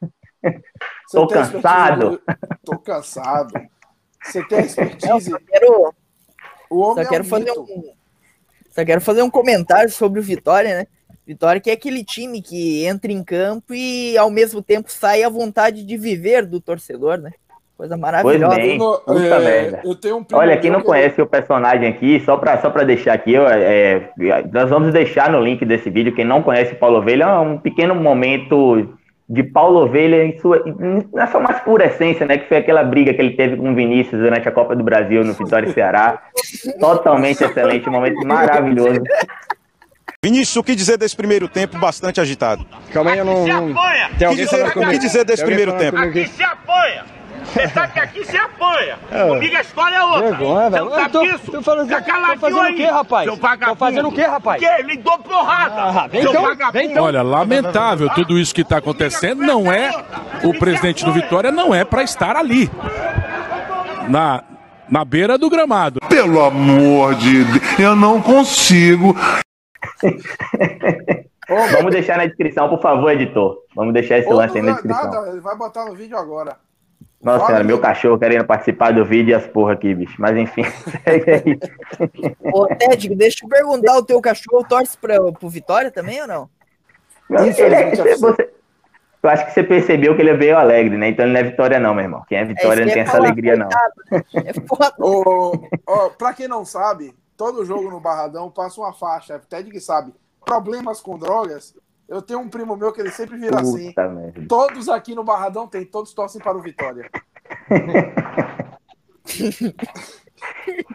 Você 0.42 1.16
Tô 1.18 1.24
expertise 1.24 1.52
cansado. 1.52 2.10
do- 2.10 2.22
Tô 2.64 2.78
cansado. 2.78 3.52
Você 4.22 4.42
tem 4.44 4.56
a 4.58 4.60
Eu 4.64 4.66
expertise. 4.66 5.30
só 5.30 5.38
quero, 5.38 5.94
O 6.70 6.78
homem 6.78 6.94
só 7.04 7.10
é 7.10 7.12
quero 7.12 7.24
um 7.24 7.28
fazer 7.28 7.44
mito. 7.44 7.60
um. 7.70 7.94
Só 8.70 8.84
quero 8.86 9.00
fazer 9.02 9.22
um 9.22 9.30
comentário 9.30 9.90
sobre 9.90 10.18
o 10.18 10.22
Vitória, 10.22 10.78
né? 10.78 10.86
Vitória 11.26 11.60
que 11.60 11.68
é 11.68 11.74
aquele 11.74 12.02
time 12.02 12.40
que 12.40 12.86
entra 12.86 13.12
em 13.12 13.22
campo 13.22 13.74
e 13.74 14.16
ao 14.16 14.30
mesmo 14.30 14.62
tempo 14.62 14.90
sai 14.90 15.22
a 15.22 15.28
vontade 15.28 15.84
de 15.84 15.96
viver 15.98 16.46
do 16.46 16.58
torcedor, 16.58 17.18
né? 17.18 17.32
Coisa 17.76 17.96
maravilhosa. 17.96 18.56
bem. 18.56 18.78
No- 18.78 18.98
puta 19.00 19.20
é, 19.20 19.38
merda. 19.40 19.80
Eu 19.84 19.94
tenho 19.96 20.16
um 20.18 20.24
Olha, 20.32 20.56
quem 20.56 20.70
não 20.70 20.80
que 20.80 20.86
conhece 20.86 21.20
o 21.20 21.26
personagem 21.26 21.88
aqui, 21.88 22.20
só 22.24 22.36
para 22.36 22.58
só 22.60 22.70
pra 22.70 22.84
deixar 22.84 23.14
aqui, 23.14 23.32
eu, 23.34 23.46
é, 23.48 24.10
nós 24.52 24.70
vamos 24.70 24.92
deixar 24.92 25.30
no 25.30 25.40
link 25.40 25.64
desse 25.64 25.90
vídeo. 25.90 26.14
Quem 26.14 26.24
não 26.24 26.42
conhece 26.42 26.74
Paulo 26.76 26.98
Ovelha, 26.98 27.24
é 27.24 27.38
um 27.38 27.58
pequeno 27.58 27.94
momento 27.94 28.94
de 29.28 29.42
Paulo 29.42 29.80
Ovelha 29.84 30.24
em 30.24 30.38
sua, 30.38 30.62
na 31.12 31.26
sua 31.26 31.40
mais 31.40 31.58
pura 31.60 31.86
essência, 31.86 32.24
né? 32.24 32.38
Que 32.38 32.46
foi 32.48 32.58
aquela 32.58 32.84
briga 32.84 33.12
que 33.12 33.20
ele 33.20 33.34
teve 33.34 33.56
com 33.56 33.72
o 33.72 33.74
Vinícius 33.74 34.20
durante 34.20 34.48
a 34.48 34.52
Copa 34.52 34.76
do 34.76 34.84
Brasil 34.84 35.24
no 35.24 35.32
Vitória 35.32 35.68
e 35.68 35.72
Ceará. 35.72 36.22
totalmente 36.78 37.42
excelente, 37.42 37.88
um 37.88 37.92
momento 37.92 38.24
maravilhoso. 38.24 39.02
Vinícius, 40.22 40.56
o 40.56 40.62
que 40.62 40.74
dizer 40.74 40.96
desse 40.96 41.16
primeiro 41.16 41.48
tempo 41.48 41.76
bastante 41.78 42.20
agitado? 42.20 42.64
Calma 42.92 43.10
aí, 43.10 43.18
eu 43.18 43.24
não. 43.24 43.46
não... 43.46 43.74
Tem 44.16 44.26
O 44.26 44.30
alguém 44.30 44.46
que 44.46 44.50
dizer, 44.50 44.72
que 44.72 44.98
dizer 44.98 45.24
desse 45.24 45.44
primeiro 45.44 45.72
tempo? 45.74 45.98
Aqui 45.98 46.26
se 46.28 46.42
apanha. 46.42 47.13
Você 47.54 47.68
sabe 47.68 47.92
que 47.92 48.00
aqui 48.00 48.24
se 48.24 48.36
apanha. 48.36 48.98
É. 49.10 49.28
Comigo 49.28 49.56
a 49.56 49.60
história 49.60 49.94
é 49.96 50.02
outra. 50.04 50.20
Vergonha, 50.30 50.64
Você 50.64 50.70
velho. 50.70 50.84
não 50.84 50.92
Eu 50.92 50.98
sabe 50.98 51.12
tô- 51.12 51.22
disso? 51.22 51.52
tô 51.52 51.62
falando- 51.62 51.88
Fica 51.88 52.02
tô 52.02 52.38
fazendo 52.38 52.60
aí, 52.60 52.72
o 52.72 52.76
quê, 52.76 52.84
rapaz? 52.86 53.24
Seu 53.24 53.36
Tô 53.38 53.74
fazendo 53.76 54.08
o 54.08 54.12
quê, 54.12 54.22
rapaz? 54.22 54.62
O 54.62 54.66
quê? 54.66 54.82
Lhe 54.82 54.96
dou 54.98 55.18
porrada. 55.20 55.74
Ah, 55.82 56.06
vem 56.08 56.22
seu 56.22 56.30
então, 56.30 56.42
vagabundo. 56.42 56.72
vem 56.72 56.90
então. 56.90 57.04
Olha, 57.04 57.22
lamentável 57.22 58.08
tudo 58.10 58.38
isso 58.38 58.54
que 58.54 58.62
está 58.62 58.78
acontecendo. 58.78 59.40
Não 59.42 59.72
é 59.72 59.90
o 60.42 60.52
presidente 60.58 61.04
do 61.04 61.12
Vitória 61.12 61.50
não 61.52 61.74
é 61.74 61.84
para 61.84 62.02
estar 62.02 62.36
ali 62.36 62.70
na 64.08 64.42
na 64.88 65.02
beira 65.04 65.38
do 65.38 65.48
gramado. 65.48 65.98
Pelo 66.08 66.44
amor 66.44 67.14
de 67.14 67.44
Deus, 67.44 67.78
eu 67.78 67.96
não 67.96 68.20
consigo. 68.20 69.16
Vamos 71.72 71.90
deixar 71.92 72.16
na 72.18 72.26
descrição, 72.26 72.68
por 72.68 72.80
favor, 72.80 73.10
editor. 73.10 73.58
Vamos 73.74 73.92
deixar 73.94 74.18
esse 74.18 74.28
Ou 74.28 74.34
lance 74.34 74.56
aí 74.56 74.62
na 74.62 74.68
não, 74.68 74.74
descrição. 74.74 75.10
nada, 75.10 75.28
ele 75.30 75.40
vai 75.40 75.56
botar 75.56 75.84
no 75.84 75.94
vídeo 75.94 76.16
agora. 76.16 76.56
Nossa 77.24 77.38
Fala, 77.38 77.46
senhora, 77.48 77.64
meu 77.64 77.80
cachorro 77.80 78.18
querendo 78.18 78.44
participar 78.44 78.92
do 78.92 79.04
vídeo 79.04 79.30
e 79.30 79.34
as 79.34 79.46
porra 79.46 79.72
aqui, 79.72 79.94
bicho. 79.94 80.14
Mas 80.18 80.36
enfim, 80.36 80.62
segue 81.04 81.30
aí. 81.30 81.58
Ô, 82.52 82.66
Ted, 82.66 83.14
deixa 83.14 83.44
eu 83.44 83.48
perguntar, 83.48 83.96
o 83.96 84.04
teu 84.04 84.20
cachorro 84.20 84.62
torce 84.68 84.96
pra, 84.98 85.16
pro 85.32 85.48
Vitória 85.48 85.90
também 85.90 86.20
ou 86.20 86.28
não? 86.28 86.50
Não, 87.30 87.46
Infelizmente, 87.46 88.00
ele 88.00 88.10
é- 88.10 88.16
você- 88.18 88.50
eu 89.22 89.30
acho 89.30 89.46
que 89.46 89.52
você 89.52 89.62
percebeu 89.62 90.14
que 90.14 90.20
ele 90.20 90.34
veio 90.34 90.58
alegre, 90.58 90.98
né? 90.98 91.08
Então 91.08 91.24
ele 91.24 91.32
não 91.32 91.40
é 91.40 91.44
vitória, 91.44 91.80
não, 91.80 91.94
meu 91.94 92.04
irmão. 92.04 92.22
Quem 92.28 92.36
é 92.36 92.44
vitória 92.44 92.80
isso 92.82 92.88
não 92.88 92.92
tem 92.92 93.02
essa 93.02 93.12
falar, 93.12 93.24
alegria, 93.28 93.56
não. 93.56 93.68
né? 93.68 94.22
É 94.44 94.52
foda. 94.68 94.94
Pra 96.18 96.34
quem 96.34 96.46
não 96.46 96.62
sabe, 96.62 97.14
todo 97.34 97.64
jogo 97.64 97.90
no 97.90 98.00
Barradão 98.00 98.50
passa 98.50 98.78
uma 98.82 98.92
faixa, 98.92 99.40
Ted 99.48 99.70
que 99.70 99.80
sabe. 99.80 100.12
Problemas 100.44 101.00
com 101.00 101.18
drogas. 101.18 101.74
Eu 102.08 102.20
tenho 102.20 102.40
um 102.40 102.48
primo 102.48 102.76
meu 102.76 102.92
que 102.92 103.00
ele 103.00 103.10
sempre 103.10 103.36
vira 103.36 103.60
assim. 103.60 103.88
Puta 103.88 104.08
merda. 104.08 104.44
Todos 104.48 104.88
aqui 104.88 105.14
no 105.14 105.24
Barradão 105.24 105.66
tem, 105.66 105.84
todos 105.84 106.12
torcem 106.12 106.40
para 106.40 106.56
o 106.56 106.60
Vitória. 106.60 107.10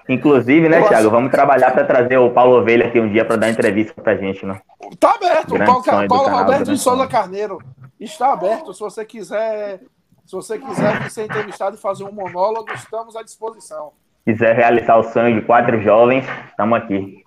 Inclusive, 0.07 0.69
né, 0.69 0.87
Thiago? 0.87 1.09
Vamos 1.09 1.31
trabalhar 1.31 1.71
pra 1.71 1.83
trazer 1.83 2.17
o 2.17 2.31
Paulo 2.31 2.59
Ovelha 2.59 2.87
aqui 2.87 2.99
um 2.99 3.11
dia 3.11 3.25
pra 3.25 3.35
dar 3.35 3.49
entrevista 3.49 3.99
pra 4.01 4.15
gente, 4.15 4.45
né? 4.45 4.59
Tá 4.99 5.15
aberto, 5.15 5.51
o 5.51 5.55
Grande 5.55 5.71
Paulo, 5.71 5.83
do 5.83 6.07
Paulo 6.07 6.25
canal, 6.25 6.43
Roberto 6.43 6.71
de 6.71 6.77
Souza. 6.77 7.07
Carneiro 7.07 7.59
está 7.99 8.33
aberto. 8.33 8.73
Se 8.73 8.79
você 8.79 9.05
quiser, 9.05 9.79
se 10.25 10.35
você 10.35 10.59
quiser 10.59 11.09
ser 11.09 11.25
entrevistado 11.25 11.75
e 11.75 11.79
fazer 11.79 12.03
um 12.03 12.11
monólogo, 12.11 12.71
estamos 12.73 13.15
à 13.15 13.23
disposição. 13.23 13.93
quiser 14.25 14.55
realizar 14.55 14.97
o 14.97 15.03
sonho 15.03 15.39
de 15.39 15.45
quatro 15.45 15.81
jovens, 15.81 16.25
estamos 16.49 16.77
aqui. 16.77 17.23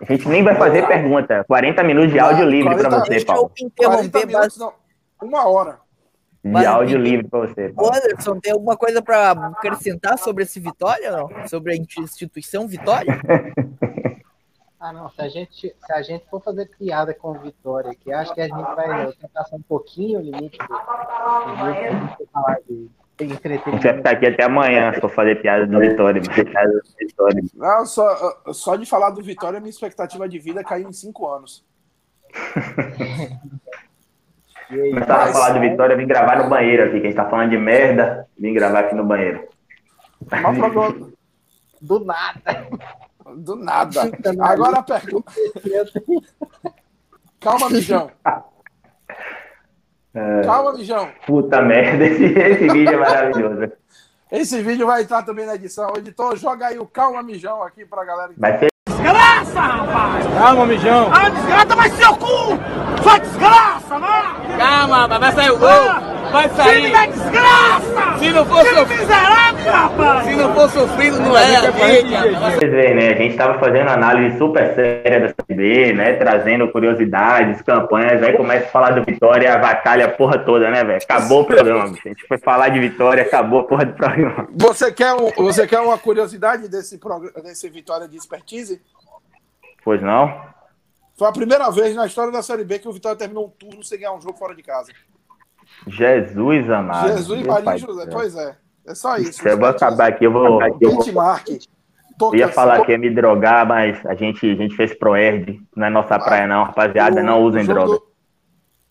A 0.00 0.04
gente 0.12 0.28
nem 0.28 0.42
vai 0.42 0.54
fazer 0.56 0.86
pergunta. 0.86 1.44
40 1.44 1.82
minutos 1.84 2.12
de 2.12 2.18
áudio 2.18 2.44
livre 2.48 2.74
pra 2.74 2.88
40 2.90 3.00
você, 3.04 3.10
Deixa 3.10 3.22
eu 3.24 3.26
Paulo. 3.26 3.48
40 3.50 3.62
interromper, 3.64 4.26
minutos, 4.26 4.58
mas, 4.58 4.58
não, 4.58 4.72
uma 5.28 5.48
hora. 5.48 5.78
De 6.44 6.50
Mas- 6.50 6.66
áudio 6.66 6.98
livre 6.98 7.26
pra 7.26 7.40
você, 7.40 7.68
Ô, 7.68 7.74
Paulo. 7.74 7.92
Anderson, 7.96 8.38
tem 8.38 8.52
alguma 8.52 8.76
coisa 8.76 9.00
pra 9.00 9.30
acrescentar 9.30 10.18
sobre 10.18 10.42
esse 10.42 10.60
Vitória 10.60 11.10
não? 11.10 11.28
Sobre 11.48 11.72
a 11.72 11.76
instituição 11.76 12.66
Vitória? 12.68 13.18
Ah, 14.86 14.92
não. 14.92 15.08
Se 15.08 15.22
a 15.22 15.28
gente, 15.30 15.74
se 15.74 15.92
a 15.94 16.02
gente 16.02 16.26
for 16.28 16.42
fazer 16.42 16.68
piada 16.78 17.14
com 17.14 17.30
o 17.30 17.38
Vitória 17.40 17.90
aqui, 17.92 18.12
acho 18.12 18.34
que 18.34 18.40
a 18.42 18.44
gente 18.48 18.60
vai 18.76 19.06
ultrapassar 19.06 19.56
um 19.56 19.62
pouquinho 19.62 20.18
o 20.18 20.22
limite 20.22 20.58
do, 20.58 20.66
do 20.66 21.56
jeito 21.64 21.80
que 21.80 21.86
a 21.86 21.90
gente 21.90 22.16
vai 22.18 22.26
falar 22.30 22.58
de 22.68 22.90
A 23.18 23.22
gente 23.22 23.28
vai 23.28 23.36
entretenimento. 23.52 23.96
ficar 23.96 24.10
aqui 24.10 24.26
até 24.26 24.44
amanhã 24.44 24.92
se 24.92 25.00
for 25.00 25.10
fazer 25.10 25.40
piada 25.40 25.66
do 25.66 25.78
Vitória. 25.78 26.20
bicho. 26.20 26.44
Piada 26.44 26.68
do 26.68 26.82
Vitória. 26.98 27.42
Não, 27.54 27.86
só, 27.86 28.42
só 28.52 28.76
de 28.76 28.86
falar 28.86 29.10
do 29.10 29.22
Vitória, 29.22 29.60
minha 29.60 29.70
expectativa 29.70 30.28
de 30.28 30.38
vida 30.38 30.64
caiu 30.64 30.88
em 30.88 30.92
cinco 30.92 31.26
anos. 31.28 31.64
Começar 34.68 35.22
a 35.22 35.32
falar 35.32 35.50
do 35.50 35.60
Vitória, 35.60 35.96
vim 35.96 36.06
gravar 36.06 36.42
no 36.42 36.50
banheiro 36.50 36.88
aqui. 36.88 37.00
Quem 37.00 37.14
tá 37.14 37.28
falando 37.28 37.50
de 37.50 37.58
merda, 37.58 38.26
vim 38.36 38.52
gravar 38.52 38.80
aqui 38.80 38.94
no 38.96 39.04
banheiro. 39.04 39.46
Do 41.80 42.04
nada. 42.04 42.68
Do 43.36 43.56
nada. 43.56 44.02
Agora 44.40 44.78
a 44.78 44.82
pergunta. 44.82 45.32
Calma, 47.40 47.70
Mijão. 47.70 48.10
Calma, 50.44 50.72
Mijão. 50.72 51.08
Puta 51.26 51.60
merda, 51.60 52.04
esse, 52.04 52.24
esse 52.24 52.68
vídeo 52.68 52.94
é 52.94 52.96
maravilhoso. 52.96 53.72
Esse 54.32 54.60
vídeo 54.62 54.84
vai 54.84 55.02
estar 55.02 55.22
também 55.22 55.46
na 55.46 55.54
edição. 55.54 55.92
Editor, 55.96 56.36
joga 56.36 56.66
aí 56.66 56.76
o 56.76 56.86
Calma 56.86 57.22
Mijão 57.22 57.62
aqui 57.62 57.84
pra 57.84 58.04
galera. 58.04 58.32
Vai 58.36 58.58
ser 58.58 58.68
Desgraça, 58.88 59.60
rapaz. 59.60 60.26
Calma, 60.26 60.66
mijão. 60.66 61.10
Ah, 61.12 61.28
desgraça, 61.28 61.76
vai 61.76 61.90
seu 61.90 62.16
cu. 62.16 62.58
Sua 63.02 63.18
desgraça, 63.18 63.98
vai. 63.98 64.58
Calma, 64.58 65.18
vai 65.18 65.32
sair 65.32 65.50
o 65.50 65.58
gol. 65.58 66.13
Vai 66.34 66.48
Filho 66.48 66.56
sair. 66.64 66.92
da 66.92 67.06
desgraça. 67.06 68.18
Se 68.18 68.30
não 68.30 68.44
for 68.46 68.64
Filho 68.64 68.78
sofrido, 68.78 69.00
miserável, 69.00 69.72
rapaz. 69.72 70.24
se 70.26 70.34
não 70.34 70.54
for 70.54 70.70
sofrido, 70.70 71.20
não 71.20 71.36
é. 71.36 71.46
Gente, 71.46 72.34
Vocês 72.56 72.72
veem, 72.72 72.94
né? 72.94 73.08
A 73.10 73.16
gente 73.16 73.30
estava 73.32 73.58
fazendo 73.60 73.88
análise 73.90 74.36
super 74.38 74.74
séria 74.74 75.20
da 75.20 75.44
CB, 75.44 75.92
né? 75.92 76.14
Trazendo 76.14 76.68
curiosidades, 76.72 77.62
campanhas, 77.62 78.20
aí 78.22 78.36
começa 78.36 78.66
a 78.66 78.70
falar 78.70 78.90
do 78.90 79.04
Vitória, 79.04 79.54
avacalha 79.54 80.06
a 80.06 80.10
porra 80.10 80.38
toda, 80.38 80.68
né, 80.70 80.82
velho? 80.82 80.98
Acabou 81.02 81.42
o 81.42 81.44
programa, 81.44 81.88
bicho. 81.90 82.02
A 82.04 82.08
gente 82.08 82.26
foi 82.26 82.38
falar 82.38 82.68
de 82.70 82.80
Vitória, 82.80 83.22
acabou 83.22 83.60
a 83.60 83.64
porra 83.64 83.84
do 83.84 83.92
programa. 83.94 84.48
Você 84.56 84.90
quer, 84.92 85.14
um- 85.14 85.30
você 85.36 85.66
quer 85.66 85.80
uma 85.80 85.98
curiosidade 85.98 86.68
desse, 86.68 86.98
desse 87.44 87.68
Vitória 87.70 88.08
de 88.08 88.16
Expertise? 88.16 88.82
Pois 89.84 90.02
não? 90.02 90.34
Foi 91.16 91.28
a 91.28 91.32
primeira 91.32 91.70
vez 91.70 91.94
na 91.94 92.06
história 92.06 92.32
da 92.32 92.42
Série 92.42 92.64
B 92.64 92.80
que 92.80 92.88
o 92.88 92.92
Vitória 92.92 93.16
terminou 93.16 93.46
um 93.46 93.50
turno 93.50 93.84
sem 93.84 93.98
ganhar 94.00 94.12
um 94.14 94.20
jogo 94.20 94.36
fora 94.36 94.52
de 94.54 94.62
casa. 94.64 94.90
Jesus 95.86 96.70
amado. 96.70 97.08
Jesus 97.16 97.40
e 97.40 97.44
Maria 97.46 97.76
José. 97.78 98.06
do. 98.06 98.12
Pois 98.12 98.34
é. 98.36 98.56
É 98.86 98.94
só 98.94 99.16
isso. 99.16 99.46
Eu 99.48 99.58
vou 99.58 99.68
acabar 99.68 100.08
aqui, 100.08 100.24
eu 100.24 100.32
vou. 100.32 100.60
Eu, 100.80 100.90
vou- 100.90 102.32
eu 102.32 102.34
ia 102.36 102.48
falar 102.48 102.84
que 102.84 102.92
ia 102.92 102.98
me 102.98 103.10
drogar, 103.12 103.66
mas 103.66 104.04
a 104.06 104.14
gente, 104.14 104.46
a 104.50 104.54
gente 104.54 104.76
fez 104.76 104.94
Proerd. 104.96 105.60
Não 105.74 105.86
é 105.86 105.90
nossa 105.90 106.18
praia, 106.18 106.46
não, 106.46 106.64
rapaziada. 106.64 107.22
Não 107.22 107.42
usem 107.42 107.64
droga. 107.64 107.98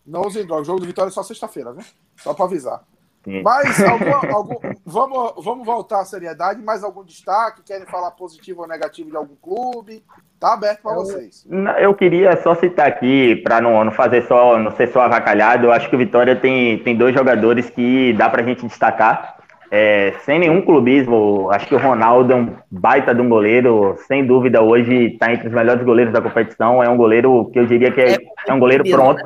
Não 0.05 0.21
usem 0.21 0.45
droga. 0.45 0.61
O 0.63 0.65
jogo 0.65 0.79
do 0.81 0.85
Vitória 0.85 1.09
é 1.09 1.11
só 1.11 1.23
sexta-feira, 1.23 1.73
né? 1.73 1.83
Só 2.17 2.33
pra 2.33 2.45
avisar. 2.45 2.83
Sim. 3.23 3.41
Mas 3.41 3.81
alguma- 3.81 4.27
algum- 4.35 4.59
vamos, 4.85 5.33
vamos 5.45 5.65
voltar 5.65 6.01
à 6.01 6.05
seriedade. 6.05 6.61
Mais 6.61 6.83
algum 6.83 7.03
destaque? 7.05 7.61
Querem 7.63 7.85
falar 7.87 8.11
positivo 8.11 8.61
ou 8.63 8.67
negativo 8.67 9.09
de 9.09 9.15
algum 9.15 9.35
clube? 9.35 10.03
Tá 10.43 10.55
aberto 10.55 10.81
para 10.81 10.95
vocês. 10.95 11.45
Não, 11.49 11.71
Eu 11.77 11.93
queria 11.93 12.35
só 12.43 12.53
citar 12.53 12.85
aqui, 12.85 13.37
para 13.37 13.61
não, 13.61 13.81
não 13.81 13.93
fazer 13.93 14.23
só, 14.23 14.59
não 14.59 14.71
ser 14.71 14.89
só 14.89 15.03
avacalhado, 15.03 15.67
eu 15.67 15.71
acho 15.71 15.89
que 15.89 15.95
o 15.95 15.97
Vitória 15.97 16.35
tem, 16.35 16.79
tem 16.79 16.97
dois 16.97 17.15
jogadores 17.15 17.69
que 17.69 18.11
dá 18.11 18.29
pra 18.29 18.43
gente 18.43 18.67
destacar. 18.67 19.37
É, 19.71 20.13
sem 20.25 20.39
nenhum 20.39 20.61
clubismo, 20.61 21.49
acho 21.49 21.65
que 21.65 21.73
o 21.73 21.79
Ronaldo 21.79 22.33
é 22.33 22.35
um 22.35 22.57
baita 22.69 23.15
de 23.15 23.21
um 23.21 23.29
goleiro, 23.29 23.95
sem 24.05 24.27
dúvida 24.27 24.61
hoje 24.61 25.13
está 25.13 25.31
entre 25.31 25.47
os 25.47 25.53
melhores 25.53 25.81
goleiros 25.81 26.11
da 26.11 26.21
competição. 26.21 26.83
É 26.83 26.89
um 26.89 26.97
goleiro 26.97 27.49
que 27.53 27.59
eu 27.59 27.65
diria 27.65 27.89
que 27.89 28.01
é, 28.01 28.17
é 28.45 28.53
um 28.53 28.59
goleiro 28.59 28.83
pronto. 28.83 29.23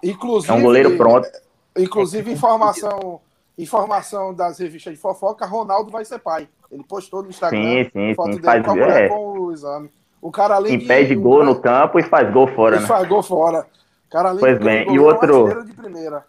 Inclusive, 0.00 0.52
É 0.52 0.56
um 0.56 0.62
goleiro 0.62 0.96
pronto. 0.96 1.28
Inclusive, 1.76 2.30
informação, 2.30 3.20
informação 3.58 4.32
das 4.32 4.60
revistas 4.60 4.94
de 4.94 5.00
fofoca, 5.00 5.44
Ronaldo 5.44 5.90
vai 5.90 6.04
ser 6.04 6.20
pai. 6.20 6.46
Ele 6.70 6.84
postou 6.84 7.24
no 7.24 7.30
Instagram 7.30 7.58
Sim, 7.58 7.90
sim, 7.92 8.14
foto 8.14 8.34
sim. 8.34 8.40
dele 8.40 8.44
Faz, 8.44 8.64
com 8.64 8.70
a 8.70 8.74
mulher 8.74 9.02
é, 9.02 9.08
com 9.08 9.38
o 9.40 9.52
exame. 9.52 9.90
O 10.26 10.30
cara 10.32 10.56
além 10.56 10.74
impede 10.74 11.10
de, 11.10 11.14
gol 11.14 11.44
no 11.44 11.54
campo 11.60 12.00
e 12.00 12.02
faz 12.02 12.28
gol 12.32 12.48
fora, 12.48 12.74
Ele 12.74 12.82
né? 12.82 12.88
faz 12.88 13.06
gol 13.06 13.22
fora. 13.22 13.60
O 14.08 14.10
cara 14.10 14.30
além 14.30 14.40
Pois 14.40 14.58
de 14.58 14.64
bem, 14.64 14.84
tudo, 14.84 14.94
e 14.94 14.98
outro- 14.98 15.64
de 15.64 15.72
primeira. 15.72 16.24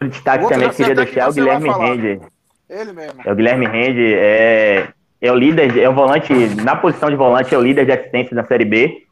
O 0.00 0.04
destaque 0.06 0.44
Outro 0.44 0.54
também 0.56 0.70
que 0.70 0.76
queria 0.76 0.94
deixar 0.94 1.20
é 1.22 1.28
o 1.28 1.32
Guilherme. 1.32 1.68
Rende. 1.70 2.20
Ele 2.68 2.92
mesmo. 2.92 3.20
É 3.24 3.32
o 3.32 3.34
Guilherme 3.34 3.66
Rende, 3.66 4.14
é, 4.14 4.86
é 5.20 5.32
o 5.32 5.34
líder, 5.34 5.76
é 5.76 5.88
o 5.88 5.92
volante, 5.92 6.32
na 6.62 6.76
posição 6.76 7.10
de 7.10 7.16
volante, 7.16 7.52
é 7.52 7.58
o 7.58 7.60
líder 7.62 7.84
de 7.84 7.92
assistência 7.92 8.34
da 8.36 8.44
Série 8.44 8.64
B. 8.64 9.02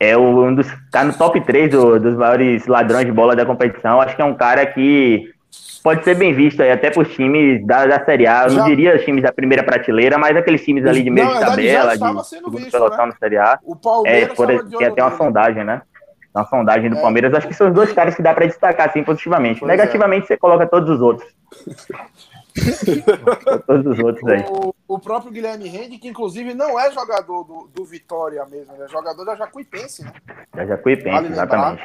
É 0.00 0.16
o, 0.16 0.44
um 0.44 0.52
dos. 0.54 0.66
tá 0.90 1.04
no 1.04 1.12
top 1.16 1.40
3 1.40 1.70
do- 1.70 2.00
dos 2.00 2.16
maiores 2.16 2.66
ladrões 2.66 3.06
de 3.06 3.12
bola 3.12 3.36
da 3.36 3.46
competição. 3.46 4.00
Acho 4.00 4.16
que 4.16 4.22
é 4.22 4.24
um 4.24 4.34
cara 4.34 4.66
que 4.66 5.32
pode 5.82 6.02
ser 6.04 6.16
bem 6.16 6.34
visto 6.34 6.60
aí 6.62 6.70
até 6.72 6.90
por 6.90 7.06
times 7.06 7.64
da, 7.66 7.86
da 7.86 8.04
Série 8.04 8.26
A. 8.26 8.44
Eu 8.44 8.50
Já- 8.50 8.58
não 8.58 8.64
diria 8.66 8.96
os 8.96 9.04
times 9.04 9.22
da 9.22 9.32
primeira 9.32 9.62
prateleira, 9.62 10.18
mas 10.18 10.36
aqueles 10.36 10.64
times 10.64 10.84
ali 10.86 11.02
de 11.02 11.10
meio 11.10 11.28
de 11.32 11.40
tabela, 11.40 11.96
de 11.96 12.26
segundo 12.26 12.56
visto, 12.58 12.72
pelotão 12.72 13.06
né? 13.06 13.12
na 13.12 13.18
Série 13.18 13.38
A. 13.38 13.58
O 13.62 13.74
É, 13.74 13.78
Palmeiras 13.82 14.34
por, 14.34 14.50
estava 14.50 14.68
de 14.68 14.76
tem 14.78 14.86
até 14.86 15.02
uma 15.02 15.16
sondagem, 15.16 15.64
né? 15.64 15.82
Uma 16.34 16.44
sondagem 16.46 16.90
do 16.90 16.98
É. 16.98 17.00
Palmeiras. 17.00 17.32
Acho 17.34 17.48
que 17.48 17.54
são 17.54 17.68
os 17.68 17.74
dois 17.74 17.92
caras 17.92 18.14
que 18.14 18.22
dá 18.22 18.34
pra 18.34 18.46
destacar, 18.46 18.88
assim, 18.88 19.02
positivamente. 19.04 19.60
Pois 19.60 19.70
é. 19.70 19.76
Negativamente, 19.76 20.26
você 20.26 20.36
coloca 20.36 20.66
todos 20.66 20.90
os 20.90 21.00
outros. 21.00 21.28
todos 23.66 23.86
os 23.86 23.98
outros 24.04 24.28
aí. 24.30 24.44
O, 24.48 24.74
o 24.88 24.98
próprio 24.98 25.30
Guilherme 25.32 25.68
Rende, 25.68 25.98
que 25.98 26.08
inclusive 26.08 26.54
não 26.54 26.78
é 26.78 26.90
jogador 26.92 27.44
do, 27.44 27.68
do 27.74 27.84
Vitória 27.84 28.44
mesmo, 28.46 28.72
ele 28.74 28.82
é 28.84 28.88
jogador 28.88 29.24
da 29.24 29.36
Jacuipense, 29.36 30.04
né? 30.04 30.12
Da 30.54 30.66
Jacuipense, 30.66 31.10
Vale 31.10 31.28
lembrar. 31.28 31.44
exatamente. 31.44 31.82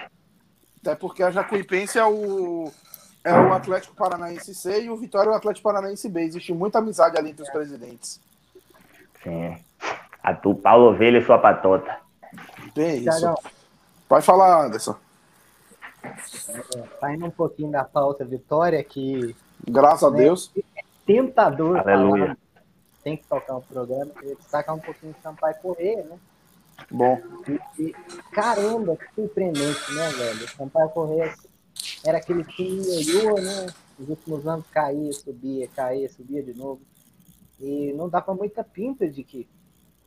Até 0.81 0.95
porque 0.95 1.23
a 1.23 1.31
Jacuipense 1.31 1.99
é 1.99 2.05
o, 2.05 2.71
é 3.23 3.33
o 3.33 3.53
Atlético 3.53 3.95
Paranaense 3.95 4.53
C 4.55 4.83
e 4.83 4.89
o 4.89 4.97
Vitória 4.97 5.29
é 5.29 5.33
o 5.33 5.35
Atlético 5.35 5.63
Paranaense 5.69 6.09
B. 6.09 6.21
Existe 6.21 6.53
muita 6.53 6.79
amizade 6.79 7.17
ali 7.17 7.31
entre 7.31 7.43
os 7.43 7.49
presidentes. 7.49 8.19
Sim. 9.23 9.57
A 10.23 10.33
tu, 10.33 10.55
Paulo 10.55 10.91
Ovelha 10.91 11.19
e 11.19 11.25
sua 11.25 11.37
patota. 11.37 11.97
Tem 12.73 13.05
isso. 13.07 13.35
Pode 14.07 14.25
falar, 14.25 14.65
Anderson. 14.65 14.95
saindo 16.99 17.25
um 17.25 17.31
pouquinho 17.31 17.71
da 17.71 17.83
pauta 17.83 18.25
Vitória, 18.25 18.83
que 18.83 19.35
Graças 19.67 20.03
a 20.03 20.11
Né? 20.11 20.23
Deus. 20.23 20.51
tentador 21.05 21.77
Aleluia. 21.77 22.23
falar, 22.25 22.37
tem 23.03 23.17
que 23.17 23.23
tocar 23.25 23.55
um 23.57 23.61
programa, 23.61 24.11
eu 24.21 24.29
ia 24.29 24.35
destacar 24.35 24.75
um 24.75 24.79
pouquinho 24.79 25.13
de 25.13 25.21
Sampaio 25.21 25.55
Correia, 25.61 26.03
né? 26.03 26.17
Bom. 26.89 27.21
E, 27.47 27.83
e, 27.83 27.95
caramba, 28.31 28.97
que 28.97 29.05
surpreendente, 29.13 29.93
né, 29.93 30.09
velho? 30.09 30.49
Sampaio 30.49 30.89
Correia 30.89 31.33
era 32.03 32.17
aquele 32.17 32.43
time 32.43 32.81
ioiô, 32.81 33.35
né? 33.35 33.67
Nos 33.97 34.09
últimos 34.09 34.47
anos 34.47 34.65
caía, 34.67 35.13
subia, 35.13 35.67
caía, 35.67 36.09
subia 36.09 36.41
de 36.41 36.53
novo. 36.53 36.81
E 37.59 37.93
não 37.93 38.09
dava 38.09 38.33
muita 38.33 38.63
pinta 38.63 39.07
de 39.07 39.23
que 39.23 39.47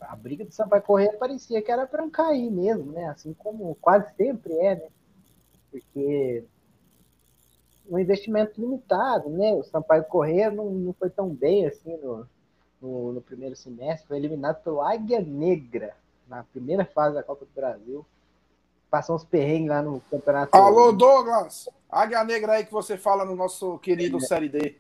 a 0.00 0.16
briga 0.16 0.44
do 0.44 0.52
Sampaio 0.52 0.82
Correia 0.82 1.16
parecia 1.16 1.62
que 1.62 1.70
era 1.70 1.86
para 1.86 2.02
não 2.02 2.10
cair 2.10 2.50
mesmo, 2.50 2.92
né? 2.92 3.06
Assim 3.06 3.32
como 3.34 3.74
quase 3.76 4.12
sempre 4.16 4.52
é, 4.54 4.74
né? 4.76 4.88
Porque 5.70 6.44
um 7.88 7.98
investimento 7.98 8.60
limitado, 8.60 9.28
né? 9.30 9.52
O 9.54 9.62
Sampaio 9.62 10.04
Correia 10.04 10.50
não, 10.50 10.70
não 10.70 10.92
foi 10.92 11.10
tão 11.10 11.28
bem 11.28 11.66
assim 11.66 11.96
no, 11.98 12.26
no, 12.80 13.12
no 13.12 13.20
primeiro 13.20 13.56
semestre, 13.56 14.06
foi 14.06 14.16
eliminado 14.16 14.62
pelo 14.62 14.80
Águia 14.82 15.20
Negra 15.20 15.96
na 16.28 16.42
primeira 16.42 16.84
fase 16.84 17.14
da 17.14 17.22
Copa 17.22 17.44
do 17.44 17.52
Brasil. 17.54 18.04
Passou 18.90 19.16
uns 19.16 19.24
perrengues 19.24 19.68
lá 19.68 19.82
no 19.82 20.00
campeonato. 20.02 20.56
Alô, 20.56 20.92
Douglas. 20.92 21.68
Águia 21.90 22.22
Negra 22.24 22.52
aí 22.52 22.64
que 22.64 22.72
você 22.72 22.96
fala 22.96 23.24
no 23.24 23.34
nosso 23.34 23.78
querido 23.78 24.20
Série 24.20 24.48
D. 24.48 24.76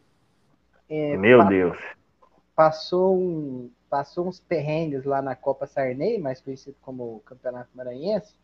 É, 0.88 1.16
Meu 1.16 1.38
pa- 1.38 1.44
Deus. 1.48 1.78
Passou, 2.54 3.16
um, 3.16 3.70
passou 3.90 4.28
uns 4.28 4.38
perrengues 4.38 5.04
lá 5.04 5.20
na 5.20 5.34
Copa 5.34 5.66
Sarney, 5.66 6.18
mais 6.18 6.40
conhecido 6.40 6.76
como 6.82 7.20
Campeonato 7.26 7.70
Maranhense. 7.74 8.34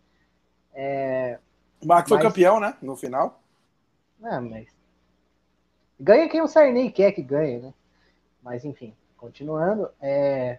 É, 0.74 1.38
Mas 1.84 2.08
foi 2.08 2.18
Mas- 2.18 2.26
campeão, 2.26 2.58
né? 2.58 2.76
No 2.82 2.96
final. 2.96 3.40
Ah, 4.22 4.40
mas. 4.40 4.68
Ganha 5.98 6.28
quem 6.28 6.40
o 6.42 6.46
Sarney 6.48 6.90
quer 6.90 7.12
que 7.12 7.22
ganhe, 7.22 7.58
né? 7.58 7.74
Mas 8.42 8.64
enfim, 8.64 8.94
continuando. 9.16 9.88
É... 10.00 10.58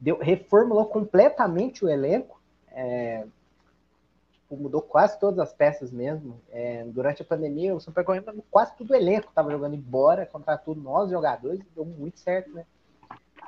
Deu, 0.00 0.18
reformulou 0.18 0.86
completamente 0.86 1.84
o 1.84 1.88
elenco. 1.88 2.40
é, 2.70 3.26
tipo, 4.52 4.62
Mudou 4.62 4.82
quase 4.82 5.18
todas 5.18 5.38
as 5.38 5.52
peças 5.52 5.90
mesmo. 5.90 6.40
É, 6.50 6.84
durante 6.86 7.22
a 7.22 7.24
pandemia, 7.24 7.74
o 7.74 7.80
São 7.80 7.92
Paulo 7.92 8.22
quase 8.50 8.76
todo 8.76 8.90
o 8.90 8.94
elenco 8.94 9.28
estava 9.28 9.50
jogando 9.50 9.74
embora, 9.74 10.26
contratou 10.26 10.74
nós 10.74 11.10
jogadores, 11.10 11.60
deu 11.74 11.84
muito 11.84 12.18
certo, 12.18 12.52
né? 12.52 12.64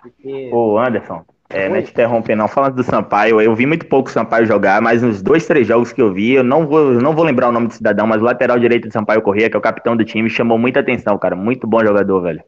Porque. 0.00 0.50
Ô, 0.52 0.78
Anderson, 0.78 1.24
é, 1.48 1.68
não 1.68 1.76
é 1.76 1.78
Oi. 1.78 1.84
te 1.84 1.90
interromper, 1.90 2.34
não. 2.34 2.48
Falando 2.48 2.76
do 2.76 2.82
Sampaio, 2.82 3.40
eu 3.40 3.54
vi 3.54 3.66
muito 3.66 3.86
pouco 3.86 4.08
o 4.08 4.12
Sampaio 4.12 4.46
jogar, 4.46 4.80
mas 4.80 5.02
nos 5.02 5.22
dois, 5.22 5.46
três 5.46 5.66
jogos 5.66 5.92
que 5.92 6.02
eu 6.02 6.12
vi, 6.12 6.32
eu 6.32 6.44
não 6.44 6.66
vou, 6.66 6.92
não 6.94 7.14
vou 7.14 7.24
lembrar 7.24 7.48
o 7.48 7.52
nome 7.52 7.68
do 7.68 7.74
cidadão, 7.74 8.06
mas 8.06 8.20
o 8.20 8.24
lateral 8.24 8.58
direito 8.58 8.88
do 8.88 8.92
Sampaio 8.92 9.22
Corrria, 9.22 9.48
que 9.48 9.56
é 9.56 9.58
o 9.58 9.62
capitão 9.62 9.96
do 9.96 10.04
time, 10.04 10.28
chamou 10.28 10.58
muita 10.58 10.80
atenção, 10.80 11.18
cara. 11.18 11.36
Muito 11.36 11.66
bom 11.66 11.80
jogador, 11.80 12.20
velho. 12.20 12.42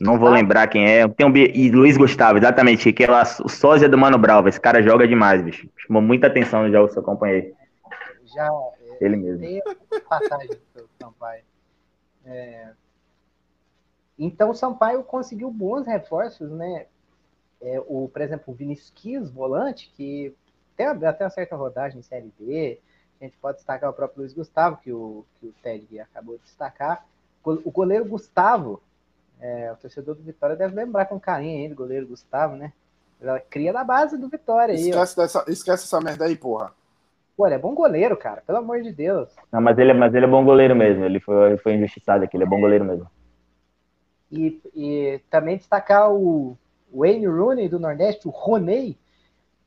Não 0.00 0.18
vou 0.18 0.30
lembrar 0.30 0.66
quem 0.66 0.88
é. 0.88 1.06
Tem 1.06 1.26
um, 1.26 1.36
e 1.36 1.70
Luiz 1.70 1.96
Gustavo, 1.96 2.38
exatamente, 2.38 2.92
que 2.92 3.04
é 3.04 3.10
lá, 3.10 3.22
o 3.44 3.48
sósia 3.48 3.88
do 3.88 3.98
Mano 3.98 4.18
Brava. 4.18 4.48
Esse 4.48 4.60
cara 4.60 4.82
joga 4.82 5.06
demais, 5.06 5.42
bicho. 5.42 5.68
Chamou 5.76 6.00
muita 6.00 6.26
atenção 6.26 6.62
nos 6.62 6.72
jogos 6.72 6.92
que 6.92 6.98
eu 6.98 7.02
acompanhei. 7.02 7.54
já 8.24 8.48
Ele 9.00 9.16
mesmo. 9.16 9.40
tem 9.40 9.62
passagem 10.08 10.50
pelo 10.72 10.88
Sampaio. 10.98 11.42
É, 12.24 12.68
Então 14.18 14.50
o 14.50 14.54
Sampaio 14.54 15.02
conseguiu 15.02 15.50
bons 15.50 15.86
reforços, 15.86 16.50
né? 16.50 16.86
É, 17.60 17.78
o, 17.86 18.08
por 18.08 18.22
exemplo, 18.22 18.54
o 18.54 18.56
Vinícius 18.56 18.90
Quis, 18.94 19.30
volante, 19.30 19.92
que 19.94 20.34
tem 20.76 20.86
até 20.86 21.24
uma 21.24 21.30
certa 21.30 21.56
rodagem 21.56 21.98
em 21.98 22.02
Série 22.02 22.32
B. 22.38 22.80
A 23.20 23.24
gente 23.24 23.36
pode 23.36 23.58
destacar 23.58 23.90
o 23.90 23.92
próprio 23.92 24.20
Luiz 24.22 24.32
Gustavo, 24.32 24.78
que 24.78 24.90
o, 24.90 25.26
que 25.34 25.46
o 25.46 25.54
Ted 25.62 26.00
acabou 26.00 26.38
de 26.38 26.44
destacar. 26.44 27.04
O 27.44 27.70
goleiro 27.70 28.04
Gustavo, 28.06 28.82
é, 29.40 29.72
o 29.72 29.76
torcedor 29.76 30.14
do 30.14 30.22
Vitória 30.22 30.56
deve 30.56 30.74
lembrar 30.74 31.06
com 31.06 31.18
carinho 31.18 31.62
aí 31.62 31.68
do 31.68 31.74
goleiro 31.74 32.06
Gustavo, 32.06 32.56
né? 32.56 32.72
Ela 33.20 33.38
cria 33.40 33.72
da 33.72 33.84
base 33.84 34.16
do 34.16 34.28
Vitória 34.28 34.74
aí. 34.74 34.84
ó. 34.86 34.88
Esquece, 34.88 35.16
dessa, 35.16 35.44
esquece 35.48 35.84
essa 35.84 36.00
merda 36.00 36.24
aí, 36.24 36.36
porra. 36.36 36.72
Pô, 37.36 37.46
ele 37.46 37.54
é 37.54 37.58
bom 37.58 37.74
goleiro, 37.74 38.16
cara, 38.16 38.42
pelo 38.46 38.58
amor 38.58 38.82
de 38.82 38.92
Deus. 38.92 39.34
Não, 39.50 39.60
mas 39.60 39.78
ele, 39.78 39.90
é- 39.90 39.94
mas 39.94 40.14
ele 40.14 40.26
é 40.26 40.28
bom 40.28 40.44
goleiro 40.44 40.76
mesmo. 40.76 41.04
Ele 41.04 41.20
foi, 41.20 41.50
ele 41.50 41.58
foi 41.58 41.74
injustiçado 41.74 42.24
aqui, 42.24 42.36
ele 42.36 42.44
é 42.44 42.46
bom 42.46 42.60
goleiro 42.60 42.84
mesmo. 42.84 43.06
E, 44.30 44.60
e 44.74 45.20
também 45.30 45.56
destacar 45.56 46.12
o 46.12 46.56
Wayne 46.92 47.26
Rooney 47.26 47.68
do 47.68 47.80
Nordeste, 47.80 48.28
o 48.28 48.30
Roney, 48.30 48.96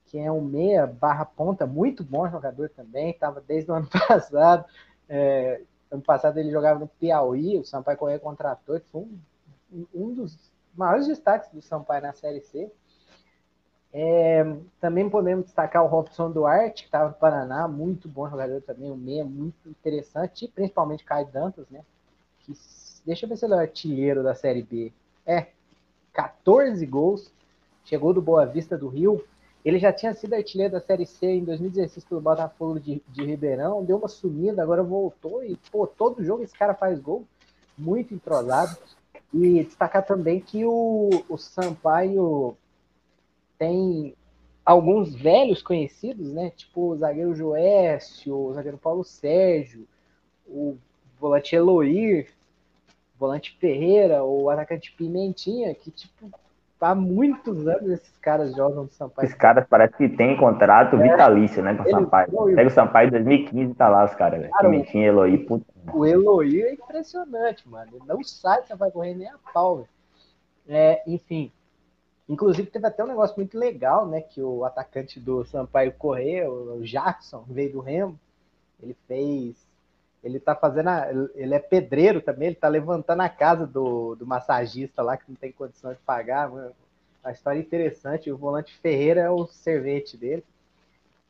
que 0.06 0.18
é 0.18 0.32
um 0.32 0.42
meia 0.42 0.86
barra 0.88 1.26
ponta, 1.26 1.66
muito 1.66 2.04
bom 2.04 2.30
jogador 2.30 2.70
também, 2.70 3.10
estava 3.10 3.42
desde 3.46 3.72
o 3.72 3.74
ano 3.74 3.88
passado. 4.08 4.66
É, 5.10 5.62
ano 5.92 6.02
passado 6.02 6.38
ele 6.40 6.52
jogava 6.52 6.80
no 6.80 6.88
Piauí, 6.88 7.58
o 7.58 7.66
Sampaio 7.66 7.98
Correia 7.98 8.20
contratou, 8.20 8.80
foi 8.92 9.02
um, 9.02 9.18
um 9.94 10.14
dos 10.14 10.38
maiores 10.76 11.08
destaques 11.08 11.50
do 11.52 11.62
Sampaio 11.62 12.04
na 12.04 12.14
Série 12.14 12.42
C. 12.42 12.72
É, 13.96 14.44
também 14.82 15.08
podemos 15.08 15.46
destacar 15.46 15.84
o 15.84 15.88
Robson 15.88 16.32
Duarte, 16.32 16.84
que 16.84 16.88
estava 16.88 17.10
no 17.10 17.16
Paraná, 17.16 17.68
muito 17.68 18.10
bom 18.10 18.28
jogador 18.28 18.60
também, 18.64 18.92
um 18.92 18.98
meia 18.98 19.24
muito 19.24 19.70
interessante, 19.70 20.46
e 20.46 20.48
principalmente 20.48 21.04
Caio 21.04 21.28
Dantas, 21.28 21.70
né? 21.70 21.82
Que, 22.40 22.54
deixa 23.06 23.26
eu 23.26 23.30
ver 23.30 23.38
se 23.38 23.46
ele 23.46 23.54
é 23.54 23.58
o 23.58 23.60
artilheiro 23.60 24.24
da 24.24 24.34
Série 24.34 24.64
B. 24.64 24.92
É, 25.26 25.48
14 26.12 26.84
gols, 26.88 27.32
chegou 27.86 28.14
do 28.14 28.22
Boa 28.22 28.48
Vista 28.48 28.76
do 28.76 28.88
Rio. 28.88 29.24
Ele 29.64 29.78
já 29.78 29.94
tinha 29.94 30.14
sido 30.14 30.34
artilheiro 30.34 30.74
da 30.74 30.82
Série 30.82 31.06
C 31.06 31.28
em 31.28 31.44
2016 31.44 32.04
pelo 32.06 32.20
Botafogo 32.20 32.80
de, 32.80 33.02
de 33.08 33.24
Ribeirão, 33.24 33.86
deu 33.86 33.98
uma 33.98 34.08
sumida, 34.08 34.64
agora 34.64 34.82
voltou 34.82 35.44
e, 35.44 35.56
pô, 35.72 35.86
todo 35.86 36.24
jogo 36.24 36.44
esse 36.44 36.58
cara 36.58 36.74
faz 36.74 37.00
gol, 37.00 37.26
muito 37.78 38.14
entrosado. 38.14 38.76
E 39.34 39.64
destacar 39.64 40.06
também 40.06 40.40
que 40.40 40.64
o, 40.64 41.10
o 41.28 41.38
Sampaio 41.38 42.56
tem 43.58 44.16
alguns 44.64 45.16
velhos 45.16 45.62
conhecidos, 45.62 46.32
né? 46.32 46.52
Tipo 46.52 46.92
o 46.92 46.98
zagueiro 46.98 47.36
Joécio, 47.36 48.36
o 48.36 48.54
zagueiro 48.54 48.78
Paulo 48.78 49.04
Sérgio, 49.04 49.88
o 50.48 50.78
volante 51.20 51.56
Eloir, 51.56 52.28
o 53.16 53.20
volante 53.20 53.58
Ferreira, 53.60 54.24
o 54.24 54.50
atacante 54.50 54.92
Pimentinha, 54.92 55.74
que, 55.74 55.90
tipo, 55.90 56.30
há 56.84 56.94
muitos 56.96 57.68
anos 57.68 57.90
esses 57.90 58.18
caras 58.18 58.56
jogam 58.56 58.84
no 58.84 58.90
Sampaio. 58.90 59.26
Esses 59.26 59.38
caras 59.38 59.66
parece 59.70 59.96
que 59.96 60.10
tem 60.10 60.36
contrato 60.38 60.96
É. 60.98 61.12
vitalício, 61.12 61.64
né, 61.64 61.74
com 61.76 61.84
o 61.84 61.90
Sampaio. 61.90 62.32
foi- 62.32 62.56
Pega 62.56 62.68
o 62.68 62.72
Sampaio 62.72 63.08
em 63.08 63.12
2015 63.12 63.72
e 63.72 63.76
tá 63.76 63.90
lá 63.90 64.06
os 64.06 64.14
caras, 64.16 64.40
velho. 64.42 64.52
Cara, 64.52 64.68
o- 64.68 64.72
Pimentinha, 64.72 65.08
Eloy, 65.08 65.38
puta. 65.40 65.66
O 65.94 66.06
Eloy 66.06 66.62
é 66.62 66.74
impressionante, 66.74 67.68
mano. 67.68 67.92
Ele 67.94 68.04
não 68.06 68.24
sai 68.24 68.62
se 68.64 68.76
vai 68.76 68.92
correr 68.92 69.16
nem 69.16 69.28
a 69.28 69.36
pau, 69.54 69.78
velho. 69.78 69.90
É, 70.68 71.02
enfim. 71.08 71.52
Inclusive, 72.30 72.70
teve 72.70 72.88
até 72.88 73.04
um 73.04 73.08
negócio 73.08 73.36
muito 73.36 73.58
legal, 73.58 74.08
né? 74.08 74.22
Que 74.22 74.42
o 74.42 74.64
atacante 74.64 75.20
do 75.20 75.44
Sampaio 75.44 75.92
Correia, 75.94 76.50
o 76.50 76.82
Jackson, 76.82 77.44
veio 77.50 77.74
do 77.74 77.80
Remo. 77.82 78.18
Ele 78.82 78.96
fez. 79.08 79.63
Ele 80.24 80.40
tá 80.40 80.56
fazendo. 80.56 80.88
a- 80.90 81.10
ele 81.36 81.54
é 81.54 81.60
pedreiro 81.60 82.22
também, 82.22 82.48
ele 82.48 82.56
tá 82.56 82.68
levantando 82.68 83.22
a 83.22 83.30
casa 83.30 83.68
do, 83.68 84.16
do 84.16 84.26
massagista 84.26 85.02
lá, 85.02 85.18
que 85.18 85.26
não 85.28 85.36
tem 85.36 85.52
condição 85.52 85.92
de 85.92 86.00
pagar. 86.00 86.50
Mano. 86.50 86.72
Uma 87.24 87.32
história 87.32 87.60
interessante. 87.60 88.32
O 88.32 88.38
volante 88.38 88.78
Ferreira 88.78 89.22
é 89.22 89.30
o 89.30 89.46
servente 89.48 90.18
dele. 90.18 90.44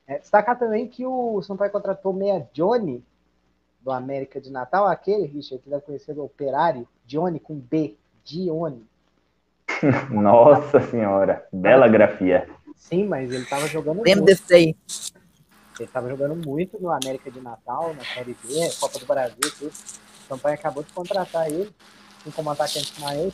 É, 0.08 0.18
destacar 0.20 0.58
também 0.60 0.88
que 0.88 1.06
o 1.06 1.42
Sampaio 1.42 1.72
contratou 1.72 2.12
o 2.12 2.16
meia 2.16 2.48
Johnny, 2.54 3.04
do 3.82 3.92
América 3.92 4.40
de 4.40 4.52
Natal, 4.52 4.88
aquele, 4.88 5.26
Richard, 5.26 5.64
que 5.64 5.70
deve 5.70 5.82
conhecer 5.84 6.14
do 6.14 6.24
Operário, 6.24 6.88
Johnny 7.06 7.40
com 7.40 7.56
B, 7.56 7.96
Dione. 8.24 8.86
Nossa 10.10 10.80
senhora, 10.82 11.46
bela 11.52 11.88
grafia. 11.88 12.48
Sim, 12.76 13.08
mas 13.08 13.32
ele 13.32 13.46
tava 13.46 13.68
jogando 13.68 14.02
Lembro 14.04 14.24
muito. 14.24 14.26
desse 14.26 14.54
aí. 14.54 14.76
Ele 15.80 15.90
tava 15.90 16.10
jogando 16.10 16.36
muito 16.36 16.80
no 16.80 16.92
América 16.92 17.32
de 17.32 17.42
Natal, 17.42 17.94
na 17.94 18.04
Série 18.04 18.36
B, 18.44 18.70
Copa 18.80 19.00
do 19.00 19.06
Brasil, 19.06 19.40
tudo. 19.58 19.72
O 19.72 20.28
Sampaio 20.28 20.56
acabou 20.56 20.84
de 20.84 20.94
contratar 20.94 21.50
ele, 21.50 21.74
assim 22.20 22.32
como 22.32 22.50
atacante 22.50 23.00
maior. 23.02 23.32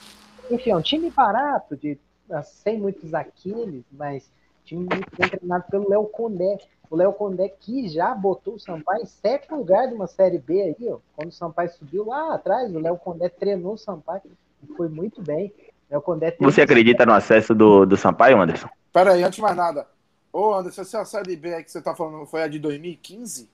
Enfim, 0.50 0.72
é 0.72 0.76
um 0.76 0.82
time 0.82 1.10
barato, 1.12 1.76
de, 1.76 1.98
ah, 2.32 2.42
sem 2.42 2.80
muitos 2.80 3.14
Aquiles, 3.14 3.84
mas 3.92 4.30
time 4.70 4.88
muito 4.90 5.10
bem 5.18 5.30
treinado 5.30 5.66
pelo 5.70 5.90
Léo 5.90 6.06
Condé. 6.06 6.58
O 6.90 6.96
Léo 6.96 7.14
Condé 7.14 7.50
que 7.50 7.88
já 7.90 8.14
botou 8.16 8.56
o 8.56 8.60
Sampaio 8.60 9.04
em 9.04 9.06
sétimo 9.06 9.58
lugar 9.58 9.88
de 9.88 9.94
uma 9.94 10.08
Série 10.08 10.40
B 10.40 10.62
aí, 10.62 10.90
ó. 10.90 10.98
Quando 11.16 11.30
o 11.30 11.34
Sampaio 11.34 11.72
subiu 11.72 12.06
lá 12.06 12.34
atrás, 12.34 12.74
o 12.74 12.80
Léo 12.80 12.98
Condé 12.98 13.30
treinou 13.30 13.74
o 13.74 13.78
Sampaio 13.78 14.22
e 14.64 14.68
foi 14.76 14.90
muito 14.90 15.22
bem. 15.22 15.54
O 15.90 15.94
Léo 15.94 16.02
Condé 16.02 16.36
Você 16.40 16.62
acredita 16.62 17.06
no 17.06 17.14
acesso 17.14 17.54
do, 17.54 17.86
do 17.86 17.98
Sampaio, 17.98 18.42
Anderson? 18.42 18.70
Pera 18.92 19.14
aí, 19.14 19.24
antes 19.24 19.36
de 19.36 19.42
mais 19.42 19.56
nada. 19.56 19.88
Ô, 20.32 20.54
Anderson, 20.54 20.82
essa 20.82 21.04
Série 21.06 21.36
B 21.36 21.54
aí 21.54 21.64
que 21.64 21.72
você 21.72 21.82
tá 21.82 21.96
falando 21.96 22.26
foi 22.26 22.44
a 22.44 22.48
de 22.48 22.60
2015? 22.60 23.50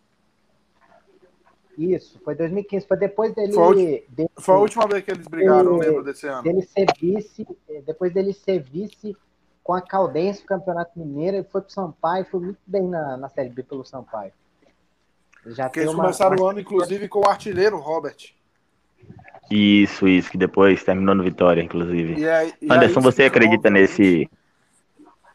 Isso, 1.78 2.20
foi 2.24 2.36
2015, 2.36 2.88
foi 2.88 2.98
depois 2.98 3.34
dele. 3.34 3.54
Foi 3.54 4.06
dele- 4.08 4.30
Foi 4.38 4.56
a 4.56 4.60
última 4.60 4.88
vez 4.88 5.04
que 5.04 5.12
eles 5.12 5.28
brigaram, 5.28 5.76
eu 5.76 5.84
É, 5.84 5.86
lembro 5.88 6.04
desse 6.04 6.26
ano. 6.28 6.44
dele 6.44 6.62
ser 6.62 6.86
vice, 7.00 7.46
eh, 7.70 7.82
depois 7.86 8.14
dele 8.14 8.34
ser 8.34 8.60
vice 8.62 9.16
com 9.62 9.74
a 9.74 9.82
Caldense 9.82 10.42
no 10.42 10.48
Campeonato 10.48 10.98
Mineiro, 10.98 11.38
ele 11.38 11.48
foi 11.52 11.62
pro 11.62 11.72
Sampaio, 11.72 12.26
foi 12.26 12.40
muito 12.40 12.60
bem 12.66 12.88
na, 12.88 13.18
na 13.18 13.28
Série 13.30 13.50
B 13.50 13.62
pelo 13.64 13.84
Sampaio. 13.84 14.32
Já 15.48 15.66
Porque 15.66 15.82
eles 15.82 15.94
uma, 15.94 16.04
começaram 16.04 16.38
uma... 16.38 16.46
o 16.46 16.48
ano, 16.48 16.60
inclusive, 16.60 17.08
com 17.10 17.20
o 17.20 17.28
artilheiro 17.28 17.78
Robert. 17.78 18.34
Isso, 19.52 20.08
isso, 20.08 20.32
que 20.32 20.38
depois 20.38 20.84
terminou 20.84 21.14
no 21.14 21.24
Vitória, 21.24 21.62
inclusive. 21.62 22.20
E 22.20 22.28
aí, 22.30 22.54
e 22.62 22.72
Anderson, 22.72 23.02
você 23.02 23.24
acredita 23.24 23.70
nesse, 23.70 24.30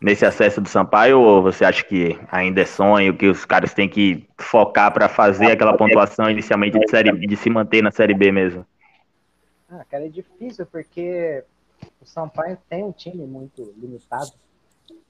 nesse 0.00 0.24
acesso 0.24 0.60
do 0.60 0.68
Sampaio 0.68 1.20
ou 1.20 1.42
você 1.42 1.64
acha 1.64 1.84
que 1.84 2.18
ainda 2.30 2.62
é 2.62 2.64
sonho, 2.64 3.16
que 3.16 3.26
os 3.26 3.44
caras 3.44 3.74
têm 3.74 3.88
que 3.88 4.26
focar 4.38 4.92
para 4.92 5.08
fazer 5.08 5.52
aquela 5.52 5.76
pontuação 5.76 6.30
inicialmente 6.30 6.78
de, 6.78 6.88
série, 6.88 7.12
de 7.12 7.36
se 7.36 7.50
manter 7.50 7.82
na 7.82 7.90
Série 7.90 8.14
B 8.14 8.32
mesmo? 8.32 8.66
Ah, 9.68 9.84
cara, 9.90 10.06
é 10.06 10.08
difícil 10.08 10.66
porque 10.66 11.44
o 12.00 12.06
Sampaio 12.06 12.58
tem 12.68 12.82
um 12.82 12.92
time 12.92 13.24
muito 13.26 13.74
limitado, 13.76 14.32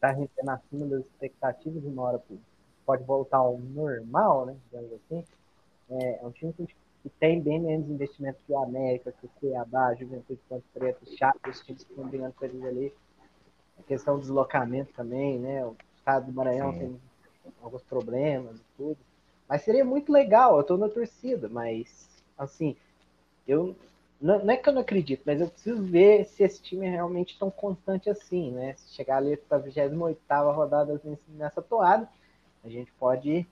tá 0.00 0.10
rendendo 0.10 0.50
acima 0.50 0.86
das 0.86 1.00
expectativas, 1.00 1.84
uma 1.84 2.02
hora 2.02 2.22
pode 2.84 3.04
voltar 3.04 3.38
ao 3.38 3.58
normal, 3.58 4.46
né, 4.46 4.56
digamos 4.66 4.92
assim. 4.92 5.24
É, 5.90 6.20
é 6.22 6.26
um 6.26 6.30
time 6.30 6.52
que 6.52 7.08
tem 7.18 7.40
bem 7.40 7.60
menos 7.60 7.88
investimento 7.88 8.38
que 8.46 8.52
o 8.52 8.58
América, 8.58 9.12
que 9.12 9.26
o 9.26 9.30
Cuiabá, 9.40 9.94
Juventude 9.94 10.40
Ponte 10.48 10.64
Preta, 10.74 11.00
Chape, 11.16 11.48
os 11.48 11.60
times 11.60 11.84
que 11.84 11.90
estão 11.92 12.06
brigando 12.08 12.34
com 12.34 12.44
eles 12.44 12.64
ali. 12.64 12.92
A 13.80 13.88
questão 13.88 14.16
do 14.16 14.20
deslocamento 14.20 14.92
também, 14.92 15.38
né? 15.38 15.64
O 15.64 15.76
estado 15.96 16.26
do 16.26 16.32
Maranhão 16.32 16.72
Sim. 16.72 16.78
tem 16.78 17.00
alguns 17.62 17.82
problemas 17.82 18.58
e 18.58 18.64
tudo. 18.76 18.98
Mas 19.48 19.62
seria 19.62 19.84
muito 19.84 20.12
legal, 20.12 20.54
eu 20.54 20.60
estou 20.60 20.78
na 20.78 20.88
torcida, 20.88 21.48
mas 21.48 22.08
assim, 22.38 22.76
eu 23.46 23.74
não, 24.20 24.44
não, 24.44 24.50
é 24.52 24.56
que 24.56 24.68
eu 24.68 24.72
não 24.72 24.82
acredito, 24.82 25.22
mas 25.24 25.40
eu 25.40 25.48
preciso 25.48 25.82
ver 25.82 26.26
se 26.26 26.42
esse 26.42 26.60
time 26.62 26.86
é 26.86 26.90
realmente 26.90 27.38
tão 27.38 27.50
constante 27.50 28.10
assim, 28.10 28.50
né? 28.50 28.74
Se 28.74 28.94
chegar 28.94 29.16
ali 29.16 29.36
para 29.36 29.56
a 29.56 29.60
28 29.60 30.20
rodada 30.54 31.00
nessa 31.28 31.62
toada, 31.62 32.08
a 32.62 32.68
gente 32.68 32.92
pode 32.92 33.46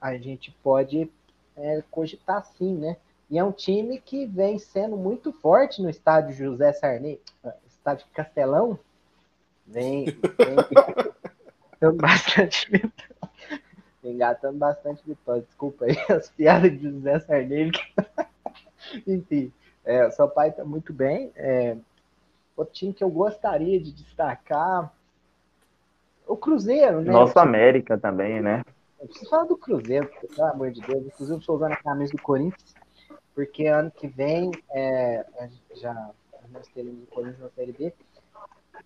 a 0.00 0.16
gente 0.16 0.52
pode 0.62 1.10
é, 1.56 1.82
cogitar 1.90 2.44
sim, 2.56 2.74
né? 2.74 2.96
E 3.28 3.38
é 3.38 3.44
um 3.44 3.52
time 3.52 4.00
que 4.00 4.24
vem 4.24 4.58
sendo 4.58 4.96
muito 4.96 5.32
forte 5.32 5.82
no 5.82 5.90
estádio 5.90 6.34
José 6.34 6.72
Sarney, 6.72 7.20
ah, 7.44 7.54
estádio 7.66 8.06
Castelão, 8.14 8.78
vem, 9.68 10.06
vem 10.36 10.56
engatando 11.78 11.96
bastante 11.96 12.70
vitória. 12.70 13.18
Engatando 14.02 14.58
bastante 14.58 15.02
vitória. 15.06 15.42
Desculpa 15.42 15.84
aí 15.84 15.96
as 16.08 16.30
piadas 16.30 16.70
de 16.72 16.90
José 16.90 17.20
Sarney. 17.20 17.70
Enfim, 19.06 19.52
é, 19.84 20.06
o 20.06 20.10
seu 20.10 20.28
pai 20.28 20.48
está 20.48 20.64
muito 20.64 20.92
bem. 20.92 21.32
É, 21.36 21.76
outro 22.56 22.74
time 22.74 22.92
que 22.92 23.04
eu 23.04 23.10
gostaria 23.10 23.78
de 23.80 23.92
destacar. 23.92 24.92
O 26.26 26.36
Cruzeiro, 26.36 27.00
né? 27.00 27.10
Nossa 27.10 27.40
América 27.40 27.96
também, 27.96 28.40
né? 28.40 28.62
Eu 29.00 29.06
preciso 29.06 29.30
falar 29.30 29.44
do 29.44 29.56
Cruzeiro, 29.56 30.10
pelo 30.34 30.48
amor 30.48 30.70
de 30.70 30.80
Deus. 30.82 31.06
Inclusive, 31.06 31.36
eu 31.36 31.38
estou 31.38 31.56
usando 31.56 31.72
a 31.72 31.76
camisa 31.76 32.12
do 32.12 32.22
Corinthians, 32.22 32.74
porque 33.34 33.66
ano 33.66 33.90
que 33.90 34.06
vem, 34.08 34.50
é, 34.70 35.24
já 35.74 36.10
nós 36.50 36.66
teremos 36.68 37.02
o 37.02 37.06
Corinthians 37.06 37.40
na 37.40 37.48
Série 37.50 37.72
B. 37.72 37.94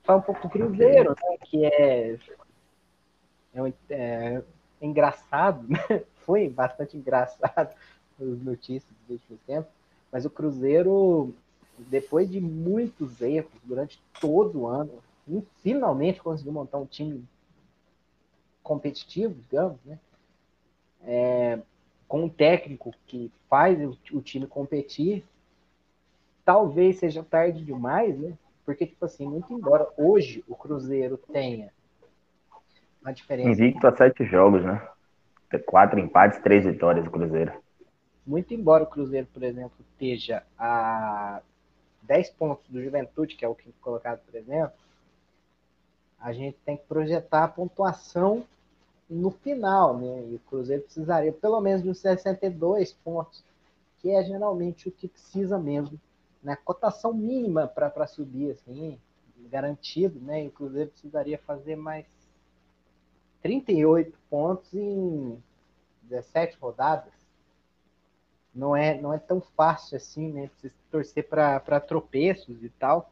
Fala 0.02 0.18
um 0.18 0.22
pouco 0.22 0.42
do 0.42 0.50
Cruzeiro, 0.50 1.10
né, 1.10 1.36
que 1.44 1.64
é, 1.64 2.18
é, 3.54 3.62
é 3.90 4.42
engraçado, 4.80 5.66
né? 5.68 6.04
foi 6.24 6.48
bastante 6.48 6.96
engraçado 6.96 7.74
as 8.20 8.42
notícias 8.42 8.92
dos 9.06 9.20
últimos 9.20 9.40
tempos, 9.46 9.72
mas 10.10 10.24
o 10.24 10.30
Cruzeiro, 10.30 11.34
depois 11.78 12.30
de 12.30 12.40
muitos 12.40 13.20
erros 13.20 13.52
durante 13.64 14.00
todo 14.20 14.60
o 14.60 14.66
ano, 14.66 15.02
finalmente 15.62 16.20
conseguiu 16.20 16.52
montar 16.52 16.78
um 16.78 16.86
time 16.86 17.24
competitivo, 18.62 19.34
digamos, 19.34 19.78
né? 19.84 19.98
É, 21.04 21.58
com 22.06 22.24
um 22.24 22.28
técnico 22.28 22.94
que 23.06 23.32
faz 23.48 23.80
o, 23.80 23.96
o, 24.12 24.20
time 24.20 24.46
competir, 24.46 25.24
talvez 26.44 26.98
seja 26.98 27.24
tarde 27.24 27.64
demais, 27.64 28.16
né? 28.18 28.36
Porque, 28.64 28.86
tipo 28.86 29.04
assim, 29.04 29.26
muito 29.26 29.52
embora 29.52 29.88
hoje 29.96 30.44
o 30.48 30.54
Cruzeiro 30.54 31.16
tenha 31.16 31.70
uma 33.00 33.12
diferença. 33.12 33.50
Invicto 33.50 33.86
a 33.86 33.96
sete 33.96 34.24
jogos, 34.24 34.64
né? 34.64 34.86
Quatro 35.66 35.98
empates, 35.98 36.40
três 36.40 36.64
vitórias 36.64 37.04
do 37.04 37.10
Cruzeiro. 37.10 37.52
Muito 38.26 38.54
embora 38.54 38.84
o 38.84 38.86
Cruzeiro, 38.86 39.26
por 39.32 39.42
exemplo, 39.42 39.72
esteja 39.80 40.44
a 40.56 41.42
10 42.02 42.30
pontos 42.30 42.64
do 42.68 42.82
Juventude, 42.82 43.36
que 43.36 43.44
é 43.44 43.48
o 43.48 43.54
que 43.54 43.72
colocado, 43.80 44.20
por 44.20 44.34
exemplo, 44.34 44.72
a 46.20 46.32
gente 46.32 46.56
tem 46.64 46.76
que 46.76 46.84
projetar 46.84 47.44
a 47.44 47.48
pontuação 47.48 48.44
no 49.10 49.30
final, 49.30 49.98
né? 49.98 50.24
E 50.30 50.36
o 50.36 50.40
Cruzeiro 50.48 50.82
precisaria 50.84 51.32
pelo 51.32 51.60
menos 51.60 51.82
de 51.82 51.90
uns 51.90 51.98
62 51.98 52.92
pontos, 52.92 53.44
que 53.98 54.10
é 54.10 54.22
geralmente 54.24 54.88
o 54.88 54.92
que 54.92 55.08
precisa 55.08 55.58
mesmo, 55.58 56.00
né? 56.42 56.56
Cotação 56.56 57.12
mínima 57.12 57.66
para 57.66 58.06
subir, 58.06 58.50
assim, 58.50 58.98
garantido, 59.48 60.20
né? 60.20 60.44
E 60.44 60.48
o 60.48 60.52
Cruzeiro 60.52 60.90
precisaria 60.90 61.38
fazer 61.38 61.76
mais 61.76 62.06
38 63.42 64.16
pontos 64.30 64.72
em 64.72 65.42
17 66.02 66.56
rodadas. 66.58 67.12
Não 68.54 68.76
é, 68.76 69.00
não 69.00 69.12
é 69.12 69.18
tão 69.18 69.40
fácil 69.40 69.96
assim, 69.96 70.30
né? 70.32 70.50
Precisa 70.60 70.74
torcer 70.90 71.28
para 71.28 71.80
tropeços 71.80 72.62
e 72.62 72.68
tal. 72.68 73.10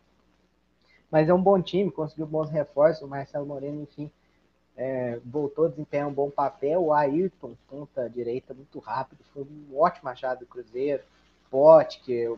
Mas 1.11 1.28
é 1.28 1.35
um 1.35 1.43
bom 1.43 1.61
time, 1.61 1.91
conseguiu 1.91 2.26
bons 2.26 2.51
reforços. 2.51 3.03
O 3.03 3.09
Marcelo 3.09 3.47
Moreno, 3.47 3.83
enfim, 3.83 4.11
é, 4.76 5.18
voltou 5.24 5.66
a 5.66 5.68
desempenhar 5.68 6.07
um 6.09 6.12
bom 6.12 6.31
papel. 6.31 6.85
O 6.85 6.93
Ayrton, 6.93 7.55
ponta 7.68 8.09
direita, 8.09 8.55
muito 8.55 8.78
rápido, 8.78 9.24
foi 9.33 9.43
um 9.43 9.78
ótimo 9.78 10.09
achado 10.09 10.41
do 10.41 10.47
Cruzeiro. 10.47 11.03
Pote, 11.51 12.01
que, 12.01 12.33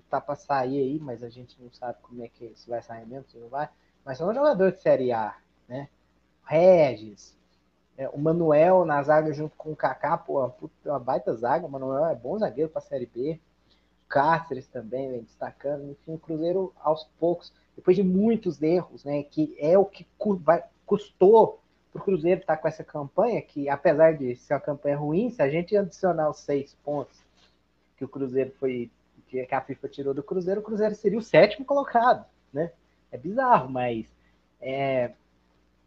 que 0.00 0.08
tá 0.08 0.20
para 0.20 0.34
sair 0.34 0.78
aí, 0.78 0.98
mas 0.98 1.22
a 1.22 1.28
gente 1.28 1.60
não 1.62 1.70
sabe 1.72 1.98
como 2.02 2.22
é 2.24 2.28
que 2.28 2.52
se 2.56 2.68
vai 2.68 2.82
sair 2.82 3.06
mesmo, 3.06 3.28
se 3.28 3.38
não 3.38 3.48
vai. 3.48 3.68
Mas 4.04 4.20
é 4.20 4.24
um 4.24 4.34
jogador 4.34 4.72
de 4.72 4.80
Série 4.80 5.12
A, 5.12 5.36
né? 5.68 5.88
Regis, 6.44 7.34
é, 7.96 8.08
o 8.08 8.18
Manuel 8.18 8.84
na 8.84 9.02
zaga 9.02 9.32
junto 9.32 9.56
com 9.56 9.72
o 9.72 9.76
Kaká, 9.76 10.18
pô, 10.18 10.50
uma 10.84 10.98
baita 10.98 11.34
zaga. 11.34 11.66
O 11.66 11.70
Manuel 11.70 12.06
é 12.06 12.14
bom 12.14 12.38
zagueiro 12.38 12.70
para 12.70 12.80
Série 12.80 13.06
B. 13.06 13.40
Cáceres 14.08 14.66
também 14.66 15.10
vem 15.10 15.22
destacando. 15.22 15.90
Enfim, 15.90 16.14
o 16.14 16.18
Cruzeiro 16.18 16.74
aos 16.80 17.04
poucos, 17.18 17.52
depois 17.76 17.96
de 17.96 18.02
muitos 18.02 18.60
erros, 18.60 19.04
né, 19.04 19.22
que 19.22 19.56
é 19.58 19.78
o 19.78 19.84
que 19.84 20.06
vai, 20.40 20.62
custou 20.84 21.60
para 21.92 22.00
o 22.00 22.04
Cruzeiro 22.04 22.40
estar 22.40 22.56
tá 22.56 22.62
com 22.62 22.68
essa 22.68 22.82
campanha, 22.82 23.40
que 23.40 23.68
apesar 23.68 24.14
de 24.16 24.34
ser 24.36 24.54
uma 24.54 24.60
campanha 24.60 24.96
ruim, 24.96 25.30
se 25.30 25.40
a 25.40 25.48
gente 25.48 25.76
adicionar 25.76 26.28
os 26.28 26.38
seis 26.38 26.76
pontos 26.84 27.24
que 27.96 28.04
o 28.04 28.08
Cruzeiro 28.08 28.52
foi, 28.58 28.90
que 29.46 29.54
a 29.54 29.60
FIFA 29.60 29.88
tirou 29.88 30.14
do 30.14 30.22
Cruzeiro, 30.22 30.60
o 30.60 30.64
Cruzeiro 30.64 30.94
seria 30.94 31.18
o 31.18 31.22
sétimo 31.22 31.64
colocado, 31.64 32.24
né? 32.52 32.70
É 33.10 33.18
bizarro, 33.18 33.70
mas 33.70 34.06
é, 34.60 35.12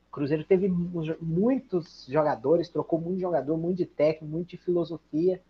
o 0.09 0.11
Cruzeiro 0.11 0.43
teve 0.43 0.67
muitos 0.67 2.05
jogadores, 2.07 2.69
trocou 2.69 2.99
muito 2.99 3.15
de 3.15 3.21
jogador, 3.21 3.57
muito 3.57 3.77
de 3.77 3.85
técnico, 3.85 4.25
muito 4.25 4.49
de 4.49 4.57
filosofia, 4.57 5.41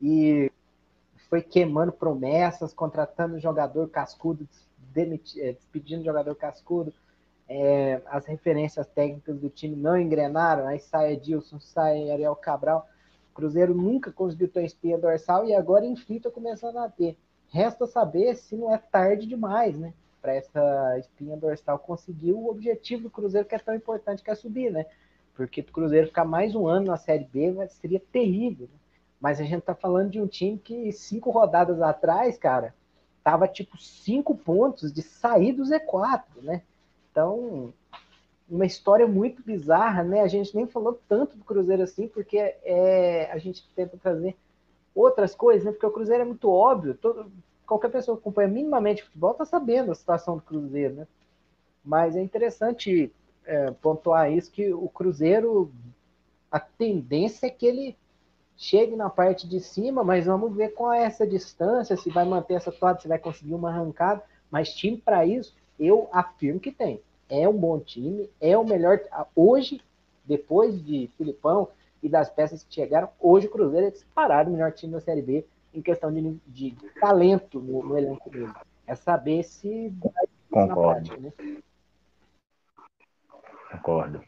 e 0.00 0.50
foi 1.28 1.42
queimando 1.42 1.92
promessas, 1.92 2.74
contratando 2.74 3.40
jogador 3.40 3.88
cascudo, 3.88 4.46
é, 4.94 5.52
despedindo 5.52 6.04
jogador 6.04 6.34
cascudo. 6.34 6.92
É, 7.48 8.00
as 8.06 8.26
referências 8.26 8.86
técnicas 8.86 9.38
do 9.38 9.48
time 9.48 9.76
não 9.76 9.98
engrenaram, 9.98 10.66
aí 10.66 10.78
sai 10.78 11.14
Edilson, 11.14 11.58
sai 11.60 12.10
Ariel 12.10 12.36
Cabral. 12.36 12.88
O 13.30 13.34
Cruzeiro 13.34 13.74
nunca 13.74 14.12
conseguiu 14.12 14.48
ter 14.48 14.64
espinha 14.64 14.98
dorsal 14.98 15.46
e 15.46 15.54
agora 15.54 15.86
enfim 15.86 16.16
está 16.16 16.30
começando 16.30 16.76
a 16.78 16.88
ter. 16.88 17.16
Resta 17.52 17.86
saber 17.86 18.34
se 18.36 18.56
não 18.56 18.72
é 18.72 18.78
tarde 18.78 19.26
demais, 19.26 19.78
né? 19.78 19.92
Para 20.22 20.34
essa 20.34 20.98
espinha 20.98 21.36
dorsal 21.36 21.78
conseguir 21.78 22.32
o 22.32 22.48
objetivo 22.48 23.04
do 23.04 23.10
Cruzeiro 23.10 23.46
que 23.46 23.54
é 23.54 23.58
tão 23.58 23.74
importante 23.74 24.22
que 24.22 24.30
é 24.30 24.34
subir, 24.34 24.72
né? 24.72 24.86
Porque 25.34 25.60
o 25.60 25.64
Cruzeiro 25.64 26.06
ficar 26.06 26.24
mais 26.24 26.54
um 26.54 26.66
ano 26.66 26.86
na 26.86 26.96
Série 26.96 27.24
B 27.24 27.54
seria 27.68 28.00
terrível. 28.00 28.68
Né? 28.72 28.78
Mas 29.20 29.38
a 29.38 29.44
gente 29.44 29.62
tá 29.62 29.74
falando 29.74 30.10
de 30.10 30.20
um 30.20 30.26
time 30.26 30.56
que 30.56 30.90
cinco 30.92 31.30
rodadas 31.30 31.82
atrás, 31.82 32.38
cara, 32.38 32.74
tava 33.22 33.46
tipo 33.46 33.76
cinco 33.76 34.34
pontos 34.34 34.90
de 34.90 35.02
sair 35.02 35.52
do 35.52 35.62
Z4, 35.62 36.22
né? 36.42 36.62
Então, 37.10 37.72
uma 38.48 38.64
história 38.64 39.06
muito 39.06 39.42
bizarra, 39.42 40.02
né? 40.02 40.22
A 40.22 40.28
gente 40.28 40.56
nem 40.56 40.66
falou 40.66 40.98
tanto 41.06 41.36
do 41.36 41.44
Cruzeiro 41.44 41.82
assim, 41.82 42.08
porque 42.08 42.38
é, 42.38 43.30
a 43.30 43.36
gente 43.36 43.62
tenta 43.74 43.98
trazer 43.98 44.36
outras 44.94 45.34
coisas, 45.34 45.64
né? 45.64 45.72
Porque 45.72 45.86
o 45.86 45.90
Cruzeiro 45.90 46.22
é 46.22 46.26
muito 46.26 46.50
óbvio, 46.50 46.94
todo, 46.94 47.30
qualquer 47.66 47.90
pessoa 47.90 48.16
que 48.16 48.22
acompanha 48.22 48.48
minimamente 48.48 49.04
futebol 49.04 49.34
tá 49.34 49.44
sabendo 49.44 49.92
a 49.92 49.94
situação 49.94 50.36
do 50.36 50.42
Cruzeiro, 50.42 50.94
né? 50.94 51.06
Mas 51.84 52.16
é 52.16 52.20
interessante 52.20 53.12
é, 53.44 53.70
pontuar 53.70 54.30
isso, 54.30 54.50
que 54.50 54.72
o 54.72 54.88
Cruzeiro, 54.88 55.72
a 56.50 56.60
tendência 56.60 57.46
é 57.46 57.50
que 57.50 57.66
ele 57.66 57.96
chegue 58.56 58.94
na 58.94 59.10
parte 59.10 59.48
de 59.48 59.58
cima, 59.58 60.04
mas 60.04 60.26
vamos 60.26 60.54
ver 60.54 60.68
qual 60.70 60.92
é 60.92 61.02
essa 61.02 61.26
distância, 61.26 61.96
se 61.96 62.10
vai 62.10 62.24
manter 62.24 62.54
essa 62.54 62.70
toada, 62.70 63.00
se 63.00 63.08
vai 63.08 63.18
conseguir 63.18 63.54
uma 63.54 63.70
arrancada. 63.70 64.22
Mas 64.50 64.74
time 64.74 64.98
para 64.98 65.26
isso, 65.26 65.54
eu 65.80 66.08
afirmo 66.12 66.60
que 66.60 66.70
tem. 66.70 67.00
é 67.28 67.48
um 67.48 67.56
bom 67.56 67.80
time, 67.80 68.28
é 68.40 68.56
o 68.56 68.64
melhor. 68.64 69.00
Hoje, 69.34 69.80
depois 70.24 70.84
de 70.84 71.10
Filipão 71.16 71.68
e 72.02 72.08
das 72.08 72.28
peças 72.28 72.64
que 72.64 72.74
chegaram, 72.74 73.08
hoje 73.20 73.46
o 73.46 73.50
Cruzeiro 73.50 73.86
é 73.86 73.90
disparado 73.90 74.50
o 74.50 74.52
melhor 74.52 74.72
time 74.72 74.92
da 74.92 75.00
Série 75.00 75.22
B 75.22 75.46
em 75.72 75.80
questão 75.80 76.12
de, 76.12 76.38
de 76.46 76.76
talento 77.00 77.60
no, 77.60 77.82
no, 77.82 77.96
elenco 77.96 78.28
dele. 78.28 78.52
É 78.86 78.94
saber 78.94 79.42
se 79.44 79.94
Concordo. 80.50 81.08
Prática, 81.08 81.16
né? 81.16 81.32
Concordo. 83.70 84.22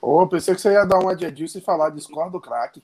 Ô, 0.00 0.22
oh, 0.22 0.28
pensei 0.28 0.54
que 0.54 0.60
você 0.60 0.72
ia 0.72 0.84
dar 0.84 0.98
uma 0.98 1.14
de 1.14 1.26
Edilson 1.26 1.58
e 1.58 1.62
falar 1.62 1.90
discordo 1.90 2.32
do 2.32 2.40
craque. 2.40 2.82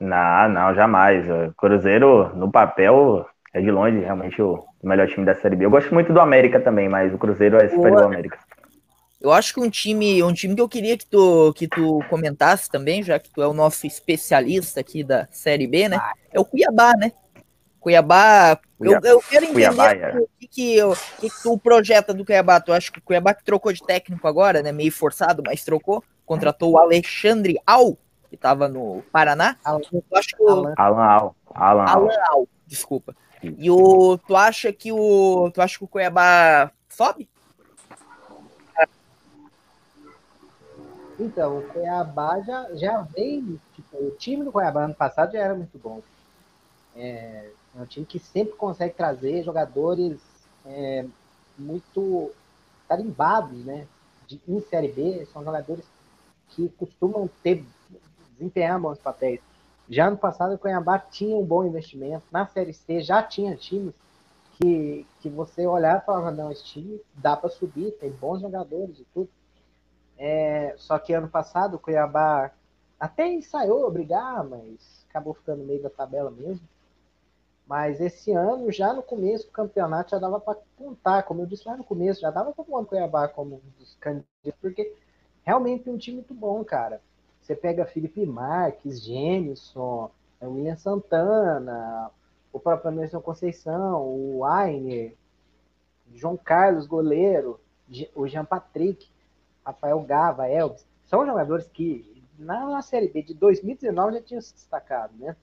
Não, 0.00 0.48
não, 0.48 0.74
jamais. 0.74 1.24
O 1.28 1.54
Cruzeiro, 1.54 2.34
no 2.34 2.50
papel, 2.50 3.26
é 3.52 3.60
de 3.60 3.70
longe 3.70 3.98
realmente 4.00 4.40
o 4.42 4.66
melhor 4.82 5.06
time 5.06 5.24
da 5.24 5.34
Série 5.34 5.54
B. 5.54 5.66
Eu 5.66 5.70
gosto 5.70 5.92
muito 5.94 6.12
do 6.12 6.20
América 6.20 6.60
também, 6.60 6.88
mas 6.88 7.12
o 7.14 7.18
Cruzeiro 7.18 7.56
é 7.56 7.68
superior 7.68 8.02
ao 8.02 8.08
América. 8.08 8.38
Eu 9.22 9.32
acho 9.32 9.54
que 9.54 9.60
um 9.60 9.70
time, 9.70 10.20
um 10.20 10.32
time 10.32 10.56
que 10.56 10.60
eu 10.60 10.68
queria 10.68 10.98
que 10.98 11.06
tu, 11.06 11.52
que 11.54 11.68
tu 11.68 12.00
comentasse 12.10 12.68
também, 12.68 13.04
já 13.04 13.20
que 13.20 13.30
tu 13.30 13.40
é 13.40 13.46
o 13.46 13.54
nosso 13.54 13.86
especialista 13.86 14.80
aqui 14.80 15.04
da 15.04 15.28
Série 15.30 15.68
B, 15.68 15.88
né? 15.88 16.00
É 16.32 16.40
o 16.40 16.44
Cuiabá, 16.44 16.92
né? 16.96 17.12
Cuiabá, 17.78 18.58
Cuiabá 18.76 19.08
eu, 19.08 19.14
eu, 19.14 19.22
quero 19.22 19.44
entender 19.44 19.74
Cuiabá, 19.74 19.92
é. 19.92 20.18
o 20.18 20.28
que, 20.40 20.48
que, 20.48 20.82
o 20.82 20.96
que, 21.20 21.30
que 21.30 21.42
tu 21.42 21.56
projeta 21.56 22.12
do 22.12 22.24
Cuiabá. 22.24 22.60
Tu 22.60 22.72
acha 22.72 22.90
que 22.90 22.98
o 22.98 23.02
Cuiabá 23.02 23.32
que 23.32 23.44
trocou 23.44 23.72
de 23.72 23.80
técnico 23.84 24.26
agora, 24.26 24.60
né? 24.60 24.72
Meio 24.72 24.90
forçado, 24.90 25.40
mas 25.46 25.62
trocou. 25.62 26.02
Contratou 26.26 26.72
o 26.72 26.78
Alexandre 26.78 27.56
Al, 27.64 27.96
que 28.28 28.34
estava 28.34 28.68
no 28.68 29.04
Paraná. 29.12 29.56
Alan, 29.64 29.82
acho 30.14 30.36
que 30.36 30.42
o... 30.42 30.74
Alan 30.76 31.00
Al. 31.04 31.36
Alan, 31.54 31.84
Alan 31.84 32.16
Al, 32.28 32.48
desculpa. 32.66 33.14
E 33.40 33.70
o, 33.70 34.18
tu 34.18 34.34
acha 34.34 34.72
que 34.72 34.90
o, 34.90 35.48
tu 35.54 35.62
acha 35.62 35.78
que 35.78 35.84
o 35.84 35.88
Cuiabá 35.88 36.72
sobe? 36.88 37.28
Então, 41.22 41.58
o 41.58 41.62
Cuiabá 41.68 42.40
já, 42.40 42.74
já 42.74 43.02
vem. 43.02 43.60
Tipo, 43.74 43.96
o 43.96 44.10
time 44.12 44.44
do 44.44 44.52
Cuiabá 44.52 44.84
ano 44.84 44.94
passado 44.94 45.32
já 45.32 45.38
era 45.38 45.54
muito 45.54 45.78
bom. 45.78 46.02
É, 46.96 47.50
é 47.76 47.80
um 47.80 47.86
time 47.86 48.04
que 48.04 48.18
sempre 48.18 48.54
consegue 48.56 48.94
trazer 48.94 49.44
jogadores 49.44 50.20
é, 50.66 51.06
muito 51.58 52.32
carimbados, 52.88 53.64
né? 53.64 53.86
De, 54.26 54.40
em 54.46 54.60
Série 54.62 54.88
B, 54.88 55.26
são 55.32 55.44
jogadores 55.44 55.84
que 56.48 56.68
costumam 56.70 57.30
ter, 57.42 57.64
desempenhar 58.32 58.80
bons 58.80 58.98
papéis. 58.98 59.40
Já 59.88 60.10
no 60.10 60.16
passado, 60.16 60.54
o 60.54 60.58
Cuiabá 60.58 60.98
tinha 60.98 61.36
um 61.36 61.44
bom 61.44 61.64
investimento. 61.64 62.24
Na 62.30 62.46
Série 62.46 62.72
C 62.72 63.00
já 63.00 63.22
tinha 63.22 63.56
times 63.56 63.94
que, 64.56 65.06
que 65.20 65.28
você 65.28 65.66
olhava 65.66 66.02
e 66.02 66.06
falava, 66.06 66.30
não, 66.30 66.50
esse 66.50 66.64
time 66.64 67.00
dá 67.14 67.36
para 67.36 67.50
subir, 67.50 67.92
tem 67.92 68.10
bons 68.10 68.40
jogadores 68.40 68.98
e 68.98 69.06
tudo. 69.14 69.28
É, 70.18 70.74
só 70.76 70.98
que 70.98 71.12
ano 71.12 71.28
passado 71.28 71.74
o 71.74 71.78
Cuiabá 71.78 72.52
até 72.98 73.26
ensaiou 73.26 73.86
a 73.86 73.90
brigar, 73.90 74.44
mas 74.44 75.04
acabou 75.08 75.34
ficando 75.34 75.58
no 75.58 75.66
meio 75.66 75.82
da 75.82 75.90
tabela 75.90 76.30
mesmo. 76.30 76.66
Mas 77.66 78.00
esse 78.00 78.32
ano, 78.32 78.70
já 78.70 78.92
no 78.92 79.02
começo 79.02 79.46
do 79.46 79.52
campeonato, 79.52 80.10
já 80.10 80.18
dava 80.18 80.38
para 80.38 80.58
contar, 80.76 81.22
como 81.22 81.42
eu 81.42 81.46
disse 81.46 81.66
lá 81.66 81.76
no 81.76 81.84
começo, 81.84 82.20
já 82.20 82.30
dava 82.30 82.52
para 82.52 82.64
o 82.66 82.86
Cuiabá 82.86 83.28
como 83.28 83.56
um 83.56 83.78
dos 83.78 83.94
candidatos, 83.96 84.60
porque 84.60 84.94
realmente 85.42 85.88
é 85.88 85.92
um 85.92 85.98
time 85.98 86.16
muito 86.16 86.34
bom, 86.34 86.64
cara. 86.64 87.00
Você 87.40 87.56
pega 87.56 87.86
Felipe 87.86 88.24
Marques, 88.24 89.02
Gênison, 89.02 90.10
William 90.42 90.76
Santana, 90.76 92.10
o 92.52 92.60
próprio 92.60 92.90
Anderson 92.90 93.20
Conceição, 93.20 94.06
o 94.06 94.44
Ainer, 94.44 95.14
João 96.14 96.36
Carlos, 96.36 96.86
goleiro, 96.86 97.58
o 98.14 98.26
Jean 98.26 98.44
Patrick. 98.44 99.10
Rafael 99.64 100.00
Gava, 100.00 100.48
Elvis, 100.48 100.86
são 101.04 101.26
jogadores 101.26 101.66
que 101.68 102.22
na, 102.38 102.66
na 102.66 102.82
Série 102.82 103.08
B 103.08 103.22
de 103.22 103.34
2019 103.34 104.14
já 104.14 104.22
tinham 104.22 104.40
se 104.40 104.54
destacado, 104.54 105.12
né? 105.18 105.36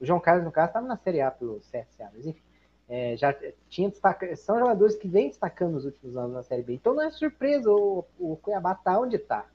O 0.00 0.04
João 0.04 0.20
Carlos, 0.20 0.44
no 0.44 0.52
caso, 0.52 0.68
estava 0.68 0.86
na 0.86 0.96
Série 0.96 1.20
A 1.20 1.30
pelo 1.30 1.60
CSA, 1.60 2.10
mas 2.12 2.26
enfim, 2.26 2.42
é, 2.88 3.16
já 3.16 3.34
tinha 3.68 3.88
destacado, 3.88 4.36
são 4.36 4.58
jogadores 4.58 4.96
que 4.96 5.08
vêm 5.08 5.28
destacando 5.28 5.72
nos 5.72 5.84
últimos 5.84 6.16
anos 6.16 6.32
na 6.32 6.42
Série 6.42 6.62
B. 6.62 6.74
Então 6.74 6.94
não 6.94 7.02
é 7.02 7.10
surpresa 7.10 7.70
o, 7.70 8.04
o 8.18 8.36
Cuiabá 8.36 8.74
tá 8.74 8.98
onde 8.98 9.16
está. 9.16 9.46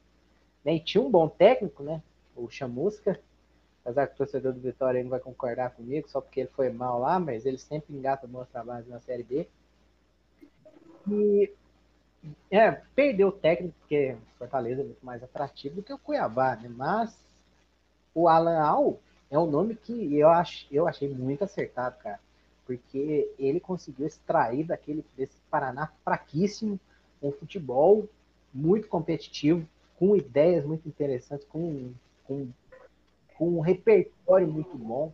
Né? 0.64 0.76
E 0.76 0.80
tinha 0.80 1.04
um 1.04 1.12
bom 1.12 1.28
técnico, 1.28 1.84
né? 1.84 2.02
O 2.36 2.50
Chamusca, 2.50 3.20
apesar 3.84 4.08
que 4.08 4.14
o 4.14 4.18
torcedor 4.18 4.54
do 4.54 4.60
Vitória 4.60 5.04
não 5.04 5.10
vai 5.10 5.20
concordar 5.20 5.72
comigo, 5.72 6.10
só 6.10 6.22
porque 6.22 6.42
ele 6.42 6.50
foi 6.50 6.70
mal 6.70 7.00
lá, 7.00 7.20
mas 7.20 7.46
ele 7.46 7.58
sempre 7.58 7.96
engata 7.96 8.28
bons 8.28 8.48
trabalhos 8.50 8.88
na 8.88 9.00
Série 9.00 9.24
B. 9.24 9.48
E 11.08 11.52
é, 12.52 12.72
perdeu 12.96 13.30
o 13.30 13.32
técnico, 13.32 13.76
porque 13.80 14.16
Fortaleza 14.38 14.82
é 14.82 14.86
muito 14.86 15.06
mais 15.06 15.24
atrativo 15.24 15.76
do 15.76 15.84
que 15.84 15.94
o 15.94 15.98
Cuiabá, 15.98 16.56
né? 16.56 16.70
Mas 16.70 17.16
o 18.14 18.28
Alan 18.28 18.60
Al 18.60 19.00
é 19.30 19.38
um 19.38 19.50
nome 19.50 19.76
que 19.76 20.18
eu, 20.18 20.30
ach, 20.30 20.66
eu 20.72 20.88
achei 20.88 21.10
muito 21.10 21.44
acertado, 21.44 21.98
cara. 22.00 22.20
Porque 22.66 23.32
ele 23.40 23.60
conseguiu 23.60 24.06
extrair 24.06 24.64
daquele, 24.64 25.04
desse 25.18 25.38
Paraná 25.50 25.92
fraquíssimo 26.04 26.80
um 27.22 27.32
futebol 27.32 28.08
muito 28.54 28.88
competitivo, 28.88 29.68
com 29.98 30.16
ideias 30.16 30.66
muito 30.66 30.88
interessantes, 30.88 31.46
com, 31.48 31.92
com, 32.26 32.48
com 33.38 33.58
um 33.58 33.60
repertório 33.60 34.48
muito 34.48 34.78
bom. 34.78 35.12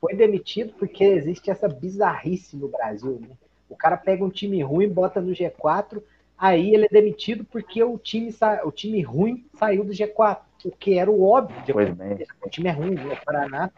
Foi 0.00 0.14
demitido 0.14 0.72
porque 0.74 1.04
existe 1.04 1.50
essa 1.50 1.68
bizarrice 1.68 2.56
no 2.56 2.68
Brasil, 2.68 3.20
né? 3.20 3.36
O 3.72 3.76
cara 3.76 3.96
pega 3.96 4.22
um 4.22 4.28
time 4.28 4.62
ruim, 4.62 4.86
bota 4.86 5.18
no 5.18 5.32
G4, 5.32 6.02
aí 6.36 6.74
ele 6.74 6.84
é 6.84 6.88
demitido 6.88 7.42
porque 7.42 7.82
o 7.82 7.96
time, 7.96 8.30
sa... 8.30 8.60
o 8.64 8.70
time 8.70 9.00
ruim 9.00 9.46
saiu 9.54 9.82
do 9.82 9.92
G4, 9.92 10.38
o 10.66 10.70
que 10.70 10.98
era 10.98 11.10
o 11.10 11.24
óbvio. 11.24 11.56
Pois 11.72 11.90
bem. 11.90 12.18
O 12.44 12.50
time 12.50 12.68
é 12.68 12.72
ruim, 12.72 12.94
o 12.94 13.24
Paraná. 13.24 13.70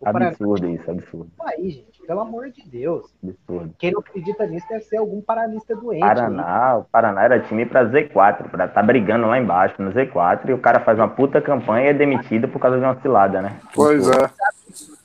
O 0.00 0.08
absurdo 0.08 0.62
Paraná... 0.62 0.74
isso, 0.74 0.90
absurdo. 0.90 1.30
Aí, 1.44 1.70
gente, 1.70 2.00
pelo 2.06 2.20
amor 2.20 2.50
de 2.50 2.66
Deus. 2.66 3.12
Absurdo. 3.22 3.74
Quem 3.78 3.92
não 3.92 4.00
acredita 4.00 4.46
nisso 4.46 4.66
deve 4.70 4.84
ser 4.84 4.96
algum 4.96 5.20
paranista 5.20 5.76
doente. 5.76 6.00
Paraná, 6.00 6.78
o 6.78 6.84
Paraná 6.84 7.22
era 7.24 7.40
time 7.40 7.66
para 7.66 7.84
Z4, 7.84 8.50
para 8.50 8.68
tá 8.68 8.82
brigando 8.82 9.26
lá 9.26 9.38
embaixo 9.38 9.80
no 9.82 9.92
Z4 9.92 10.48
e 10.48 10.52
o 10.54 10.58
cara 10.58 10.80
faz 10.80 10.98
uma 10.98 11.08
puta 11.08 11.42
campanha 11.42 11.88
e 11.88 11.90
é 11.90 11.94
demitido 11.94 12.48
por 12.48 12.58
causa 12.58 12.78
de 12.78 12.84
uma 12.84 12.98
cilada, 13.02 13.42
né? 13.42 13.60
Pois 13.74 14.08
é. 14.08 14.30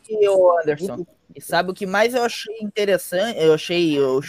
E 0.09 0.29
o 0.29 0.57
Anderson, 0.57 1.05
e 1.37 1.41
sabe 1.41 1.69
o 1.69 1.73
que 1.73 1.85
mais 1.85 2.15
eu 2.15 2.23
achei 2.23 2.57
interessante? 2.61 3.39
Eu 3.39 3.53
achei, 3.53 3.95
eu, 3.95 4.19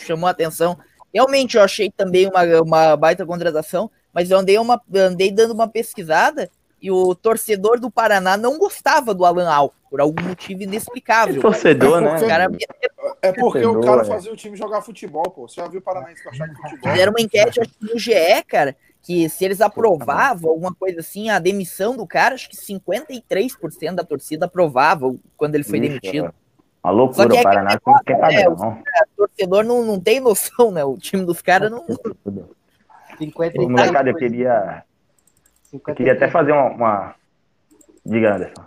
chamou 0.00 0.28
a 0.28 0.32
atenção. 0.32 0.78
Realmente 1.12 1.56
eu 1.56 1.62
achei 1.62 1.90
também 1.90 2.28
uma, 2.28 2.42
uma 2.60 2.96
baita 2.96 3.24
contratação, 3.24 3.90
mas 4.12 4.30
eu 4.30 4.36
andei, 4.36 4.58
uma, 4.58 4.78
andei 4.94 5.32
dando 5.32 5.54
uma 5.54 5.66
pesquisada 5.66 6.50
e 6.80 6.90
o 6.90 7.14
torcedor 7.14 7.80
do 7.80 7.90
Paraná 7.90 8.36
não 8.36 8.58
gostava 8.58 9.14
do 9.14 9.24
Alan 9.24 9.48
Al, 9.48 9.72
por 9.90 9.98
algum 9.98 10.22
motivo 10.22 10.62
inexplicável. 10.62 11.38
É 11.38 11.40
torcedor, 11.40 12.02
né? 12.02 12.20
Cara... 12.20 12.48
É 13.22 13.32
porque 13.32 13.62
torcedor, 13.62 13.78
o 13.78 13.80
cara 13.80 14.02
é. 14.02 14.04
fazia 14.04 14.30
o 14.30 14.36
time 14.36 14.54
jogar 14.54 14.82
futebol, 14.82 15.24
pô. 15.30 15.48
Você 15.48 15.62
já 15.62 15.68
viu 15.68 15.80
o 15.80 15.82
Paranaense 15.82 16.22
gostar 16.22 16.46
de 16.48 16.54
futebol? 16.54 16.92
Fizeram 16.92 17.12
uma 17.12 17.20
enquete 17.20 17.60
no 17.80 17.98
GE, 17.98 18.12
cara, 18.46 18.76
que 19.00 19.26
se 19.30 19.42
eles 19.42 19.62
aprovavam 19.62 20.50
alguma 20.50 20.74
coisa 20.74 21.00
assim, 21.00 21.30
a 21.30 21.38
demissão 21.38 21.96
do 21.96 22.06
cara, 22.06 22.34
acho 22.34 22.50
que 22.50 22.56
53% 22.56 23.94
da 23.94 24.04
torcida 24.04 24.44
aprovava 24.44 25.16
quando 25.34 25.54
ele 25.54 25.64
foi 25.64 25.78
Ixi, 25.78 25.88
demitido. 25.88 26.26
É. 26.26 26.47
Uma 26.82 26.92
loucura, 26.92 27.34
o 27.34 27.42
Paraná 27.42 27.72
é, 27.72 27.78
não 27.84 27.98
quer 28.04 28.42
é, 28.42 28.48
O 28.48 28.82
torcedor 29.16 29.64
não, 29.64 29.84
não 29.84 30.00
tem 30.00 30.20
noção, 30.20 30.70
né? 30.70 30.84
O 30.84 30.96
time 30.96 31.24
dos 31.24 31.42
caras 31.42 31.70
não. 31.70 31.84
50 33.18 33.60
Ô, 33.60 33.68
molecada, 33.68 34.08
eu 34.08 34.14
queria. 34.14 34.84
Eu 35.72 35.80
queria 35.94 36.12
até 36.12 36.28
fazer 36.28 36.52
uma, 36.52 36.68
uma. 36.70 37.14
Diga, 38.06 38.36
Anderson. 38.36 38.64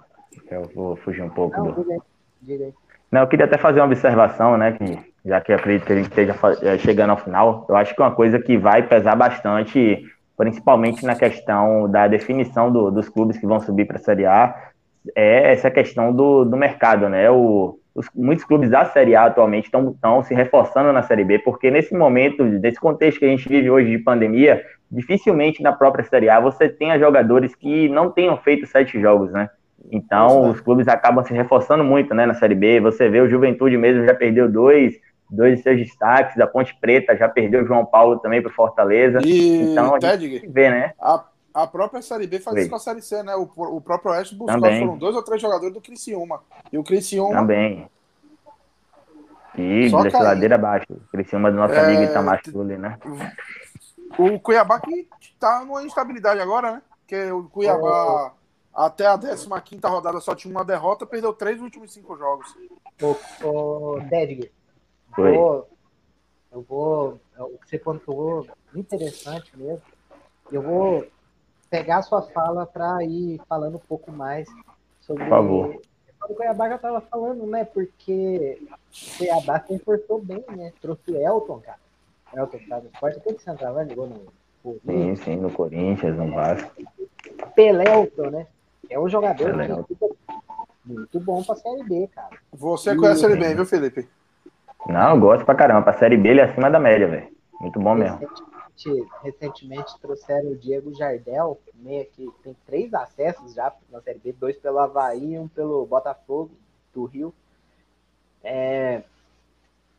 Eu 0.49 0.69
vou 0.75 0.95
fugir 0.97 1.23
um 1.23 1.29
pouco. 1.29 1.57
Não, 1.57 1.71
do... 1.71 1.83
diga 1.83 2.01
diga 2.41 2.65
aí. 2.65 2.73
Não, 3.11 3.21
eu 3.21 3.27
queria 3.27 3.45
até 3.45 3.57
fazer 3.57 3.79
uma 3.79 3.87
observação, 3.87 4.57
né? 4.57 4.73
Que, 4.73 4.99
já 5.25 5.41
que 5.41 5.51
acredito 5.51 5.85
que 5.85 5.93
a 5.93 5.95
gente 5.95 6.09
esteja 6.09 6.35
eh, 6.61 6.77
chegando 6.77 7.11
ao 7.11 7.17
final, 7.17 7.65
eu 7.67 7.75
acho 7.75 7.93
que 7.93 8.01
uma 8.01 8.11
coisa 8.11 8.39
que 8.39 8.57
vai 8.57 8.87
pesar 8.87 9.15
bastante, 9.15 10.05
principalmente 10.37 11.05
na 11.05 11.15
questão 11.15 11.89
da 11.89 12.07
definição 12.07 12.71
do, 12.71 12.89
dos 12.89 13.09
clubes 13.09 13.37
que 13.37 13.45
vão 13.45 13.59
subir 13.59 13.85
para 13.85 13.97
a 13.97 14.01
Série 14.01 14.25
A, 14.25 14.71
é 15.15 15.51
essa 15.51 15.69
questão 15.69 16.13
do, 16.13 16.45
do 16.45 16.55
mercado, 16.55 17.09
né? 17.09 17.29
O, 17.29 17.77
os, 17.93 18.07
muitos 18.15 18.45
clubes 18.45 18.69
da 18.69 18.85
Série 18.85 19.15
A 19.15 19.25
atualmente 19.25 19.65
estão 19.65 20.23
se 20.23 20.33
reforçando 20.33 20.91
na 20.93 21.03
Série 21.03 21.23
B, 21.23 21.39
porque 21.39 21.69
nesse 21.69 21.93
momento, 21.93 22.43
nesse 22.43 22.79
contexto 22.79 23.19
que 23.19 23.25
a 23.25 23.29
gente 23.29 23.47
vive 23.47 23.69
hoje 23.69 23.89
de 23.89 23.99
pandemia, 23.99 24.63
dificilmente 24.89 25.61
na 25.61 25.73
própria 25.73 26.03
Série 26.05 26.29
A 26.29 26.39
você 26.39 26.69
tenha 26.69 26.99
jogadores 26.99 27.55
que 27.55 27.89
não 27.89 28.09
tenham 28.09 28.37
feito 28.37 28.65
sete 28.65 28.99
jogos, 28.99 29.31
né? 29.31 29.49
Então, 29.91 30.49
os 30.49 30.61
clubes 30.61 30.87
acabam 30.87 31.23
se 31.25 31.33
reforçando 31.33 31.83
muito, 31.83 32.13
né, 32.13 32.25
na 32.25 32.35
Série 32.35 32.53
B. 32.53 32.79
Você 32.79 33.09
vê 33.09 33.19
o 33.19 33.29
Juventude 33.29 33.77
mesmo 33.77 34.05
já 34.05 34.13
perdeu 34.13 34.47
dois, 34.47 34.93
dois 35.29 35.57
de 35.57 35.63
seus 35.63 35.77
destaques, 35.77 36.39
a 36.39 36.45
Ponte 36.45 36.77
Preta 36.79 37.15
já 37.17 37.27
perdeu 37.27 37.63
o 37.63 37.65
João 37.65 37.85
Paulo 37.85 38.19
também 38.19 38.41
para 38.41 38.51
Fortaleza. 38.51 39.19
E, 39.25 39.71
então, 39.71 39.95
a 39.95 40.17
gente 40.17 40.47
vê, 40.47 40.69
né? 40.69 40.93
A, 41.01 41.23
a 41.53 41.67
própria 41.67 42.01
Série 42.01 42.27
B 42.27 42.39
faz 42.39 42.55
Sim. 42.55 42.61
isso 42.61 42.69
com 42.69 42.75
a 42.75 42.79
Série 42.79 43.01
C, 43.01 43.21
né? 43.23 43.35
O, 43.35 43.43
o 43.55 43.81
próprio 43.81 44.11
Oeste 44.11 44.35
buscou, 44.35 44.61
Também. 44.61 44.79
foram 44.79 44.97
dois 44.97 45.15
ou 45.15 45.23
três 45.23 45.41
jogadores 45.41 45.73
do 45.73 45.81
Criciúma. 45.81 46.41
E 46.71 46.77
o 46.77 46.83
Criciúma... 46.83 47.35
Também. 47.35 47.89
E 49.57 49.89
Só 49.89 50.01
desce 50.01 50.15
cair. 50.17 50.23
ladeira 50.23 50.55
abaixo. 50.55 50.87
Criciúma 51.11 51.51
do 51.51 51.57
nosso 51.57 51.73
É, 51.73 51.79
amigo 51.79 52.03
Itamar 52.03 52.41
Chuli, 52.43 52.77
né? 52.77 52.97
O 54.17 54.39
Cuiabá 54.39 54.79
que 54.79 55.07
tá 55.39 55.63
numa 55.65 55.83
instabilidade 55.83 56.39
agora, 56.39 56.73
né? 56.73 56.81
Porque 57.01 57.31
o 57.31 57.43
Cuiabá, 57.49 58.33
até 58.73 59.05
a 59.05 59.17
15 59.17 59.47
rodada, 59.83 60.19
só 60.21 60.33
tinha 60.33 60.53
uma 60.53 60.63
derrota, 60.63 61.05
perdeu 61.05 61.33
três 61.33 61.57
dos 61.57 61.65
últimos 61.65 61.91
cinco 61.93 62.15
jogos. 62.17 62.47
Ô, 63.01 63.15
ô 63.45 63.99
Dedg, 64.09 64.49
Oi. 65.17 65.37
vou, 65.37 65.69
eu 66.51 66.61
vou. 66.61 67.19
O 67.37 67.57
que 67.57 67.69
você 67.69 67.77
pontuou, 67.77 68.47
interessante 68.73 69.51
mesmo. 69.57 69.81
Eu 70.49 70.61
vou 70.61 71.05
pegar 71.71 71.99
a 71.99 72.01
sua 72.03 72.21
fala 72.21 72.67
para 72.67 73.03
ir 73.03 73.41
falando 73.47 73.77
um 73.77 73.87
pouco 73.87 74.11
mais 74.11 74.47
sobre. 74.99 75.23
Por 75.23 75.29
favor. 75.29 75.81
O 76.29 76.35
Cuiabá 76.35 76.69
já 76.69 76.75
estava 76.75 77.01
falando, 77.01 77.47
né? 77.47 77.65
Porque 77.65 78.61
o 78.69 79.17
Cuiabá 79.17 79.59
se 79.61 79.73
reforçou 79.73 80.21
bem, 80.21 80.45
né? 80.55 80.71
Trouxe 80.79 81.09
o 81.09 81.17
Elton, 81.17 81.59
cara. 81.61 81.79
Elton 82.35 82.59
tá 82.69 82.77
no 82.77 82.85
esporte. 82.85 83.17
Aquele 83.17 83.35
que 83.35 83.43
centroavante 83.43 83.89
ligou 83.89 84.07
no. 84.07 84.79
Sim, 84.85 85.15
sim, 85.15 85.35
no 85.37 85.49
Corinthians, 85.49 86.15
no 86.15 86.31
Vasco. 86.31 86.71
Pelelton, 87.55 88.29
né? 88.29 88.45
É 88.87 88.99
um 88.99 89.09
jogador 89.09 89.55
muito, 89.55 90.17
muito 90.85 91.19
bom 91.19 91.43
pra 91.43 91.55
Série 91.55 91.83
B, 91.83 92.07
cara. 92.13 92.37
Você 92.53 92.95
conhece 92.95 93.25
ele 93.25 93.37
bem, 93.37 93.55
viu, 93.55 93.65
Felipe? 93.65 94.07
Não, 94.85 95.15
eu 95.15 95.19
gosto 95.19 95.45
pra 95.45 95.55
caramba. 95.55 95.81
Pra 95.81 95.93
Série 95.93 96.17
B 96.17 96.29
ele 96.29 96.41
é 96.41 96.43
acima 96.43 96.69
da 96.69 96.79
média, 96.79 97.07
velho. 97.07 97.27
Muito 97.59 97.79
bom 97.79 97.95
mesmo. 97.95 98.19
Recentemente, 98.75 99.11
recentemente 99.21 99.99
trouxeram 99.99 100.51
o 100.51 100.55
Diego 100.55 100.93
Jardel, 100.93 101.59
meia 101.75 102.05
que 102.05 102.29
tem 102.43 102.55
três 102.65 102.93
acessos 102.93 103.53
já 103.53 103.75
na 103.89 104.01
Série 104.01 104.19
B, 104.19 104.33
dois 104.33 104.57
pelo 104.57 104.79
Havaí 104.79 105.33
e 105.33 105.39
um 105.39 105.47
pelo 105.47 105.85
Botafogo 105.85 106.51
do 106.93 107.05
Rio. 107.05 107.33
É, 108.43 109.03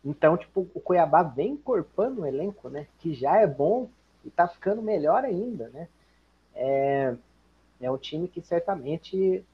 então, 0.04 0.36
tipo, 0.36 0.66
o 0.74 0.80
Cuiabá 0.80 1.22
vem 1.22 1.52
encorpando 1.52 2.22
um 2.22 2.26
elenco, 2.26 2.68
né? 2.68 2.86
Que 2.98 3.14
já 3.14 3.38
é 3.38 3.46
bom 3.46 3.88
e 4.24 4.30
tá 4.30 4.48
ficando 4.48 4.82
melhor 4.82 5.24
ainda, 5.24 5.68
né? 5.68 5.88
É, 6.54 7.14
é 7.80 7.90
um 7.90 7.98
time 7.98 8.26
que 8.26 8.40
certamente 8.40 9.44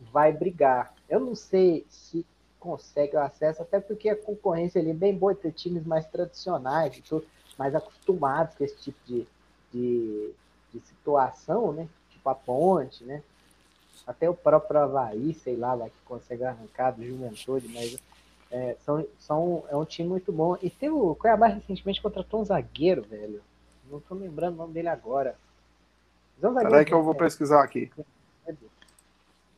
vai 0.00 0.32
brigar. 0.32 0.94
Eu 1.08 1.20
não 1.20 1.34
sei 1.34 1.86
se 1.88 2.26
consegue 2.58 3.16
o 3.16 3.20
acesso, 3.20 3.62
até 3.62 3.78
porque 3.78 4.08
a 4.08 4.16
concorrência 4.16 4.80
ali 4.80 4.90
é 4.90 4.94
bem 4.94 5.16
boa, 5.16 5.34
tem 5.34 5.52
times 5.52 5.86
mais 5.86 6.06
tradicionais, 6.06 6.96
e 6.96 7.02
tudo, 7.02 7.24
mais 7.58 7.74
acostumados 7.74 8.54
com 8.54 8.64
esse 8.64 8.76
tipo 8.76 8.98
de, 9.06 9.26
de, 9.72 10.32
de 10.72 10.80
situação, 10.80 11.72
né? 11.72 11.88
Tipo 12.10 12.28
a 12.28 12.34
ponte, 12.34 13.04
né? 13.04 13.22
Até 14.06 14.28
o 14.28 14.34
próprio 14.34 14.80
Havaí, 14.80 15.34
sei 15.34 15.56
lá, 15.56 15.74
vai 15.74 15.90
que 15.90 15.96
consegue 16.04 16.44
arrancar 16.44 16.92
do 16.92 17.04
Juventude, 17.04 17.68
mas 17.68 17.98
é, 18.50 18.76
são, 18.84 19.06
são, 19.18 19.64
é 19.68 19.76
um 19.76 19.84
time 19.84 20.08
muito 20.08 20.30
bom. 20.32 20.56
E 20.62 20.70
tem 20.70 20.90
o 20.90 21.14
Cuiabá 21.14 21.46
recentemente 21.46 22.02
contratou 22.02 22.40
um 22.40 22.44
zagueiro, 22.44 23.02
velho. 23.02 23.42
Não 23.90 24.00
tô 24.00 24.14
lembrando 24.14 24.54
o 24.54 24.58
nome 24.58 24.74
dele 24.74 24.88
agora. 24.88 25.36
É 26.40 26.48
um 26.48 26.54
Peraí 26.54 26.84
que 26.84 26.92
eu 26.92 27.02
vou 27.02 27.14
bom, 27.14 27.18
pesquisar 27.18 27.62
aqui. 27.62 27.90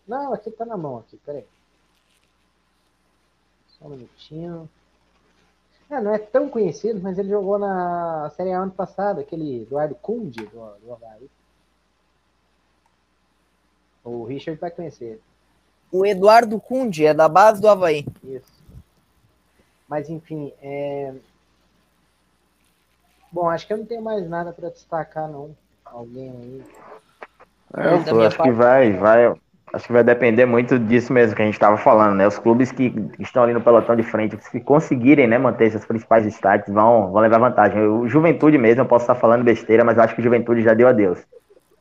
Não, 0.06 0.32
aqui 0.32 0.50
tá 0.50 0.64
na 0.64 0.76
mão, 0.76 0.98
aqui, 0.98 1.18
peraí. 1.18 1.44
Só 3.68 3.86
um 3.86 3.90
minutinho. 3.90 4.68
É, 5.90 6.00
não 6.00 6.12
é 6.12 6.18
tão 6.18 6.50
conhecido, 6.50 7.00
mas 7.00 7.18
ele 7.18 7.30
jogou 7.30 7.58
na 7.58 8.30
Série 8.36 8.52
A 8.52 8.60
ano 8.60 8.72
passado, 8.72 9.20
aquele 9.20 9.62
Eduardo 9.62 9.94
Kundi 9.94 10.44
do, 10.46 10.70
do 10.82 10.92
Havaí. 10.92 11.30
O 14.04 14.24
Richard 14.24 14.60
vai 14.60 14.70
conhecer. 14.70 15.20
O 15.90 16.04
Eduardo 16.04 16.60
Cundi 16.60 17.06
é 17.06 17.14
da 17.14 17.28
base 17.28 17.60
do 17.60 17.68
Havaí. 17.68 18.06
Isso. 18.22 18.52
Mas 19.88 20.10
enfim, 20.10 20.52
é... 20.60 21.14
Bom, 23.32 23.48
acho 23.48 23.66
que 23.66 23.72
eu 23.72 23.78
não 23.78 23.86
tenho 23.86 24.02
mais 24.02 24.28
nada 24.28 24.52
para 24.52 24.68
destacar, 24.68 25.28
não. 25.28 25.56
Alguém 25.84 26.30
aí. 26.30 26.64
É, 27.76 27.94
eu 27.94 28.04
tô, 28.04 28.20
acho 28.20 28.42
que 28.42 28.50
vai, 28.50 28.92
vai, 28.92 29.34
acho 29.72 29.86
que 29.86 29.92
vai 29.92 30.02
depender 30.02 30.46
muito 30.46 30.78
disso 30.78 31.12
mesmo 31.12 31.34
que 31.36 31.42
a 31.42 31.44
gente 31.44 31.54
estava 31.54 31.76
falando, 31.76 32.14
né? 32.14 32.26
Os 32.26 32.38
clubes 32.38 32.72
que 32.72 32.92
estão 33.18 33.42
ali 33.42 33.52
no 33.52 33.60
pelotão 33.60 33.94
de 33.94 34.02
frente, 34.02 34.36
se 34.40 34.60
conseguirem, 34.60 35.26
né, 35.26 35.38
manter 35.38 35.70
seus 35.70 35.84
principais 35.84 36.24
destaques, 36.24 36.72
vão, 36.72 37.12
vão 37.12 37.20
levar 37.20 37.38
vantagem. 37.38 37.80
O 37.82 38.08
Juventude 38.08 38.58
mesmo, 38.58 38.82
eu 38.82 38.86
posso 38.86 39.04
estar 39.04 39.14
falando 39.14 39.44
besteira, 39.44 39.84
mas 39.84 39.98
acho 39.98 40.14
que 40.14 40.20
o 40.20 40.24
Juventude 40.24 40.62
já 40.62 40.74
deu 40.74 40.88
adeus. 40.88 41.18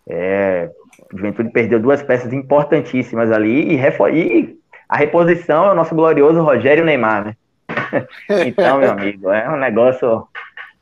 É, 0.07 0.69
o 1.13 1.17
Juventude 1.17 1.49
perdeu 1.49 1.79
duas 1.79 2.01
peças 2.01 2.31
importantíssimas 2.31 3.31
ali 3.31 3.75
e, 3.75 3.77
e 3.77 4.57
a 4.89 4.97
reposição 4.97 5.65
é 5.65 5.71
o 5.71 5.75
nosso 5.75 5.93
glorioso 5.93 6.41
Rogério 6.41 6.85
Neymar, 6.85 7.25
né? 7.25 7.35
então, 8.45 8.79
meu 8.79 8.91
amigo, 8.91 9.31
é 9.31 9.49
um 9.49 9.57
negócio. 9.57 10.27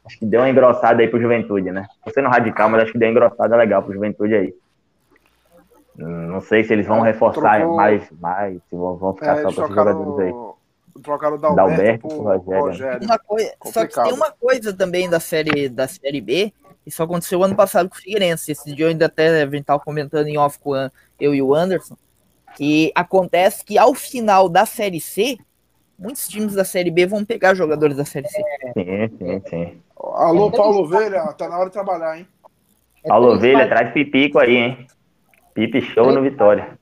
Acho 0.05 0.19
que 0.19 0.25
deu 0.25 0.41
uma 0.41 0.49
engrossada 0.49 1.01
aí 1.01 1.07
pro 1.07 1.19
Juventude, 1.19 1.71
né? 1.71 1.87
Tô 2.03 2.11
sendo 2.11 2.29
radical, 2.29 2.69
mas 2.69 2.83
acho 2.83 2.91
que 2.91 2.99
deu 2.99 3.07
uma 3.07 3.11
engrossada 3.11 3.55
legal 3.55 3.81
pro 3.81 3.93
Juventude 3.93 4.35
aí. 4.35 4.53
Não 5.97 6.41
sei 6.41 6.63
se 6.63 6.73
eles 6.73 6.85
vão 6.85 6.99
reforçar 7.01 7.59
Trocou- 7.59 7.75
mais, 7.75 8.09
mais, 8.19 8.61
se 8.69 8.75
vão, 8.75 8.95
vão 8.97 9.13
ficar 9.13 9.37
É, 9.37 9.41
só 9.43 9.43
com 9.43 9.61
esses 9.61 9.75
jogadores 9.75 10.19
aí. 10.19 11.01
trocaram, 11.01 11.35
o 11.35 11.39
Dalberto, 11.39 11.75
Dalberto 11.77 12.07
pro 12.07 12.23
Rogério. 12.23 12.61
Rogério. 12.63 13.05
Uma 13.05 13.19
coi- 13.19 13.51
Só 13.65 13.85
que 13.87 14.03
tem 14.03 14.13
uma 14.13 14.31
coisa 14.31 14.73
também 14.73 15.09
da 15.09 15.19
série, 15.19 15.69
da 15.69 15.87
série 15.87 16.19
B, 16.21 16.53
isso 16.85 17.01
aconteceu 17.01 17.41
ano 17.43 17.55
passado 17.55 17.89
com 17.89 17.95
o 17.95 17.97
Figueirense. 17.97 18.51
Esse 18.51 18.73
dia 18.75 18.85
eu 18.85 18.89
ainda 18.89 19.05
até 19.05 19.41
a 19.41 19.47
gente 19.49 19.63
tava 19.63 19.79
comentando 19.79 20.27
em 20.27 20.37
off 20.37 20.59
com 20.59 20.73
eu 21.19 21.33
e 21.33 21.41
o 21.41 21.53
Anderson, 21.55 21.95
que 22.55 22.91
acontece 22.93 23.63
que 23.63 23.77
ao 23.77 23.93
final 23.93 24.49
da 24.49 24.65
série 24.65 24.99
C, 24.99 25.37
muitos 25.97 26.27
times 26.27 26.53
da 26.55 26.65
série 26.65 26.91
B 26.91 27.05
vão 27.05 27.23
pegar 27.23 27.53
jogadores 27.53 27.95
da 27.95 28.05
série 28.05 28.27
C. 28.27 28.41
Sim, 28.73 29.17
sim, 29.17 29.41
sim. 29.49 29.81
Alô, 29.97 30.51
Paulo 30.51 30.79
Ovelha, 30.81 31.21
tá 31.33 31.47
na 31.47 31.57
hora 31.57 31.67
de 31.67 31.73
trabalhar, 31.73 32.17
hein? 32.17 32.27
É 33.03 33.07
Paulo 33.09 33.33
Ovelha, 33.33 33.67
traz 33.67 33.93
pipico 33.93 34.39
aí, 34.39 34.55
hein? 34.55 34.87
Pipi 35.55 35.81
show 35.81 36.11
no 36.11 36.21
Vitória. 36.21 36.77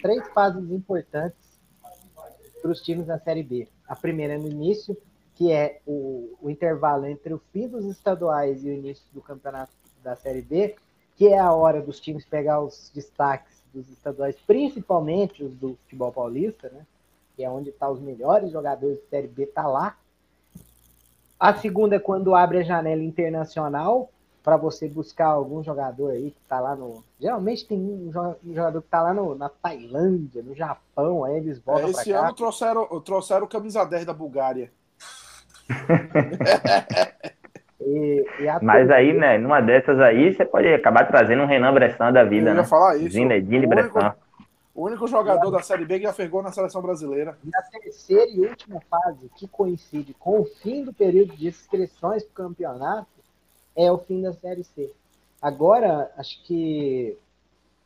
três 0.00 0.26
fases 0.32 0.70
importantes 0.70 1.36
para 2.62 2.70
os 2.70 2.80
times 2.80 3.06
da 3.06 3.18
Série 3.18 3.42
B. 3.42 3.68
A 3.86 3.94
primeira 3.94 4.32
é 4.32 4.38
no 4.38 4.48
início, 4.48 4.96
que 5.34 5.52
é 5.52 5.82
o, 5.86 6.34
o 6.40 6.48
intervalo 6.48 7.04
entre 7.04 7.34
o 7.34 7.42
fim 7.52 7.68
dos 7.68 7.84
estaduais 7.84 8.64
e 8.64 8.70
o 8.70 8.72
início 8.72 9.04
do 9.12 9.20
campeonato 9.20 9.72
da 10.02 10.16
Série 10.16 10.40
B, 10.40 10.74
que 11.16 11.28
é 11.28 11.38
a 11.38 11.52
hora 11.52 11.82
dos 11.82 12.00
times 12.00 12.24
pegar 12.24 12.62
os 12.62 12.90
destaques 12.94 13.62
dos 13.74 13.90
estaduais, 13.90 14.36
principalmente 14.46 15.44
os 15.44 15.54
do 15.54 15.76
futebol 15.82 16.10
paulista, 16.10 16.70
né? 16.70 16.86
Que 17.36 17.44
é 17.44 17.50
onde 17.50 17.68
estão 17.68 17.92
os 17.92 18.00
melhores 18.00 18.50
jogadores 18.50 18.96
da 19.02 19.06
Série 19.10 19.28
B, 19.28 19.44
tá 19.44 19.66
lá. 19.66 19.98
A 21.38 21.54
segunda 21.56 21.96
é 21.96 21.98
quando 21.98 22.34
abre 22.34 22.60
a 22.60 22.62
janela 22.62 23.02
internacional, 23.02 24.10
para 24.44 24.56
você 24.58 24.86
buscar 24.86 25.28
algum 25.28 25.64
jogador 25.64 26.10
aí 26.10 26.30
que 26.30 26.40
tá 26.48 26.60
lá 26.60 26.76
no. 26.76 27.02
Geralmente 27.18 27.66
tem 27.66 27.78
um 27.78 28.10
jo- 28.10 28.36
jogador 28.54 28.82
que 28.82 28.88
tá 28.88 29.02
lá 29.02 29.14
no, 29.14 29.34
na 29.34 29.48
Tailândia, 29.48 30.42
no 30.42 30.54
Japão, 30.54 31.24
aí 31.24 31.38
eles 31.38 31.58
voltam 31.58 31.88
Esse 31.88 32.10
para 32.10 32.20
cá. 32.20 32.26
ano 32.26 32.36
trouxeram, 32.36 33.00
trouxeram 33.00 33.44
o 33.46 33.48
camisa 33.48 33.84
10 33.84 34.04
da 34.04 34.12
Bulgária. 34.12 34.70
E, 37.86 38.24
e 38.40 38.48
a 38.48 38.58
Mas 38.62 38.90
aí, 38.90 39.12
né, 39.12 39.36
numa 39.36 39.60
dessas 39.60 40.00
aí, 40.00 40.32
você 40.34 40.42
pode 40.44 40.66
acabar 40.72 41.06
trazendo 41.06 41.42
um 41.42 41.46
Renan 41.46 41.74
Bressan 41.74 42.12
da 42.12 42.24
vida, 42.24 42.48
Eu 42.50 42.54
né? 42.54 42.60
ia 42.62 42.66
falar 42.66 42.96
isso. 42.96 43.10
Zinedine 43.10 43.66
O 43.66 43.68
único- 43.68 43.92
Bressan. 43.92 44.14
O 44.74 44.86
único 44.86 45.06
jogador 45.06 45.50
da 45.50 45.60
Série 45.60 45.84
B 45.84 45.98
que 45.98 46.04
já 46.06 46.12
fergou 46.12 46.42
na 46.42 46.50
seleção 46.50 46.80
brasileira. 46.80 47.36
E 47.44 47.50
a 47.54 47.62
terceira 47.78 48.26
e 48.30 48.40
última 48.40 48.80
fase, 48.90 49.30
que 49.36 49.46
coincide 49.46 50.14
com 50.14 50.40
o 50.40 50.44
fim 50.46 50.82
do 50.82 50.92
período 50.94 51.36
de 51.36 51.46
inscrições 51.48 52.24
para 52.24 52.44
o 52.44 52.48
campeonato, 52.48 53.06
é 53.76 53.90
o 53.90 53.98
fim 53.98 54.22
da 54.22 54.32
Série 54.32 54.64
C. 54.64 54.92
Agora, 55.40 56.12
acho 56.16 56.42
que 56.44 57.18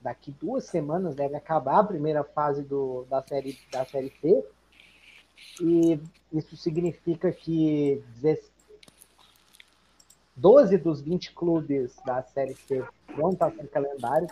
daqui 0.00 0.30
duas 0.30 0.64
semanas 0.64 1.14
deve 1.14 1.36
acabar 1.36 1.80
a 1.80 1.84
primeira 1.84 2.22
fase 2.22 2.62
do, 2.62 3.04
da, 3.10 3.22
série, 3.22 3.58
da 3.72 3.84
Série 3.84 4.12
C. 4.20 4.44
E 5.60 6.00
isso 6.32 6.56
significa 6.56 7.32
que 7.32 8.02
16 8.16 8.58
12 10.38 10.78
dos 10.78 11.00
20 11.00 11.32
clubes 11.32 11.96
da 12.06 12.22
Série 12.22 12.54
C 12.54 12.84
vão 13.16 13.30
estar 13.30 13.50
sem 13.50 13.66
calendário. 13.66 14.28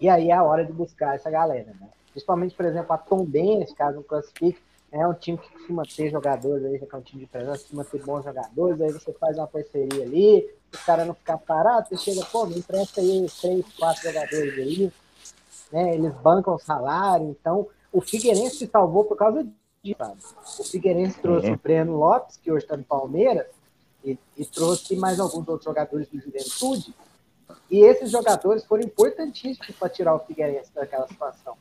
E 0.00 0.08
aí 0.08 0.30
é 0.30 0.32
a 0.32 0.42
hora 0.42 0.64
de 0.64 0.72
buscar 0.72 1.14
essa 1.14 1.30
galera, 1.30 1.72
né? 1.80 1.88
Principalmente, 2.10 2.56
por 2.56 2.64
exemplo, 2.64 2.92
a 2.92 2.98
Tombense, 2.98 3.74
caso 3.74 3.96
não 3.96 4.02
classifique, 4.02 4.60
é 4.92 5.06
um 5.06 5.14
time 5.14 5.38
que 5.38 5.48
costuma 5.50 5.82
ter 5.84 6.10
jogadores 6.10 6.64
aí, 6.64 6.78
já 6.78 6.86
que 6.86 6.94
é 6.94 6.98
um 6.98 7.02
time 7.02 7.20
de 7.20 7.26
presença, 7.26 7.58
costuma 7.58 7.84
ter 7.84 8.02
bons 8.02 8.24
jogadores, 8.24 8.80
aí 8.80 8.92
você 8.92 9.12
faz 9.12 9.36
uma 9.36 9.46
parceria 9.46 10.02
ali, 10.02 10.48
o 10.74 10.84
cara 10.84 11.04
não 11.04 11.14
ficar 11.14 11.38
parado, 11.38 11.88
você 11.88 11.96
chega, 11.96 12.24
pô, 12.26 12.46
me 12.46 12.58
empresta 12.58 13.00
aí 13.00 13.26
três, 13.40 13.64
quatro 13.78 14.02
jogadores 14.02 14.58
aí, 14.58 14.92
né? 15.72 15.94
Eles 15.94 16.12
bancam 16.14 16.54
o 16.54 16.58
salário, 16.58 17.28
então 17.28 17.68
o 17.92 18.00
Figueirense 18.00 18.56
se 18.56 18.66
salvou 18.66 19.04
por 19.04 19.16
causa 19.16 19.46
disso, 19.82 19.96
sabe? 19.98 20.20
O 20.58 20.64
Figueirense 20.64 21.20
trouxe 21.20 21.50
o 21.50 21.56
Breno 21.56 21.96
Lopes, 21.96 22.36
que 22.36 22.50
hoje 22.50 22.64
está 22.64 22.76
no 22.76 22.84
Palmeiras, 22.84 23.46
e, 24.04 24.18
e 24.36 24.44
trouxe 24.44 24.96
mais 24.96 25.20
alguns 25.20 25.46
outros 25.46 25.64
jogadores 25.64 26.08
do 26.08 26.18
Juventude, 26.18 26.94
e 27.70 27.80
esses 27.80 28.10
jogadores 28.10 28.64
foram 28.64 28.82
importantíssimos 28.82 29.70
para 29.78 29.88
tirar 29.88 30.14
o 30.14 30.18
Figueirense 30.20 30.72
daquela 30.74 31.06
situação. 31.06 31.56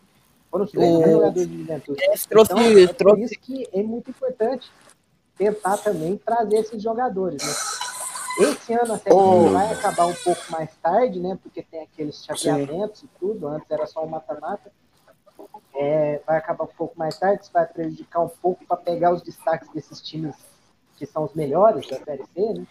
Foram 0.50 0.66
os 0.66 0.72
três 0.72 0.90
O- 0.96 1.12
jogadores 1.12 1.48
de 1.48 1.58
juventude. 1.60 2.04
É, 2.04 2.14
trouxe- 2.28 2.52
então, 2.54 2.60
é 2.60 2.88
por 2.88 2.96
trouxe- 2.96 3.22
isso 3.24 3.36
que 3.40 3.68
é 3.72 3.84
muito 3.84 4.10
importante 4.10 4.72
tentar 5.38 5.78
também 5.78 6.18
trazer 6.18 6.58
esses 6.58 6.82
jogadores, 6.82 7.42
né? 7.44 7.54
Esse 8.48 8.74
ano 8.74 8.94
a 8.94 8.98
Série 8.98 9.16
B 9.16 9.22
Oh. 9.22 9.50
vai 9.52 9.72
acabar 9.74 10.06
um 10.08 10.14
pouco 10.14 10.42
mais 10.50 10.70
tarde, 10.82 11.20
né? 11.20 11.38
Porque 11.44 11.62
tem 11.62 11.82
aqueles 11.84 12.24
chapeamentos 12.24 13.04
e 13.04 13.08
tudo, 13.20 13.48
antes 13.48 13.70
era 13.70 13.86
só 13.86 14.04
um 14.04 14.08
mata-mata. 14.08 14.72
É, 15.76 16.22
vai 16.26 16.38
acabar 16.38 16.64
um 16.66 16.68
pouco 16.76 16.98
mais 16.98 17.18
tarde, 17.18 17.44
isso 17.44 17.52
vai 17.54 17.66
prejudicar 17.66 18.22
um 18.22 18.28
pouco 18.30 18.66
para 18.66 18.78
pegar 18.78 19.14
os 19.14 19.22
destaques 19.22 19.70
desses 19.74 20.02
times 20.02 20.36
que 20.98 21.06
são 21.06 21.24
os 21.24 21.34
melhores 21.34 21.88
da 21.88 21.98
Série 22.04 22.24
C, 22.34 22.54
né? 22.54 22.66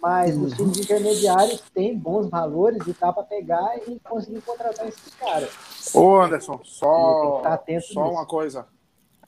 Mas 0.00 0.36
os 0.36 0.54
times 0.54 0.78
intermediários 0.78 1.60
têm 1.74 1.96
bons 1.96 2.28
valores 2.28 2.86
e 2.86 2.94
dá 2.98 3.12
para 3.12 3.22
pegar 3.22 3.76
e 3.86 4.00
conseguir 4.00 4.40
contratar 4.40 4.88
esses 4.88 5.14
caras. 5.14 5.94
Ô, 5.94 6.20
Anderson, 6.20 6.60
só, 6.64 7.42
só 7.42 7.64
nisso. 7.68 8.00
uma 8.00 8.24
coisa. 8.24 8.66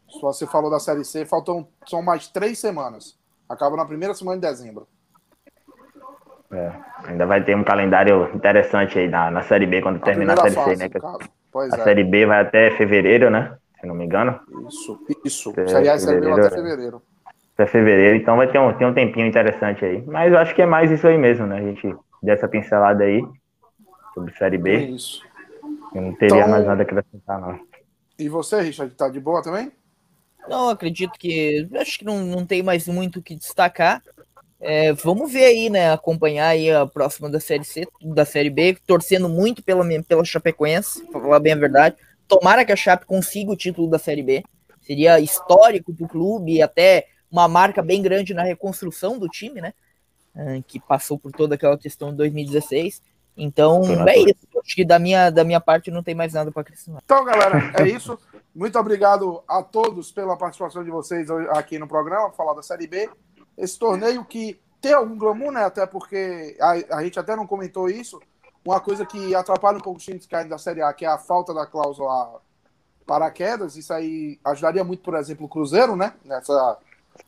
Só 0.09 0.33
você 0.33 0.47
falou 0.47 0.71
da 0.71 0.79
Série 0.79 1.05
C, 1.05 1.27
faltam 1.27 1.69
são 1.87 2.03
mais 2.03 2.29
três 2.29 2.59
semanas. 2.59 3.19
Acaba 3.49 3.77
na 3.77 3.85
primeira 3.85 4.15
semana 4.15 4.41
de 4.41 4.47
dezembro. 4.47 4.87
É, 6.51 6.73
ainda 7.05 7.27
vai 7.27 7.43
ter 7.45 7.57
um 7.57 7.65
calendário 7.65 8.31
interessante 8.35 8.99
aí 8.99 9.09
na, 9.09 9.31
na 9.31 9.43
Série 9.43 9.67
B 9.67 9.81
quando 9.81 10.01
terminar 10.01 10.35
a 10.35 10.43
Série 10.43 10.55
C, 10.55 10.61
fase, 10.61 10.77
né? 10.77 10.89
caso. 10.89 11.19
Pois 11.51 11.73
a 11.73 11.79
é. 11.79 11.85
Série 11.85 12.05
B 12.05 12.27
vai 12.27 12.41
até 12.41 12.71
fevereiro, 12.77 13.31
né? 13.31 13.57
Se 13.81 13.87
não 13.87 13.95
me 13.95 14.05
engano. 14.05 14.39
Isso, 14.69 14.99
isso. 15.25 15.53
Série 15.67 15.89
A 15.89 15.97
e 15.97 15.99
Série 15.99 16.21
B 16.21 16.31
vai 16.31 16.41
até 16.41 16.51
fevereiro, 16.51 16.57
é. 16.57 16.71
fevereiro. 16.71 17.03
Até 17.55 17.67
fevereiro, 17.67 18.17
então 18.17 18.37
vai 18.37 18.51
ter 18.51 18.59
um, 18.59 18.73
ter 18.73 18.87
um 18.87 18.95
tempinho 18.95 19.27
interessante 19.27 19.85
aí. 19.85 20.03
Mas 20.07 20.33
eu 20.33 20.39
acho 20.39 20.55
que 20.55 20.63
é 20.63 20.67
mais 20.67 20.91
isso 20.91 21.07
aí 21.07 21.19
mesmo, 21.19 21.47
né? 21.47 21.59
A 21.59 21.63
gente 21.63 21.95
dessa 22.23 22.49
pincelada 22.49 23.05
aí 23.05 23.23
sobre 24.15 24.35
Série 24.37 24.59
B. 24.59 24.77
Isso. 24.87 25.23
Eu 25.95 26.01
não 26.03 26.15
teria 26.15 26.39
Então- 26.39 26.49
mais 26.49 26.65
nada 26.67 26.83
a 26.83 26.85
acrescentar, 26.85 27.41
não. 27.41 27.61
E 28.19 28.29
você, 28.29 28.61
Richard, 28.61 28.95
tá 28.95 29.09
de 29.09 29.21
boa 29.21 29.43
também? 29.43 29.71
Não, 30.49 30.69
acredito 30.71 31.13
que. 31.19 31.69
Acho 31.75 31.99
que 31.99 32.05
não, 32.05 32.21
não 32.25 32.47
tem 32.47 32.63
mais 32.63 32.87
muito 32.89 33.19
o 33.19 33.23
que 33.23 33.35
destacar. 33.37 34.03
É, 34.61 34.93
vamos 34.93 35.33
ver 35.33 35.45
aí, 35.45 35.69
né? 35.71 35.93
Acompanhar 35.93 36.49
aí 36.49 36.71
a 36.71 36.87
próxima 36.87 37.29
da 37.29 37.41
Série 37.41 37.65
C, 37.65 37.85
da 38.01 38.25
Série 38.25 38.51
B, 38.51 38.77
torcendo 38.87 39.29
muito 39.29 39.63
pela, 39.63 39.85
pela 40.07 40.25
Chapecoense, 40.25 41.05
pra 41.11 41.21
falar 41.21 41.41
bem 41.41 41.53
a 41.53 41.57
verdade. 41.57 41.97
Tomara 42.29 42.65
que 42.65 42.73
a 42.73 42.77
Chape 42.77 43.05
consiga 43.05 43.51
o 43.51 43.57
título 43.57 43.91
da 43.91 43.99
Série 43.99 44.23
B. 44.23 44.43
Seria 44.81 45.19
histórico 45.21 45.93
pro 45.95 46.09
clube 46.09 46.55
e 46.55 46.63
até 46.63 47.07
uma 47.33 47.49
marca 47.49 47.83
bem 47.83 48.03
grande 48.03 48.35
na 48.35 48.43
reconstrução 48.43 49.19
do 49.19 49.27
time, 49.27 49.63
né? 49.63 49.73
Ah, 50.37 50.63
Que 50.67 50.79
passou 50.79 51.19
por 51.19 51.33
toda 51.33 51.55
aquela 51.55 51.79
questão 51.79 52.11
de 52.11 52.17
2016. 52.19 53.03
Então, 53.35 53.83
é 54.07 54.19
isso. 54.19 54.47
Acho 54.63 54.77
que 54.77 54.85
da 54.85 54.99
minha, 54.99 55.31
da 55.31 55.43
minha 55.43 55.61
parte 55.61 55.91
não 55.91 56.03
tem 56.03 56.15
mais 56.15 56.35
nada 56.35 56.53
para 56.53 56.61
acrescentar. 56.61 57.01
Então, 57.03 57.25
galera, 57.25 57.73
é 57.81 57.89
isso. 57.89 58.19
Muito 58.55 58.79
obrigado 58.79 59.43
a 59.49 59.63
todos 59.63 60.13
pela 60.13 60.37
participação 60.37 60.85
de 60.85 60.91
vocês 60.91 61.31
aqui 61.51 61.79
no 61.79 61.89
programa, 61.89 62.31
falar 62.33 62.53
da 62.53 62.63
Série 62.63 62.87
B. 62.87 63.09
Esse 63.57 63.79
torneio 63.79 64.23
que 64.27 64.61
tem 64.83 64.93
algum 64.93 65.17
glamour, 65.17 65.53
né? 65.53 65.65
Até 65.65 65.87
porque 65.87 66.57
a, 66.61 66.99
a 66.99 67.03
gente 67.03 67.19
até 67.19 67.35
não 67.35 67.47
comentou 67.47 67.89
isso. 67.89 68.21
Uma 68.65 68.81
coisa 68.81 69.07
que 69.07 69.35
atrapalha 69.35 69.79
um 69.79 69.81
pouco 69.81 69.99
os 69.99 70.05
times 70.05 70.27
que 70.27 70.31
caem 70.31 70.49
da 70.49 70.59
Série 70.59 70.83
A, 70.83 70.93
que 70.93 71.07
é 71.07 71.09
a 71.09 71.19
falta 71.19 71.55
da 71.55 71.67
cláusula 71.67 72.41
paraquedas. 73.07 73.77
Isso 73.77 73.93
aí 73.93 74.39
ajudaria 74.45 74.85
muito, 74.85 75.03
por 75.03 75.15
exemplo, 75.15 75.47
o 75.47 75.49
Cruzeiro, 75.49 75.97
né? 75.97 76.13
Nessa, 76.25 76.79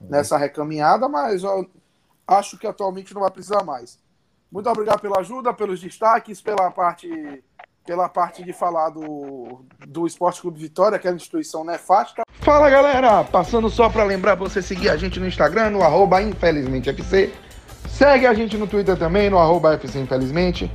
nessa 0.01 0.37
recaminhada, 0.37 1.09
mas 1.09 1.43
eu 1.43 1.69
acho 2.27 2.59
que 2.59 2.67
atualmente 2.67 3.15
não 3.15 3.23
vai 3.23 3.31
precisar 3.31 3.63
mais. 3.65 3.99
Muito 4.51 4.69
obrigado 4.71 5.01
pela 5.01 5.19
ajuda, 5.21 5.53
pelos 5.53 5.81
destaques, 5.81 6.41
pela 6.41 6.71
parte, 6.71 7.43
pela 7.85 8.09
parte 8.09 8.45
de 8.45 8.53
falar 8.53 8.91
do, 8.91 9.65
do 9.87 10.07
Esporte 10.07 10.41
Clube 10.41 10.61
Vitória, 10.61 10.99
que 10.99 11.09
é 11.09 11.11
uma 11.11 11.17
instituição 11.17 11.65
nefasta. 11.65 12.23
Fala 12.41 12.71
galera, 12.71 13.25
passando 13.25 13.69
só 13.69 13.89
para 13.89 14.05
lembrar 14.05 14.35
você 14.35 14.63
seguir 14.63 14.91
a 14.91 14.97
gente 14.97 15.19
no 15.19 15.27
Instagram, 15.27 15.71
no 15.71 15.83
arroba 15.83 16.23
infelizmentefc. 16.23 17.33
Segue 17.89 18.27
a 18.27 18.35
gente 18.35 18.57
no 18.57 18.67
Twitter 18.67 18.97
também, 18.97 19.29
no 19.29 19.39
arroba 19.39 19.75
FC 19.75 19.99
Infelizmente. 20.01 20.71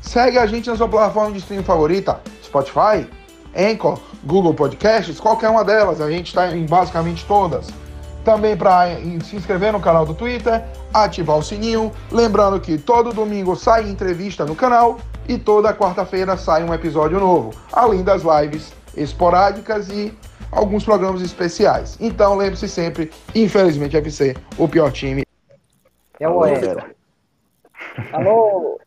Segue 0.00 0.38
a 0.38 0.46
gente 0.46 0.70
na 0.70 0.76
sua 0.76 0.88
plataforma 0.88 1.32
de 1.32 1.38
streaming 1.38 1.64
favorita, 1.64 2.20
Spotify, 2.42 3.08
Anchor, 3.56 3.98
Google 4.24 4.54
Podcasts, 4.54 5.18
qualquer 5.18 5.48
uma 5.48 5.64
delas. 5.64 6.00
A 6.00 6.10
gente 6.10 6.28
está 6.28 6.54
em 6.54 6.64
basicamente 6.66 7.24
todas. 7.26 7.68
Também 8.26 8.56
para 8.56 8.88
se 9.22 9.36
inscrever 9.36 9.72
no 9.72 9.78
canal 9.78 10.04
do 10.04 10.12
Twitter, 10.12 10.60
ativar 10.92 11.38
o 11.38 11.42
sininho. 11.44 11.92
Lembrando 12.10 12.58
que 12.58 12.76
todo 12.76 13.12
domingo 13.12 13.54
sai 13.54 13.88
entrevista 13.88 14.44
no 14.44 14.56
canal 14.56 14.98
e 15.28 15.38
toda 15.38 15.72
quarta-feira 15.72 16.36
sai 16.36 16.64
um 16.64 16.74
episódio 16.74 17.20
novo, 17.20 17.54
além 17.72 18.02
das 18.02 18.24
lives 18.24 18.72
esporádicas 18.96 19.88
e 19.90 20.12
alguns 20.50 20.84
programas 20.84 21.22
especiais. 21.22 21.96
Então 22.00 22.34
lembre-se 22.34 22.68
sempre, 22.68 23.12
infelizmente 23.32 23.96
FC, 23.96 24.36
o 24.58 24.66
pior 24.66 24.90
time 24.90 25.22
É 26.18 26.28
o 26.28 26.38
Oeste. 26.38 26.66
Alô? 28.12 28.80